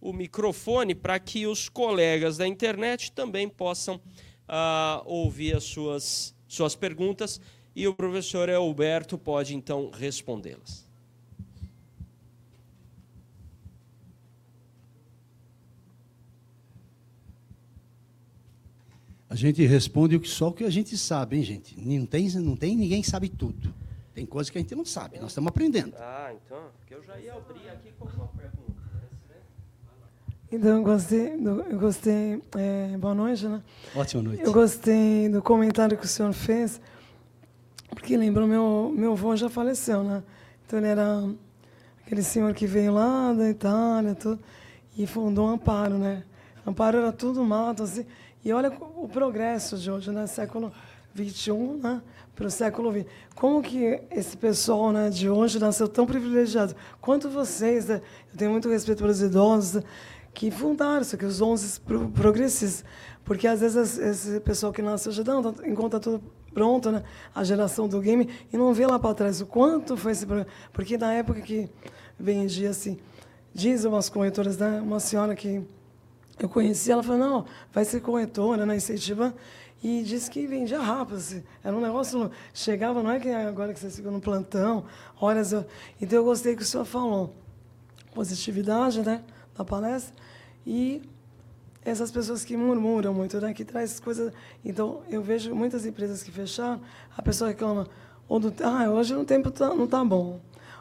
o 0.00 0.10
microfone 0.10 0.94
para 0.94 1.18
que 1.18 1.46
os 1.46 1.68
colegas 1.68 2.38
da 2.38 2.48
internet 2.48 3.12
também 3.12 3.46
possam 3.46 3.96
uh, 3.96 5.02
ouvir 5.04 5.54
as 5.54 5.64
suas, 5.64 6.34
suas 6.48 6.74
perguntas 6.74 7.38
e 7.76 7.86
o 7.86 7.94
professor 7.94 8.48
Alberto 8.48 9.18
pode 9.18 9.54
então 9.54 9.90
respondê-las. 9.90 10.83
A 19.34 19.36
gente 19.36 19.66
responde 19.66 20.20
só 20.28 20.50
o 20.50 20.52
que 20.52 20.62
a 20.62 20.70
gente 20.70 20.96
sabe, 20.96 21.36
hein, 21.36 21.42
gente? 21.42 21.76
Não 21.76 22.06
tem, 22.06 22.30
não 22.34 22.54
tem 22.54 22.76
ninguém 22.76 23.02
sabe 23.02 23.28
tudo. 23.28 23.74
Tem 24.14 24.24
coisas 24.24 24.48
que 24.48 24.56
a 24.56 24.60
gente 24.60 24.76
não 24.76 24.84
sabe, 24.84 25.18
nós 25.18 25.32
estamos 25.32 25.48
aprendendo. 25.48 25.92
Ah, 25.98 26.32
então, 26.32 26.68
porque 26.78 26.94
eu 26.94 27.02
já 27.02 27.18
ia 27.18 27.34
abrir 27.34 27.68
aqui 27.68 27.90
com 27.98 28.04
uma 28.04 28.28
pergunta. 28.28 28.80
Então, 30.52 30.76
eu 30.76 30.82
gostei, 30.84 31.36
do, 31.36 31.62
eu 31.62 31.78
gostei 31.80 32.40
é, 32.56 32.96
boa 32.96 33.12
noite, 33.12 33.48
né? 33.48 33.60
Ótima 33.96 34.22
noite. 34.22 34.44
Eu 34.44 34.52
gostei 34.52 35.28
do 35.28 35.42
comentário 35.42 35.98
que 35.98 36.04
o 36.04 36.08
senhor 36.08 36.32
fez, 36.32 36.80
porque 37.88 38.16
lembra, 38.16 38.46
meu, 38.46 38.94
meu 38.96 39.14
avô 39.14 39.34
já 39.34 39.50
faleceu, 39.50 40.04
né? 40.04 40.22
Então, 40.64 40.78
ele 40.78 40.86
era 40.86 41.28
aquele 42.06 42.22
senhor 42.22 42.54
que 42.54 42.68
veio 42.68 42.92
lá 42.92 43.32
da 43.32 43.50
Itália 43.50 44.14
tudo, 44.14 44.38
e 44.96 45.08
fundou 45.08 45.48
um 45.48 45.54
Amparo, 45.54 45.98
né? 45.98 46.22
Amparo 46.64 46.98
era 46.98 47.10
tudo 47.10 47.42
mato, 47.42 47.82
assim, 47.82 48.06
e 48.44 48.52
olha 48.52 48.70
o 48.96 49.08
progresso 49.08 49.78
de 49.78 49.90
hoje, 49.90 50.10
né? 50.10 50.26
Século 50.26 50.70
XXI, 51.16 51.52
né? 51.82 52.02
Para 52.34 52.46
o 52.46 52.50
século 52.50 52.92
XX. 52.92 53.06
Como 53.34 53.62
que 53.62 54.00
esse 54.10 54.36
pessoal 54.36 54.92
né, 54.92 55.08
de 55.08 55.30
hoje 55.30 55.58
nasceu 55.58 55.88
tão 55.88 56.04
privilegiado? 56.04 56.74
Quanto 57.00 57.30
vocês, 57.30 57.86
né? 57.86 58.02
eu 58.30 58.36
tenho 58.36 58.50
muito 58.50 58.68
respeito 58.68 58.98
pelos 58.98 59.22
idosos, 59.22 59.82
que 60.34 60.50
fundaram 60.50 61.00
isso, 61.00 61.16
que 61.16 61.24
os 61.24 61.40
11 61.40 61.80
progressistas. 62.12 62.84
Porque 63.24 63.46
às 63.46 63.60
vezes 63.60 63.98
esse 63.98 64.40
pessoal 64.40 64.72
que 64.72 64.82
nasceu 64.82 65.12
já 65.12 65.24
não, 65.24 65.54
encontra 65.64 65.98
tudo 65.98 66.22
pronto, 66.52 66.90
né? 66.90 67.02
A 67.34 67.42
geração 67.44 67.88
do 67.88 68.00
game, 68.00 68.28
e 68.52 68.56
não 68.58 68.74
vê 68.74 68.86
lá 68.86 68.98
para 68.98 69.14
trás 69.14 69.40
o 69.40 69.46
quanto 69.46 69.96
foi 69.96 70.12
esse 70.12 70.26
programa. 70.26 70.50
Porque 70.72 70.98
na 70.98 71.12
época 71.12 71.40
que 71.40 71.70
vendia 72.18 72.70
assim, 72.70 72.98
dizem 73.54 73.90
umas 73.90 74.10
corretoras, 74.10 74.58
né? 74.58 74.80
Uma 74.80 75.00
senhora 75.00 75.34
que 75.34 75.64
eu 76.38 76.48
conheci, 76.48 76.90
ela 76.90 77.02
falou, 77.02 77.18
não, 77.18 77.44
vai 77.72 77.84
ser 77.84 78.00
corretora, 78.00 78.66
né, 78.66 78.76
incentiva. 78.76 79.34
E 79.82 80.02
disse 80.02 80.30
que 80.30 80.46
vendia 80.46 80.80
rápido. 80.80 81.16
Assim. 81.16 81.42
Era 81.62 81.76
um 81.76 81.80
negócio. 81.80 82.30
Chegava, 82.54 83.02
não 83.02 83.10
é 83.10 83.20
que 83.20 83.28
agora 83.28 83.74
que 83.74 83.78
vocês 83.78 83.94
ficam 83.94 84.10
no 84.10 84.20
plantão, 84.20 84.86
horas. 85.20 85.52
Eu, 85.52 85.66
então 86.00 86.18
eu 86.18 86.24
gostei 86.24 86.56
que 86.56 86.62
o 86.62 86.64
senhor 86.64 86.86
falou. 86.86 87.34
Positividade, 88.14 89.02
né? 89.02 89.22
Da 89.54 89.62
palestra. 89.62 90.14
E 90.66 91.02
essas 91.84 92.10
pessoas 92.10 92.44
que 92.44 92.56
murmuram 92.56 93.12
muito, 93.12 93.38
né? 93.38 93.52
Que 93.52 93.62
traz 93.62 94.00
coisas. 94.00 94.32
Então, 94.64 95.02
eu 95.10 95.22
vejo 95.22 95.54
muitas 95.54 95.84
empresas 95.84 96.22
que 96.22 96.30
fecharam, 96.30 96.80
a 97.14 97.20
pessoa 97.20 97.50
reclama, 97.50 97.86
ou 98.26 98.40
do, 98.40 98.54
ah, 98.64 98.88
hoje 98.90 99.14
o 99.14 99.24
tempo 99.24 99.50
tá, 99.50 99.68
não 99.68 99.84
está 99.84 100.02
bom. 100.02 100.40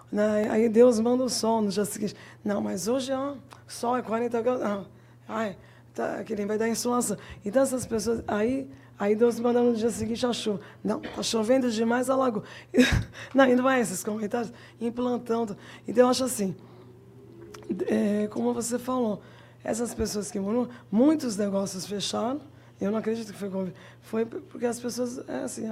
Né? 0.10 0.48
Aí 0.50 0.70
Deus 0.70 1.00
manda 1.00 1.24
o 1.24 1.30
sol 1.30 1.62
no 1.62 1.70
dia 1.70 1.84
seguinte. 1.84 2.16
Não, 2.44 2.62
mas 2.62 2.88
hoje 2.88 3.12
ó, 3.12 3.34
o 3.34 3.38
sol 3.68 3.98
é 3.98 4.02
40 4.02 4.42
graus. 4.42 4.62
Ah, 4.62 4.86
ai, 5.28 5.58
tá, 5.94 6.24
que 6.24 6.36
nem 6.36 6.46
vai 6.46 6.58
dar 6.58 6.70
insolação. 6.70 7.18
Então, 7.44 7.64
essas 7.64 7.86
pessoas. 7.86 8.24
Aí, 8.28 8.70
aí 8.98 9.16
Deus 9.16 9.40
manda 9.40 9.62
no 9.62 9.76
dia 9.76 9.90
seguinte 9.90 10.26
a 10.26 10.34
chuva. 10.34 10.60
Não, 10.84 11.02
está 11.02 11.24
chovendo 11.24 11.70
demais, 11.72 12.10
alagou. 12.10 12.44
não, 13.34 13.46
ainda 13.46 13.62
vai 13.62 13.82
esses 13.82 14.04
comentários, 14.04 14.54
implantando. 14.80 15.58
Então, 15.88 16.06
eu 16.06 16.10
acho 16.10 16.24
assim, 16.24 16.56
é, 17.88 18.28
como 18.28 18.54
você 18.54 18.78
falou, 18.78 19.22
essas 19.64 19.94
pessoas 19.94 20.30
que 20.30 20.40
moram, 20.40 20.70
muitos 20.92 21.38
negócios 21.38 21.86
fecharam. 21.86 22.42
Eu 22.82 22.92
não 22.92 23.00
acredito 23.00 23.32
que 23.32 23.40
foi 23.40 23.74
foi 24.02 24.26
porque 24.26 24.66
as 24.66 24.80
pessoas 24.80 25.18
é 25.30 25.44
assim 25.44 25.72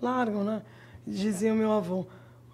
largam, 0.00 0.44
né? 0.44 0.62
Dizia 1.06 1.52
o 1.52 1.56
meu 1.56 1.72
avô, 1.72 2.06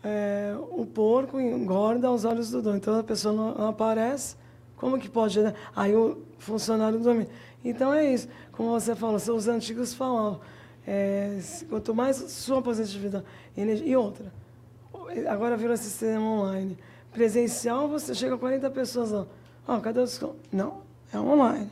é, 0.03 0.55
o 0.71 0.87
porco 0.87 1.41
engorda 1.41 2.09
aos 2.09 2.25
olhos 2.25 2.51
do 2.51 2.63
dono. 2.63 2.77
Então 2.77 2.99
a 2.99 3.05
pessoa 3.05 3.35
não 3.35 3.69
aparece, 3.69 4.37
como 4.77 4.99
que 4.99 5.09
pode? 5.09 5.41
Né? 5.41 5.55
Aí 5.75 5.95
o 5.95 6.19
funcionário 6.39 6.99
dorme. 6.99 7.29
Então 7.65 7.93
é 7.93 8.13
isso. 8.13 8.29
Como 8.53 8.71
você 8.71 8.95
falou, 8.95 9.17
os 9.17 9.49
antigos 9.49 9.95
falavam, 9.95 10.41
é, 10.87 11.39
quanto 11.69 11.95
mais 11.95 12.17
sua 12.17 12.61
positividade 12.61 13.25
e 13.57 13.97
outra. 13.97 14.33
Agora 15.29 15.57
virou 15.57 15.77
sistema 15.77 16.25
online. 16.25 16.77
Presencial, 17.13 17.89
você 17.89 18.15
chega 18.15 18.35
a 18.35 18.39
40 18.39 18.71
pessoas 18.71 19.11
lá. 19.11 19.27
Oh, 19.67 19.81
cadê 19.81 20.01
os. 20.01 20.21
Não, 20.53 20.83
é 21.13 21.19
online. 21.19 21.71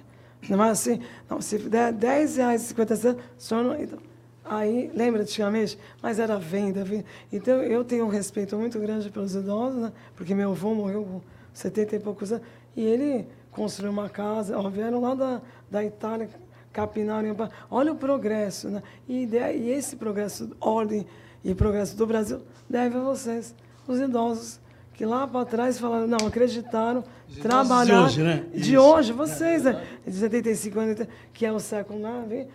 Não 0.49 0.65
é 0.65 0.71
assim. 0.71 1.01
Não, 1.29 1.41
se 1.41 1.59
der 1.59 1.93
10 1.93 2.37
reais 2.37 2.63
e 2.63 2.67
50 2.67 2.97
centavos, 2.97 3.25
só 3.37 3.63
não. 3.63 3.81
Então, 3.81 3.99
aí, 4.45 4.91
lembra 4.95 5.23
antigamente? 5.23 5.79
Mas 6.01 6.19
era 6.19 6.39
venda, 6.39 6.85
venda. 6.85 7.05
Então, 7.33 7.63
eu 7.63 7.85
tenho 7.85 8.07
um 8.07 8.09
respeito 8.09 8.57
muito 8.57 8.79
grande 8.79 9.11
pelos 9.11 9.35
idosos, 9.35 9.83
né? 9.83 9.93
porque 10.17 10.35
meu 10.35 10.53
avô 10.53 10.75
morreu 10.75 11.05
com 11.05 11.21
70 11.53 11.97
e 11.97 12.01
poucos 12.01 12.33
anos, 12.33 12.47
e 12.77 12.85
ele 12.85 13.27
construiu 13.51 13.93
uma 13.93 14.09
casa, 14.09 14.59
ó, 14.59 14.69
vieram 14.69 15.01
lá 15.01 15.15
da, 15.15 15.41
da 15.71 15.85
Itália, 15.85 16.29
capinaram. 16.73 17.37
Olha 17.71 17.93
o 17.93 17.97
progresso, 17.97 18.69
né? 18.69 18.83
E, 19.09 19.25
e 19.27 19.71
esse 19.71 19.97
progresso, 19.97 20.57
ordem 20.61 21.07
e 21.45 21.55
progresso 21.55 21.97
do 21.97 22.07
Brasil, 22.07 22.41
deve 22.69 22.97
a 22.97 23.01
vocês, 23.01 23.55
os 23.87 23.99
idosos 23.99 24.61
que 24.95 25.07
lá 25.07 25.27
para 25.27 25.45
trás 25.45 25.79
falaram, 25.79 26.07
não, 26.07 26.27
acreditaram, 26.27 27.03
trabalharam. 27.41 28.07
De 28.07 28.13
hoje, 28.13 28.23
né? 28.23 28.45
De 28.53 28.75
Isso. 28.75 28.81
hoje, 28.81 29.13
vocês, 29.13 29.65
né? 29.65 29.83
De 30.07 30.13
75 30.13 30.81
anos, 30.81 31.07
que 31.33 31.47
é 31.47 31.53
o 31.53 31.59
século 31.59 31.99
IX. 31.99 32.49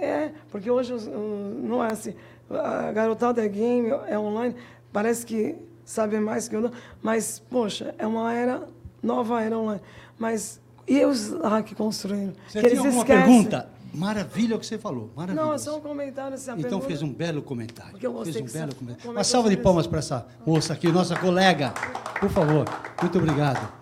É, 0.00 0.30
porque 0.50 0.70
hoje 0.70 0.94
não 0.94 1.82
é 1.82 1.92
assim. 1.92 2.14
A 2.50 2.92
garotada 2.92 3.44
é 3.44 3.48
game, 3.48 3.90
é 4.06 4.18
online, 4.18 4.54
parece 4.92 5.26
que 5.26 5.56
sabe 5.84 6.20
mais 6.20 6.48
que 6.48 6.54
eu 6.54 6.60
não, 6.60 6.72
mas, 7.02 7.38
poxa, 7.50 7.94
é 7.98 8.06
uma 8.06 8.32
era, 8.32 8.62
nova 9.02 9.42
era 9.42 9.58
online. 9.58 9.80
Mas 10.18 10.60
e 10.86 11.04
os 11.04 11.30
lá 11.30 11.62
que 11.62 11.74
construíram? 11.74 12.32
Você 12.48 12.62
que 12.62 12.68
tinha 12.68 12.80
alguma 12.80 13.02
esquecem? 13.02 13.24
pergunta? 13.24 13.68
Maravilha 13.92 14.56
o 14.56 14.58
que 14.58 14.66
você 14.66 14.78
falou. 14.78 15.10
Maravilha. 15.16 15.42
Não, 15.42 15.52
é 15.52 15.58
só 15.58 15.76
um 15.76 15.80
comentário. 15.80 16.34
Assim, 16.34 16.50
então 16.50 16.62
pergunta... 16.62 16.86
fez 16.86 17.02
um 17.02 17.12
belo 17.12 17.42
comentário. 17.42 17.92
Porque 17.92 18.06
eu 18.06 18.24
fez 18.24 18.36
um 18.36 18.44
belo 18.44 18.74
comentário. 18.74 19.10
Uma 19.10 19.24
salva 19.24 19.50
de 19.50 19.56
palmas 19.56 19.86
para 19.86 19.98
essa 19.98 20.26
moça 20.46 20.72
aqui, 20.72 20.90
nossa 20.90 21.16
colega. 21.16 21.72
Por 22.20 22.30
favor. 22.30 22.66
Muito 23.00 23.18
obrigado. 23.18 23.72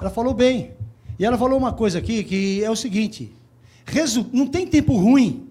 Ela 0.00 0.10
falou 0.10 0.34
bem. 0.34 0.74
E 1.18 1.24
ela 1.24 1.38
falou 1.38 1.58
uma 1.58 1.72
coisa 1.72 1.98
aqui 1.98 2.22
que 2.24 2.62
é 2.62 2.70
o 2.70 2.76
seguinte: 2.76 3.34
resu... 3.84 4.26
não 4.32 4.46
tem 4.46 4.66
tempo 4.66 4.96
ruim. 4.96 5.48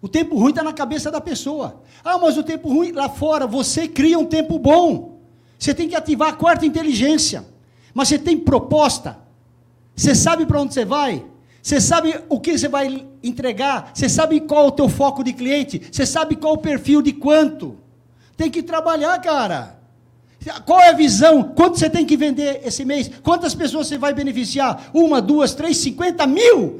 O 0.00 0.08
tempo 0.08 0.38
ruim 0.38 0.50
está 0.50 0.62
na 0.62 0.72
cabeça 0.72 1.10
da 1.10 1.20
pessoa. 1.20 1.82
Ah, 2.04 2.18
mas 2.18 2.36
o 2.36 2.42
tempo 2.42 2.68
ruim 2.68 2.92
lá 2.92 3.08
fora, 3.08 3.46
você 3.46 3.88
cria 3.88 4.18
um 4.18 4.26
tempo 4.26 4.58
bom. 4.58 5.18
Você 5.58 5.74
tem 5.74 5.88
que 5.88 5.96
ativar 5.96 6.28
a 6.28 6.32
quarta 6.32 6.66
inteligência. 6.66 7.44
Mas 7.96 8.08
você 8.08 8.18
tem 8.18 8.36
proposta. 8.36 9.16
Você 9.94 10.14
sabe 10.14 10.44
para 10.44 10.60
onde 10.60 10.74
você 10.74 10.84
vai? 10.84 11.24
Você 11.62 11.80
sabe 11.80 12.14
o 12.28 12.38
que 12.38 12.58
você 12.58 12.68
vai 12.68 13.06
entregar? 13.22 13.90
Você 13.94 14.06
sabe 14.06 14.38
qual 14.38 14.66
é 14.66 14.68
o 14.68 14.70
teu 14.70 14.86
foco 14.86 15.24
de 15.24 15.32
cliente? 15.32 15.80
Você 15.90 16.04
sabe 16.04 16.36
qual 16.36 16.52
o 16.52 16.58
perfil 16.58 17.00
de 17.00 17.14
quanto? 17.14 17.78
Tem 18.36 18.50
que 18.50 18.62
trabalhar, 18.62 19.18
cara. 19.22 19.80
Qual 20.66 20.78
é 20.78 20.90
a 20.90 20.92
visão? 20.92 21.42
Quanto 21.42 21.78
você 21.78 21.88
tem 21.88 22.04
que 22.04 22.18
vender 22.18 22.60
esse 22.66 22.84
mês? 22.84 23.10
Quantas 23.22 23.54
pessoas 23.54 23.86
você 23.86 23.96
vai 23.96 24.12
beneficiar? 24.12 24.90
Uma, 24.92 25.22
duas, 25.22 25.54
três, 25.54 25.78
cinquenta 25.78 26.26
mil? 26.26 26.78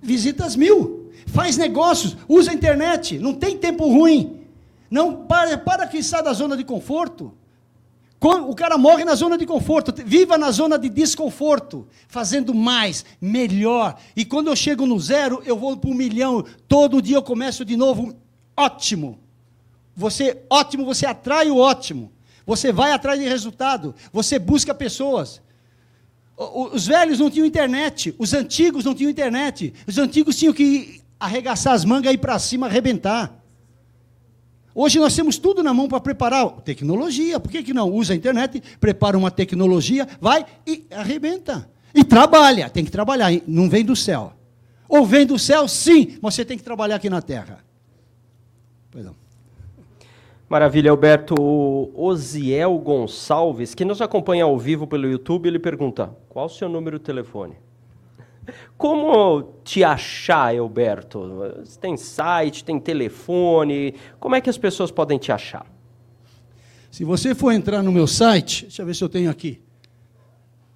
Visitas 0.00 0.54
mil. 0.54 1.10
Faz 1.26 1.56
negócios, 1.56 2.16
usa 2.28 2.52
a 2.52 2.54
internet. 2.54 3.18
Não 3.18 3.34
tem 3.34 3.58
tempo 3.58 3.88
ruim. 3.88 4.42
Não 4.88 5.26
para, 5.26 5.58
para 5.58 5.88
que 5.88 6.04
sai 6.04 6.22
da 6.22 6.32
zona 6.32 6.56
de 6.56 6.62
conforto. 6.62 7.34
O 8.22 8.54
cara 8.54 8.78
morre 8.78 9.04
na 9.04 9.16
zona 9.16 9.36
de 9.36 9.44
conforto, 9.44 9.92
viva 10.04 10.38
na 10.38 10.52
zona 10.52 10.78
de 10.78 10.88
desconforto, 10.88 11.88
fazendo 12.06 12.54
mais, 12.54 13.04
melhor. 13.20 13.98
E 14.14 14.24
quando 14.24 14.46
eu 14.46 14.54
chego 14.54 14.86
no 14.86 15.00
zero, 15.00 15.42
eu 15.44 15.56
vou 15.56 15.76
para 15.76 15.90
um 15.90 15.94
milhão. 15.94 16.44
Todo 16.68 17.02
dia 17.02 17.16
eu 17.16 17.22
começo 17.22 17.64
de 17.64 17.76
novo. 17.76 18.14
Ótimo. 18.56 19.18
Você, 19.96 20.40
ótimo, 20.48 20.84
você 20.84 21.04
atrai 21.04 21.50
o 21.50 21.56
ótimo. 21.56 22.12
Você 22.46 22.72
vai 22.72 22.92
atrás 22.92 23.18
de 23.18 23.28
resultado. 23.28 23.92
Você 24.12 24.38
busca 24.38 24.72
pessoas. 24.72 25.42
Os 26.36 26.86
velhos 26.86 27.18
não 27.18 27.28
tinham 27.28 27.44
internet. 27.44 28.14
Os 28.18 28.32
antigos 28.32 28.84
não 28.84 28.94
tinham 28.94 29.10
internet. 29.10 29.74
Os 29.84 29.98
antigos 29.98 30.38
tinham 30.38 30.54
que 30.54 31.02
arregaçar 31.18 31.74
as 31.74 31.84
mangas 31.84 32.12
e 32.12 32.14
ir 32.14 32.18
para 32.18 32.38
cima 32.38 32.68
arrebentar. 32.68 33.41
Hoje 34.74 34.98
nós 34.98 35.14
temos 35.14 35.38
tudo 35.38 35.62
na 35.62 35.74
mão 35.74 35.88
para 35.88 36.00
preparar 36.00 36.48
tecnologia. 36.62 37.38
Por 37.38 37.50
que, 37.50 37.62
que 37.62 37.74
não? 37.74 37.90
Usa 37.90 38.14
a 38.14 38.16
internet, 38.16 38.62
prepara 38.80 39.18
uma 39.18 39.30
tecnologia, 39.30 40.08
vai 40.20 40.46
e 40.66 40.84
arrebenta. 40.90 41.68
E 41.94 42.02
trabalha, 42.02 42.70
tem 42.70 42.84
que 42.84 42.90
trabalhar, 42.90 43.30
não 43.46 43.68
vem 43.68 43.84
do 43.84 43.94
céu. 43.94 44.32
Ou 44.88 45.04
vem 45.04 45.26
do 45.26 45.38
céu, 45.38 45.68
sim, 45.68 46.18
mas 46.22 46.34
você 46.34 46.44
tem 46.44 46.56
que 46.56 46.64
trabalhar 46.64 46.96
aqui 46.96 47.10
na 47.10 47.20
terra. 47.20 47.58
Pois 48.90 49.04
não. 49.04 49.14
Maravilha, 50.48 50.90
Alberto. 50.90 51.34
O 51.38 51.90
Osiel 51.94 52.76
Gonçalves, 52.78 53.74
que 53.74 53.86
nos 53.86 54.02
acompanha 54.02 54.44
ao 54.44 54.58
vivo 54.58 54.86
pelo 54.86 55.06
YouTube, 55.06 55.46
ele 55.46 55.58
pergunta: 55.58 56.14
qual 56.28 56.44
o 56.44 56.50
seu 56.50 56.68
número 56.68 56.98
de 56.98 57.04
telefone? 57.04 57.54
Como 58.82 59.60
te 59.62 59.84
achar, 59.84 60.58
Alberto? 60.58 61.54
Tem 61.80 61.96
site, 61.96 62.64
tem 62.64 62.80
telefone? 62.80 63.94
Como 64.18 64.34
é 64.34 64.40
que 64.40 64.50
as 64.50 64.58
pessoas 64.58 64.90
podem 64.90 65.18
te 65.18 65.30
achar? 65.30 65.64
Se 66.90 67.04
você 67.04 67.32
for 67.32 67.52
entrar 67.52 67.80
no 67.80 67.92
meu 67.92 68.08
site, 68.08 68.62
deixa 68.62 68.82
eu 68.82 68.86
ver 68.86 68.96
se 68.96 69.04
eu 69.04 69.08
tenho 69.08 69.30
aqui. 69.30 69.60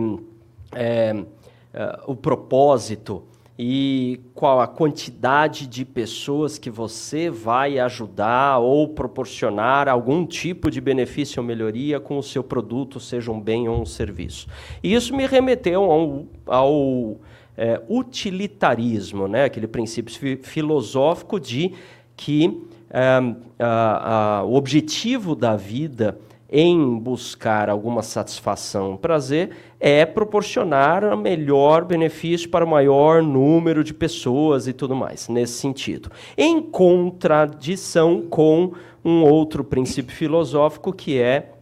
é, 0.73 1.25
é, 1.73 2.01
o 2.07 2.15
propósito 2.15 3.25
e 3.59 4.21
qual 4.33 4.61
a 4.61 4.69
quantidade 4.69 5.67
de 5.67 5.85
pessoas 5.85 6.57
que 6.57 6.71
você 6.71 7.29
vai 7.29 7.81
ajudar 7.81 8.59
ou 8.59 8.89
proporcionar 8.91 9.89
algum 9.89 10.25
tipo 10.25 10.71
de 10.71 10.81
benefício 10.81 11.41
ou 11.41 11.47
melhoria 11.47 11.99
com 11.99 12.17
o 12.17 12.23
seu 12.23 12.45
produto, 12.45 13.01
seja 13.01 13.33
um 13.33 13.41
bem 13.41 13.69
ou 13.69 13.81
um 13.81 13.87
serviço. 13.87 14.47
E 14.85 14.95
isso 14.95 15.13
me 15.13 15.27
remeteu 15.27 15.83
ao, 15.91 16.27
ao 16.47 17.17
é, 17.57 17.81
utilitarismo, 17.89 19.29
né? 19.29 19.45
aquele 19.45 19.67
princípio 19.67 20.15
fi 20.15 20.37
filosófico 20.37 21.39
de 21.39 21.73
que 22.17 22.63
é, 22.91 23.19
a, 23.59 24.39
a, 24.39 24.45
o 24.45 24.55
objetivo 24.55 25.35
da 25.35 25.57
vida 25.57 26.19
em 26.57 26.97
buscar 26.99 27.69
alguma 27.69 28.01
satisfação, 28.01 28.97
prazer, 28.97 29.51
é 29.81 30.07
proporcionar 30.07 31.05
o 31.05 31.17
melhor 31.17 31.85
benefício 31.85 32.49
para 32.49 32.65
o 32.65 32.69
maior 32.69 33.23
número 33.23 33.83
de 33.83 33.93
pessoas 33.93 34.69
e 34.69 34.73
tudo 34.73 34.95
mais, 34.95 35.29
nesse 35.29 35.55
sentido. 35.55 36.11
Em 36.39 36.63
contradição 36.63 38.23
com 38.23 38.73
um 39.05 39.25
outro 39.25 39.65
princípio 39.65 40.15
filosófico 40.15 40.93
que 40.93 41.19
é 41.19 41.54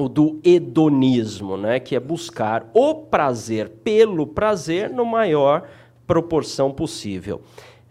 o 0.00 0.08
do 0.08 0.40
hedonismo, 0.42 1.56
né, 1.56 1.78
que 1.78 1.94
é 1.94 2.00
buscar 2.00 2.68
o 2.74 2.94
prazer 2.94 3.68
pelo 3.84 4.26
prazer 4.26 4.90
no 4.90 5.04
maior 5.04 5.68
proporção 6.06 6.72
possível. 6.72 7.40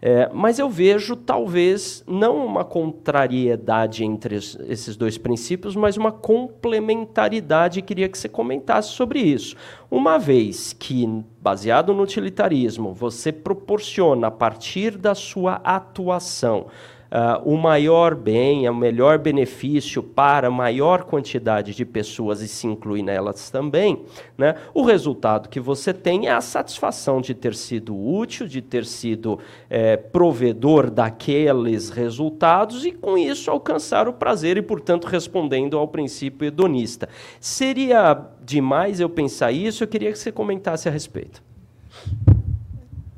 É, 0.02 0.30
mas 0.32 0.58
eu 0.58 0.68
vejo, 0.70 1.14
talvez, 1.14 2.02
não 2.06 2.46
uma 2.46 2.64
contrariedade 2.64 4.02
entre 4.02 4.34
esses 4.36 4.96
dois 4.96 5.18
princípios, 5.18 5.76
mas 5.76 5.98
uma 5.98 6.10
complementaridade. 6.10 7.82
Queria 7.82 8.08
que 8.08 8.16
você 8.16 8.28
comentasse 8.28 8.92
sobre 8.92 9.20
isso. 9.20 9.54
Uma 9.90 10.18
vez 10.18 10.72
que, 10.72 11.06
baseado 11.42 11.92
no 11.92 12.02
utilitarismo, 12.02 12.94
você 12.94 13.30
proporciona, 13.30 14.28
a 14.28 14.30
partir 14.30 14.96
da 14.96 15.14
sua 15.14 15.56
atuação, 15.56 16.66
uh, 17.10 17.42
o 17.44 17.56
maior 17.56 18.14
bem, 18.14 18.68
o 18.68 18.74
melhor 18.74 19.18
benefício 19.18 20.02
para 20.02 20.48
a 20.48 20.50
maior 20.50 21.04
quantidade 21.04 21.74
de 21.74 21.84
pessoas 21.84 22.40
e 22.40 22.48
se 22.48 22.66
inclui 22.66 23.02
nelas 23.02 23.50
também, 23.50 24.04
né, 24.38 24.54
o 24.72 24.82
resultado 24.82 25.48
que 25.48 25.60
você 25.60 25.92
tem 25.92 26.28
é 26.28 26.32
a 26.32 26.40
satisfação 26.40 27.20
de 27.20 27.34
ter 27.34 27.54
sido 27.54 27.96
útil, 27.96 28.46
de 28.46 28.62
ter 28.62 28.84
sido 28.84 29.38
é, 29.68 29.96
provedor 29.96 30.90
daqueles 30.90 31.90
resultados 31.90 32.84
e, 32.84 32.92
com 32.92 33.18
isso, 33.18 33.50
alcançar 33.50 34.08
o 34.08 34.12
prazer 34.12 34.56
e, 34.56 34.62
portanto, 34.62 35.06
respondendo 35.06 35.76
ao 35.76 35.88
princípio 35.88 36.46
hedonista. 36.46 37.08
Seria 37.40 38.26
demais 38.42 39.00
eu 39.00 39.08
pensar 39.08 39.52
isso? 39.52 39.82
Eu 39.82 39.88
queria 39.88 40.12
que 40.12 40.18
você 40.18 40.32
comentasse 40.32 40.88
a 40.88 40.92
respeito. 40.92 41.42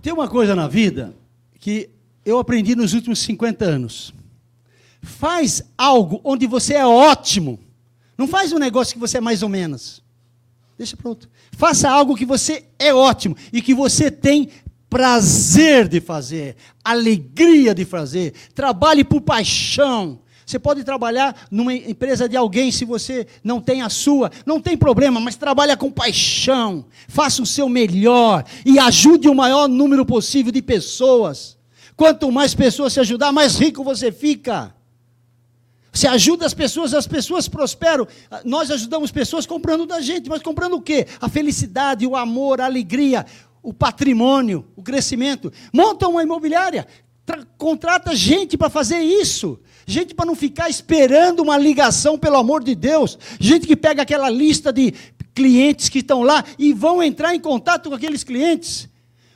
Tem 0.00 0.12
uma 0.12 0.28
coisa 0.28 0.54
na 0.54 0.66
vida 0.66 1.14
que 1.60 1.90
eu 2.24 2.38
aprendi 2.38 2.74
nos 2.76 2.94
últimos 2.94 3.18
50 3.20 3.64
anos. 3.64 4.14
Faz 5.02 5.62
algo 5.76 6.20
onde 6.22 6.46
você 6.46 6.74
é 6.74 6.86
ótimo. 6.86 7.58
Não 8.16 8.28
faz 8.28 8.52
um 8.52 8.58
negócio 8.58 8.94
que 8.94 9.00
você 9.00 9.18
é 9.18 9.20
mais 9.20 9.42
ou 9.42 9.48
menos. 9.48 10.02
Deixa 10.78 10.96
pronto. 10.96 11.28
Faça 11.52 11.90
algo 11.90 12.16
que 12.16 12.24
você 12.24 12.64
é 12.78 12.94
ótimo 12.94 13.36
e 13.52 13.60
que 13.60 13.74
você 13.74 14.10
tem 14.10 14.48
prazer 14.88 15.88
de 15.88 16.00
fazer, 16.00 16.56
alegria 16.84 17.74
de 17.74 17.84
fazer. 17.84 18.34
Trabalhe 18.54 19.02
por 19.02 19.20
paixão. 19.20 20.20
Você 20.44 20.58
pode 20.58 20.84
trabalhar 20.84 21.46
numa 21.50 21.72
empresa 21.72 22.28
de 22.28 22.36
alguém 22.36 22.70
se 22.70 22.84
você 22.84 23.26
não 23.42 23.60
tem 23.60 23.80
a 23.80 23.88
sua, 23.88 24.30
não 24.44 24.60
tem 24.60 24.76
problema, 24.76 25.18
mas 25.18 25.36
trabalha 25.36 25.76
com 25.76 25.90
paixão. 25.90 26.84
Faça 27.08 27.42
o 27.42 27.46
seu 27.46 27.68
melhor 27.68 28.44
e 28.66 28.78
ajude 28.78 29.28
o 29.28 29.34
maior 29.34 29.66
número 29.66 30.04
possível 30.04 30.52
de 30.52 30.60
pessoas. 30.60 31.56
Quanto 31.96 32.30
mais 32.30 32.54
pessoas 32.54 32.92
se 32.92 33.00
ajudar, 33.00 33.32
mais 33.32 33.56
rico 33.56 33.84
você 33.84 34.10
fica. 34.10 34.74
Você 35.92 36.08
ajuda 36.08 36.46
as 36.46 36.54
pessoas, 36.54 36.94
as 36.94 37.06
pessoas 37.06 37.48
prosperam. 37.48 38.08
Nós 38.44 38.70
ajudamos 38.70 39.10
pessoas 39.10 39.44
comprando 39.44 39.84
da 39.84 40.00
gente, 40.00 40.28
mas 40.28 40.42
comprando 40.42 40.74
o 40.74 40.80
quê? 40.80 41.06
A 41.20 41.28
felicidade, 41.28 42.06
o 42.06 42.16
amor, 42.16 42.60
a 42.60 42.64
alegria, 42.64 43.26
o 43.62 43.74
patrimônio, 43.74 44.66
o 44.74 44.82
crescimento. 44.82 45.52
Monta 45.72 46.08
uma 46.08 46.22
imobiliária, 46.22 46.86
contrata 47.58 48.16
gente 48.16 48.56
para 48.56 48.70
fazer 48.70 49.00
isso. 49.00 49.60
Gente 49.86 50.14
para 50.14 50.24
não 50.24 50.34
ficar 50.34 50.70
esperando 50.70 51.40
uma 51.40 51.58
ligação, 51.58 52.18
pelo 52.18 52.36
amor 52.36 52.64
de 52.64 52.74
Deus. 52.74 53.18
Gente 53.38 53.66
que 53.66 53.76
pega 53.76 54.02
aquela 54.02 54.30
lista 54.30 54.72
de 54.72 54.94
clientes 55.34 55.88
que 55.88 55.98
estão 55.98 56.22
lá 56.22 56.44
e 56.58 56.72
vão 56.72 57.02
entrar 57.02 57.34
em 57.34 57.40
contato 57.40 57.90
com 57.90 57.94
aqueles 57.94 58.24
clientes. 58.24 58.88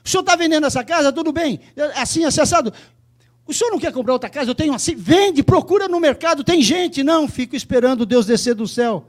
O 0.07 0.09
senhor 0.09 0.21
está 0.21 0.37
vendendo 0.37 0.65
essa 0.65 0.85
casa? 0.85 1.13
Tudo 1.13 1.33
bem. 1.33 1.59
Assim, 1.97 2.25
acessado. 2.25 2.73
O 3.45 3.53
senhor 3.53 3.73
não 3.73 3.79
quer 3.81 3.93
comprar 3.93 4.13
outra 4.13 4.31
casa? 4.31 4.49
Eu 4.49 4.55
tenho 4.55 4.73
assim. 4.73 4.95
Vende, 4.95 5.43
procura 5.43 5.89
no 5.89 5.99
mercado. 5.99 6.45
Tem 6.45 6.63
gente. 6.63 7.03
Não, 7.03 7.27
fico 7.27 7.57
esperando 7.57 8.07
Deus 8.07 8.25
descer 8.25 8.55
do 8.55 8.69
céu. 8.69 9.05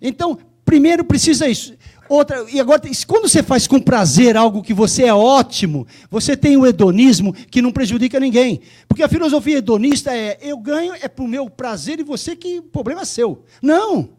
Então, 0.00 0.38
primeiro 0.64 1.04
precisa 1.04 1.48
isso. 1.48 1.74
Outra, 2.08 2.46
e 2.48 2.60
agora, 2.60 2.80
quando 3.08 3.28
você 3.28 3.42
faz 3.42 3.66
com 3.66 3.80
prazer 3.80 4.36
algo 4.36 4.62
que 4.62 4.72
você 4.72 5.04
é 5.06 5.14
ótimo, 5.14 5.84
você 6.08 6.36
tem 6.36 6.56
o 6.56 6.64
hedonismo 6.64 7.32
que 7.32 7.60
não 7.60 7.72
prejudica 7.72 8.20
ninguém. 8.20 8.60
Porque 8.86 9.02
a 9.02 9.08
filosofia 9.08 9.58
hedonista 9.58 10.16
é: 10.16 10.38
eu 10.40 10.58
ganho, 10.58 10.94
é 10.94 11.08
para 11.08 11.24
o 11.24 11.28
meu 11.28 11.50
prazer 11.50 11.98
e 11.98 12.04
você 12.04 12.36
que 12.36 12.60
o 12.60 12.62
problema 12.62 13.00
é 13.00 13.04
seu. 13.04 13.44
Não. 13.60 14.10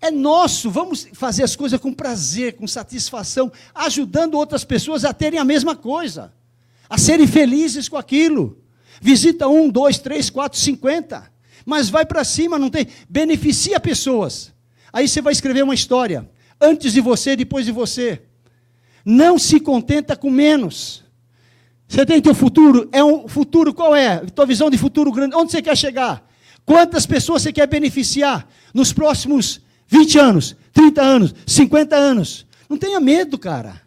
É 0.00 0.10
nosso, 0.10 0.70
vamos 0.70 1.06
fazer 1.12 1.42
as 1.42 1.56
coisas 1.56 1.80
com 1.80 1.92
prazer, 1.92 2.54
com 2.54 2.66
satisfação, 2.66 3.50
ajudando 3.74 4.34
outras 4.34 4.64
pessoas 4.64 5.04
a 5.04 5.12
terem 5.12 5.38
a 5.38 5.44
mesma 5.44 5.74
coisa, 5.74 6.32
a 6.88 6.98
serem 6.98 7.26
felizes 7.26 7.88
com 7.88 7.96
aquilo. 7.96 8.62
Visita 9.00 9.48
um, 9.48 9.68
dois, 9.68 9.98
três, 9.98 10.28
quatro, 10.30 10.58
cinquenta, 10.58 11.30
mas 11.64 11.88
vai 11.88 12.04
para 12.04 12.24
cima, 12.24 12.58
não 12.58 12.70
tem. 12.70 12.86
Beneficia 13.08 13.80
pessoas. 13.80 14.52
Aí 14.92 15.08
você 15.08 15.20
vai 15.20 15.32
escrever 15.32 15.62
uma 15.62 15.74
história, 15.74 16.28
antes 16.60 16.92
de 16.92 17.00
você, 17.00 17.34
depois 17.34 17.66
de 17.66 17.72
você. 17.72 18.22
Não 19.04 19.38
se 19.38 19.60
contenta 19.60 20.16
com 20.16 20.30
menos. 20.30 21.04
Você 21.88 22.04
tem 22.04 22.20
teu 22.20 22.34
futuro, 22.34 22.88
é 22.92 23.02
um 23.02 23.28
futuro 23.28 23.72
qual 23.72 23.94
é? 23.94 24.18
Tua 24.18 24.44
visão 24.44 24.68
de 24.68 24.76
futuro 24.76 25.12
grande, 25.12 25.36
onde 25.36 25.52
você 25.52 25.62
quer 25.62 25.76
chegar? 25.76 26.26
Quantas 26.64 27.06
pessoas 27.06 27.42
você 27.42 27.52
quer 27.52 27.66
beneficiar 27.68 28.48
nos 28.74 28.92
próximos 28.92 29.60
20 29.86 30.18
anos, 30.18 30.56
30 30.72 31.02
anos, 31.02 31.34
50 31.46 31.96
anos. 31.96 32.46
Não 32.68 32.76
tenha 32.76 33.00
medo, 33.00 33.38
cara. 33.38 33.80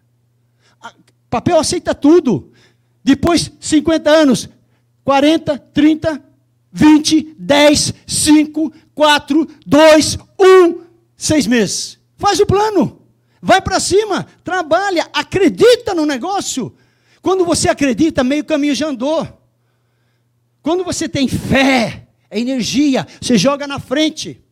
Papel 1.30 1.60
aceita 1.60 1.94
tudo. 1.94 2.52
Depois, 3.04 3.52
50 3.60 4.10
anos, 4.10 4.50
40, 5.04 5.58
30, 5.58 6.24
20, 6.72 7.36
10, 7.38 7.94
5, 8.06 8.74
4, 8.96 9.48
2, 9.66 10.18
1, 10.40 10.82
6 11.16 11.48
meses. 11.48 12.00
Faz 12.18 12.40
o 12.40 12.46
plano. 12.46 13.00
Vai 13.42 13.62
para 13.62 13.80
cima, 13.80 14.28
trabalha, 14.44 15.08
acredita 15.14 15.94
no 15.94 16.06
negócio. 16.06 16.76
Quando 17.22 17.46
você 17.46 17.70
acredita, 17.70 18.24
meio 18.24 18.44
caminho 18.44 18.76
já 18.76 18.88
andou. 18.88 19.28
Quando 20.62 20.84
você 20.84 21.08
tem 21.08 21.28
fé, 21.28 22.08
é 22.30 22.40
energia, 22.40 23.08
você 23.22 23.38
joga 23.38 23.66
na 23.66 23.80
frente. 23.80 24.44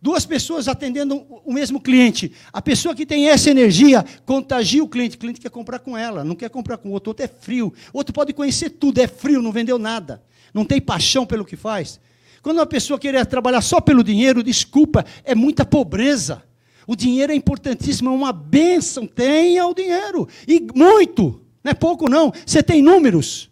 Duas 0.00 0.24
pessoas 0.24 0.68
atendendo 0.68 1.26
o 1.44 1.52
mesmo 1.52 1.80
cliente. 1.80 2.32
A 2.52 2.62
pessoa 2.62 2.94
que 2.94 3.04
tem 3.04 3.28
essa 3.28 3.50
energia 3.50 4.04
contagia 4.24 4.82
o 4.82 4.88
cliente. 4.88 5.16
O 5.16 5.18
cliente 5.18 5.40
quer 5.40 5.50
comprar 5.50 5.80
com 5.80 5.96
ela, 5.96 6.22
não 6.22 6.36
quer 6.36 6.48
comprar 6.50 6.78
com 6.78 6.90
o 6.90 6.92
outro. 6.92 7.10
Outro 7.10 7.24
é 7.24 7.28
frio. 7.28 7.72
Outro 7.92 8.12
pode 8.12 8.32
conhecer 8.32 8.70
tudo, 8.70 9.00
é 9.00 9.08
frio, 9.08 9.42
não 9.42 9.50
vendeu 9.50 9.78
nada. 9.78 10.22
Não 10.54 10.64
tem 10.64 10.80
paixão 10.80 11.26
pelo 11.26 11.44
que 11.44 11.56
faz. 11.56 11.98
Quando 12.42 12.58
uma 12.58 12.66
pessoa 12.66 12.98
querer 12.98 13.26
trabalhar 13.26 13.60
só 13.60 13.80
pelo 13.80 14.04
dinheiro, 14.04 14.42
desculpa, 14.42 15.04
é 15.24 15.34
muita 15.34 15.66
pobreza. 15.66 16.44
O 16.86 16.94
dinheiro 16.94 17.32
é 17.32 17.34
importantíssimo, 17.34 18.08
é 18.08 18.12
uma 18.12 18.32
bênção. 18.32 19.06
Tenha 19.06 19.66
o 19.66 19.74
dinheiro. 19.74 20.28
E 20.46 20.64
muito. 20.74 21.42
Não 21.62 21.72
é 21.72 21.74
pouco, 21.74 22.08
não. 22.08 22.32
Você 22.46 22.62
tem 22.62 22.80
números. 22.80 23.50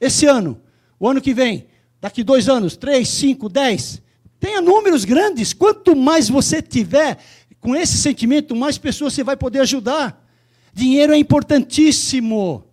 Esse 0.00 0.26
ano, 0.26 0.60
o 0.98 1.08
ano 1.08 1.20
que 1.20 1.32
vem, 1.32 1.68
daqui 2.00 2.24
dois 2.24 2.48
anos, 2.48 2.76
três, 2.76 3.08
cinco, 3.08 3.48
dez. 3.48 4.02
Tenha 4.38 4.60
números 4.60 5.04
grandes. 5.04 5.52
Quanto 5.52 5.96
mais 5.96 6.28
você 6.28 6.60
tiver 6.60 7.18
com 7.60 7.74
esse 7.74 7.96
sentimento, 7.96 8.54
mais 8.54 8.78
pessoas 8.78 9.12
você 9.12 9.24
vai 9.24 9.36
poder 9.36 9.60
ajudar. 9.60 10.24
Dinheiro 10.72 11.12
é 11.12 11.16
importantíssimo. 11.16 12.64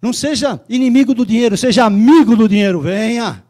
Não 0.00 0.12
seja 0.12 0.60
inimigo 0.68 1.14
do 1.14 1.24
dinheiro, 1.24 1.56
seja 1.56 1.84
amigo 1.84 2.36
do 2.36 2.48
dinheiro. 2.48 2.80
Venha, 2.80 3.44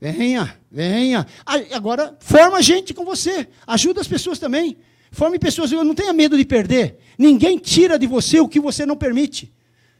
venha, 0.00 0.56
venha. 0.70 1.26
Agora, 1.72 2.16
forma 2.20 2.62
gente 2.62 2.94
com 2.94 3.04
você. 3.04 3.48
Ajuda 3.66 4.00
as 4.00 4.08
pessoas 4.08 4.38
também. 4.38 4.76
Forme 5.10 5.38
pessoas, 5.38 5.70
não 5.70 5.94
tenha 5.94 6.12
medo 6.12 6.36
de 6.36 6.44
perder. 6.44 6.98
Ninguém 7.18 7.58
tira 7.58 7.98
de 7.98 8.06
você 8.06 8.38
o 8.40 8.48
que 8.48 8.60
você 8.60 8.84
não 8.84 8.96
permite. 8.96 9.52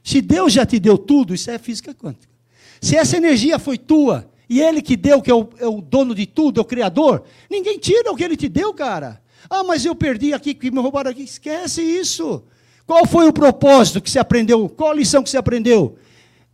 Se 0.03 0.21
Deus 0.21 0.53
já 0.53 0.67
te 0.67 0.79
deu 0.79 0.99
tudo, 0.99 1.35
isso 1.35 1.51
é 1.51 1.59
física 1.59 1.95
quântica. 1.95 2.33
Se 2.81 2.97
essa 2.97 3.17
energia 3.17 3.59
foi 3.59 3.79
tua, 3.79 4.31
e 4.49 4.61
Ele 4.61 4.81
que 4.81 4.97
deu, 4.97 5.21
que 5.21 5.31
é 5.31 5.35
o, 5.35 5.49
é 5.59 5.67
o 5.67 5.81
dono 5.81 6.15
de 6.15 6.27
tudo, 6.27 6.61
é 6.61 6.63
o 6.63 6.65
Criador, 6.67 7.25
ninguém 7.51 7.79
tira 7.79 8.13
o 8.13 8.17
que 8.17 8.25
Ele 8.25 8.37
te 8.37 8.49
deu, 8.49 8.73
cara. 8.73 9.21
Ah, 9.49 9.65
mas 9.65 9.85
eu 9.85 9.95
perdi 9.95 10.33
aqui, 10.33 10.55
que 10.55 10.71
me 10.71 10.81
roubaram 10.81 11.11
aqui. 11.11 11.23
Esquece 11.23 11.83
isso. 11.83 12.45
Qual 12.87 13.07
foi 13.07 13.27
o 13.29 13.33
propósito 13.33 14.01
que 14.01 14.11
você 14.11 14.19
aprendeu? 14.19 14.69
Qual 14.69 14.91
a 14.91 14.95
lição 14.95 15.23
que 15.23 15.31
você 15.31 15.37
aprendeu? 15.37 15.99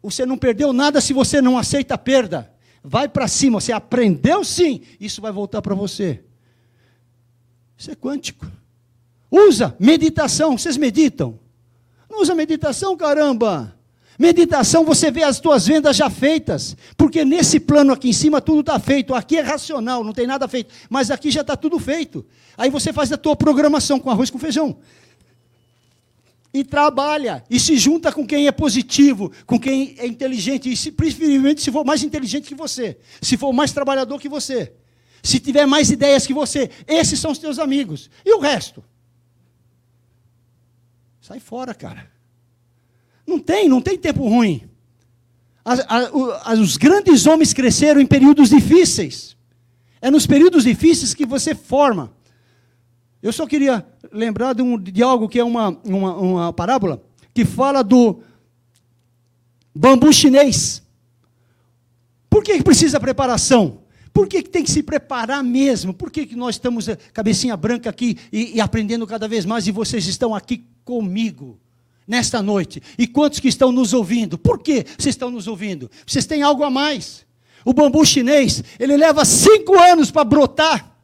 Você 0.03 0.27
não 0.27 0.37
perdeu 0.37 0.73
nada 0.73 1.01
se 1.01 1.13
você 1.13 1.41
não 1.41 1.59
aceita 1.59 1.95
a 1.95 1.99
perda. 1.99 2.51
Vai 2.83 3.09
para 3.09 3.29
cima, 3.29 3.61
você 3.61 3.73
aprendeu 3.73 4.43
sim, 4.43 4.81
isso 4.99 5.23
vai 5.23 5.31
voltar 5.31 5.63
para 5.63 5.75
você. 5.75 6.23
Isso 7.77 7.91
é 7.91 7.95
quântico. 7.95 8.47
Usa 9.31 9.77
meditação, 9.79 10.59
vocês 10.59 10.77
meditam? 10.77 11.39
Não 12.11 12.21
usa 12.21 12.35
meditação, 12.35 12.97
caramba. 12.97 13.75
Meditação, 14.23 14.85
você 14.85 15.11
vê 15.11 15.25
as 15.25 15.41
tuas 15.41 15.67
vendas 15.67 15.97
já 15.97 16.09
feitas, 16.09 16.77
porque 16.97 17.25
nesse 17.25 17.59
plano 17.59 17.93
aqui 17.93 18.09
em 18.09 18.13
cima 18.13 18.41
tudo 18.41 18.61
está 18.61 18.79
feito. 18.79 19.13
Aqui 19.13 19.37
é 19.37 19.41
racional, 19.41 20.05
não 20.05 20.13
tem 20.13 20.29
nada 20.29 20.47
feito, 20.47 20.73
mas 20.89 21.11
aqui 21.11 21.29
já 21.29 21.41
está 21.41 21.57
tudo 21.57 21.77
feito. 21.81 22.25
Aí 22.57 22.71
você 22.71 22.93
faz 22.93 23.11
a 23.11 23.17
tua 23.17 23.35
programação 23.35 23.99
com 23.99 24.11
arroz 24.11 24.31
com 24.31 24.39
feijão. 24.39 24.79
E 26.55 26.63
trabalha, 26.63 27.43
e 27.51 27.59
se 27.59 27.77
junta 27.77 28.13
com 28.13 28.25
quem 28.25 28.47
é 28.47 28.53
positivo, 28.53 29.33
com 29.45 29.59
quem 29.59 29.97
é 29.99 30.07
inteligente, 30.07 30.71
e 30.71 30.77
se, 30.77 30.93
preferivelmente 30.93 31.61
se 31.61 31.73
for 31.73 31.85
mais 31.85 32.05
inteligente 32.05 32.47
que 32.47 32.55
você, 32.55 32.97
se 33.21 33.37
for 33.37 33.53
mais 33.53 33.73
trabalhador 33.73 34.21
que 34.21 34.29
você, 34.29 34.73
se 35.21 35.41
tiver 35.41 35.67
mais 35.67 35.91
ideias 35.91 36.29
que 36.29 36.33
você, 36.33 36.71
esses 36.87 37.19
são 37.19 37.33
os 37.33 37.39
teus 37.39 37.59
amigos. 37.59 38.09
E 38.25 38.33
o 38.33 38.39
resto? 38.39 38.85
Sai 41.21 41.41
fora, 41.41 41.75
cara. 41.75 42.22
Não 43.27 43.39
tem, 43.39 43.69
não 43.69 43.81
tem 43.81 43.97
tempo 43.99 44.29
ruim. 44.29 44.63
As, 45.65 45.81
os 46.59 46.77
grandes 46.77 47.27
homens 47.27 47.53
cresceram 47.53 48.01
em 48.01 48.07
períodos 48.07 48.51
difíceis. 48.51 49.37
É 50.01 50.11
nos 50.11 50.27
períodos 50.27 50.65
difíceis 50.65 51.15
que 51.15 51.25
você 51.25 51.55
forma. 51.55 52.13
Eu 53.23 53.33
só 53.33 53.47
queria 53.47 53.87
lembrar 54.11 54.53
de, 54.53 54.63
um, 54.63 54.77
de 54.77 55.03
algo 55.03 55.29
que 55.29 55.39
é 55.39 55.45
uma, 55.45 55.79
uma, 55.85 56.17
uma 56.17 56.53
parábola 56.53 57.01
que 57.33 57.45
fala 57.45 57.83
do 57.83 58.21
bambu 59.73 60.13
chinês. 60.13 60.83
Por 62.29 62.43
que 62.43 62.61
precisa 62.63 62.99
preparação? 62.99 63.83
Por 64.13 64.27
que 64.27 64.43
tem 64.43 64.65
que 64.65 64.71
se 64.71 64.83
preparar 64.83 65.43
mesmo? 65.43 65.95
Por 65.95 66.11
que, 66.11 66.27
que 66.27 66.37
nós 66.37 66.57
estamos 66.57 66.89
eh, 66.89 66.97
cabecinha 67.13 67.57
branca 67.57 67.89
aqui 67.89 68.19
e, 68.33 68.57
e 68.57 68.61
aprendendo 68.61 69.07
cada 69.07 69.27
vez 69.27 69.47
mais 69.47 69.67
e 69.67 69.73
vocês 69.73 70.07
estão 70.07 70.35
aqui 70.35 70.67
comigo? 70.85 71.59
Nesta 72.07 72.43
noite. 72.43 72.83
E 72.99 73.07
quantos 73.07 73.41
que 73.41 73.49
estão 73.49 73.73
nos 73.73 73.93
ouvindo? 73.93 74.37
Por 74.39 74.59
que 74.59 74.85
vocês 74.99 75.15
estão 75.15 75.31
nos 75.31 75.47
ouvindo? 75.47 75.91
Vocês 76.07 76.27
têm 76.27 76.43
algo 76.43 76.65
a 76.65 76.71
mais. 76.71 77.25
O 77.65 77.73
bambu 77.73 78.05
chinês, 78.05 78.63
ele 78.79 78.97
leva 78.97 79.25
cinco 79.25 79.79
anos 79.79 80.11
para 80.11 80.25
brotar. 80.25 80.97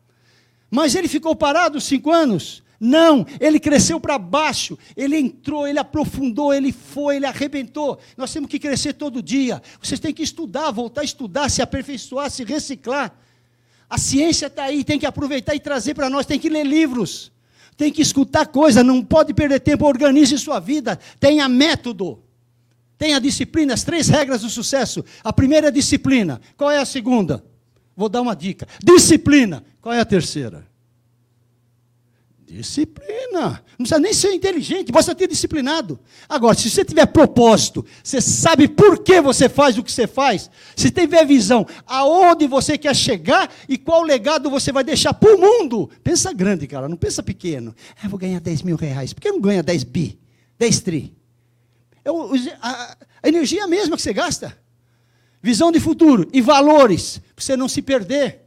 Mas 0.70 0.94
ele 0.94 1.08
ficou 1.08 1.34
parado 1.34 1.80
cinco 1.80 2.10
anos? 2.10 2.62
Não, 2.80 3.26
ele 3.40 3.58
cresceu 3.58 3.98
para 3.98 4.18
baixo, 4.18 4.78
ele 4.96 5.16
entrou, 5.16 5.66
ele 5.66 5.80
aprofundou, 5.80 6.54
ele 6.54 6.70
foi, 6.70 7.16
ele 7.16 7.26
arrebentou. 7.26 7.98
Nós 8.16 8.32
temos 8.32 8.48
que 8.48 8.58
crescer 8.58 8.92
todo 8.92 9.22
dia. 9.22 9.60
Vocês 9.82 9.98
têm 9.98 10.14
que 10.14 10.22
estudar, 10.22 10.70
voltar 10.70 11.00
a 11.00 11.04
estudar, 11.04 11.48
se 11.48 11.60
aperfeiçoar, 11.60 12.30
se 12.30 12.44
reciclar. 12.44 13.12
A 13.90 13.98
ciência 13.98 14.46
está 14.46 14.64
aí, 14.64 14.84
tem 14.84 14.98
que 14.98 15.06
aproveitar 15.06 15.54
e 15.54 15.60
trazer 15.60 15.94
para 15.94 16.08
nós, 16.08 16.26
tem 16.26 16.38
que 16.38 16.48
ler 16.48 16.64
livros 16.64 17.32
tem 17.78 17.92
que 17.92 18.02
escutar 18.02 18.44
coisa, 18.48 18.82
não 18.82 19.02
pode 19.04 19.32
perder 19.32 19.60
tempo, 19.60 19.86
organize 19.86 20.36
sua 20.36 20.58
vida, 20.58 20.98
tenha 21.20 21.48
método, 21.48 22.18
tenha 22.98 23.20
disciplina, 23.20 23.72
as 23.72 23.84
três 23.84 24.08
regras 24.08 24.42
do 24.42 24.50
sucesso. 24.50 25.04
A 25.22 25.32
primeira 25.32 25.68
é 25.68 25.70
disciplina. 25.70 26.40
Qual 26.56 26.72
é 26.72 26.78
a 26.78 26.84
segunda? 26.84 27.42
Vou 27.96 28.08
dar 28.08 28.20
uma 28.20 28.34
dica. 28.34 28.66
Disciplina. 28.82 29.64
Qual 29.80 29.94
é 29.94 30.00
a 30.00 30.04
terceira? 30.04 30.66
Disciplina. 32.48 33.62
Não 33.78 33.84
precisa 33.84 34.00
nem 34.00 34.14
ser 34.14 34.32
inteligente, 34.32 34.90
basta 34.90 35.14
ter 35.14 35.28
disciplinado. 35.28 36.00
Agora, 36.26 36.56
se 36.56 36.70
você 36.70 36.82
tiver 36.82 37.04
propósito, 37.04 37.84
você 38.02 38.22
sabe 38.22 38.66
por 38.66 39.00
que 39.00 39.20
você 39.20 39.50
faz 39.50 39.76
o 39.76 39.84
que 39.84 39.92
você 39.92 40.06
faz, 40.06 40.50
se 40.74 40.90
tiver 40.90 41.26
visão 41.26 41.66
aonde 41.86 42.46
você 42.46 42.78
quer 42.78 42.96
chegar 42.96 43.52
e 43.68 43.76
qual 43.76 44.02
legado 44.02 44.48
você 44.48 44.72
vai 44.72 44.82
deixar 44.82 45.12
para 45.12 45.34
o 45.34 45.38
mundo, 45.38 45.90
pensa 46.02 46.32
grande, 46.32 46.66
cara, 46.66 46.88
não 46.88 46.96
pensa 46.96 47.22
pequeno. 47.22 47.74
Ah, 48.02 48.08
vou 48.08 48.18
ganhar 48.18 48.40
10 48.40 48.62
mil 48.62 48.76
reais. 48.76 49.12
Por 49.12 49.20
que 49.20 49.30
não 49.30 49.40
ganha 49.40 49.62
10 49.62 49.84
bi? 49.84 50.18
10 50.58 50.80
tri? 50.80 51.14
É 52.02 52.08
a, 52.62 52.96
a 53.22 53.28
energia 53.28 53.66
mesma 53.66 53.94
que 53.94 54.02
você 54.02 54.14
gasta. 54.14 54.56
Visão 55.42 55.70
de 55.70 55.78
futuro 55.78 56.26
e 56.32 56.40
valores, 56.40 57.20
para 57.36 57.44
você 57.44 57.58
não 57.58 57.68
se 57.68 57.82
perder. 57.82 58.40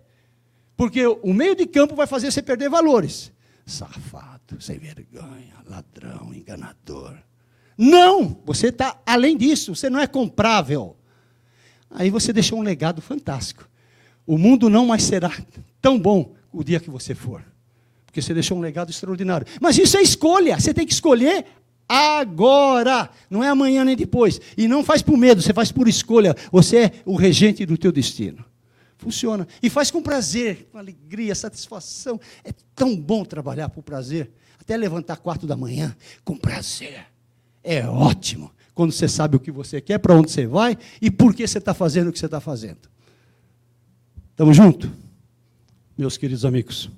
Porque 0.76 1.06
o 1.06 1.34
meio 1.34 1.56
de 1.56 1.68
campo 1.68 1.94
vai 1.94 2.08
fazer 2.08 2.32
você 2.32 2.42
perder 2.42 2.68
valores 2.68 3.32
safado, 3.72 4.62
sem 4.62 4.78
vergonha, 4.78 5.56
ladrão, 5.68 6.34
enganador. 6.34 7.16
Não! 7.78 8.40
Você 8.46 8.68
está 8.68 9.00
além 9.06 9.38
disso, 9.38 9.76
você 9.76 9.90
não 9.90 10.00
é 10.00 10.06
comprável. 10.06 10.96
Aí 11.90 12.10
você 12.10 12.32
deixou 12.32 12.60
um 12.60 12.64
legado 12.64 13.02
fantástico. 13.02 13.68
O 14.26 14.38
mundo 14.38 14.70
não 14.70 14.86
mais 14.86 15.04
será 15.04 15.32
tão 15.82 15.98
bom 16.00 16.34
o 16.52 16.64
dia 16.64 16.80
que 16.80 16.90
você 16.90 17.16
for. 17.16 17.44
Porque 18.06 18.22
você 18.22 18.34
deixou 18.34 18.58
um 18.58 18.62
legado 18.62 18.92
extraordinário. 18.92 19.48
Mas 19.60 19.78
isso 19.78 19.98
é 19.98 20.02
escolha, 20.02 20.60
você 20.60 20.74
tem 20.74 20.86
que 20.86 20.94
escolher 20.94 21.46
agora, 21.88 23.10
não 23.30 23.44
é 23.44 23.50
amanhã 23.50 23.84
nem 23.84 23.96
depois. 23.96 24.40
E 24.58 24.68
não 24.68 24.84
faz 24.84 25.02
por 25.02 25.18
medo, 25.18 25.42
você 25.42 25.54
faz 25.54 25.72
por 25.72 25.88
escolha. 25.88 26.36
Você 26.52 26.78
é 26.78 26.92
o 27.06 27.16
regente 27.16 27.66
do 27.66 27.78
teu 27.78 27.92
destino. 27.92 28.46
Funciona. 29.02 29.48
E 29.64 29.68
faz 29.68 29.90
com 29.90 30.00
prazer, 30.00 30.70
com 30.72 30.78
alegria, 30.78 31.34
satisfação. 31.34 32.22
É 32.44 32.54
tão 32.76 32.96
bom 32.96 33.26
trabalhar 33.26 33.68
por 33.68 33.82
prazer. 33.82 34.32
Até 34.60 34.78
levantar 34.78 35.18
quatro 35.18 35.48
da 35.48 35.58
manhã 35.58 35.96
com 36.24 36.38
prazer. 36.38 37.08
É 37.64 37.88
ótimo. 37.88 38.52
Quando 38.76 38.92
você 38.92 39.08
sabe 39.08 39.36
o 39.36 39.40
que 39.40 39.52
você 39.52 39.82
quer, 39.82 39.98
para 39.98 40.14
onde 40.14 40.30
você 40.30 40.46
vai 40.46 40.78
e 41.02 41.10
por 41.10 41.34
que 41.34 41.48
você 41.48 41.58
está 41.58 41.74
fazendo 41.74 42.10
o 42.10 42.14
que 42.14 42.20
você 42.20 42.28
está 42.28 42.40
fazendo. 42.40 42.78
Estamos 44.30 44.56
juntos? 44.56 44.92
Meus 45.98 46.16
queridos 46.16 46.46
amigos. 46.46 46.92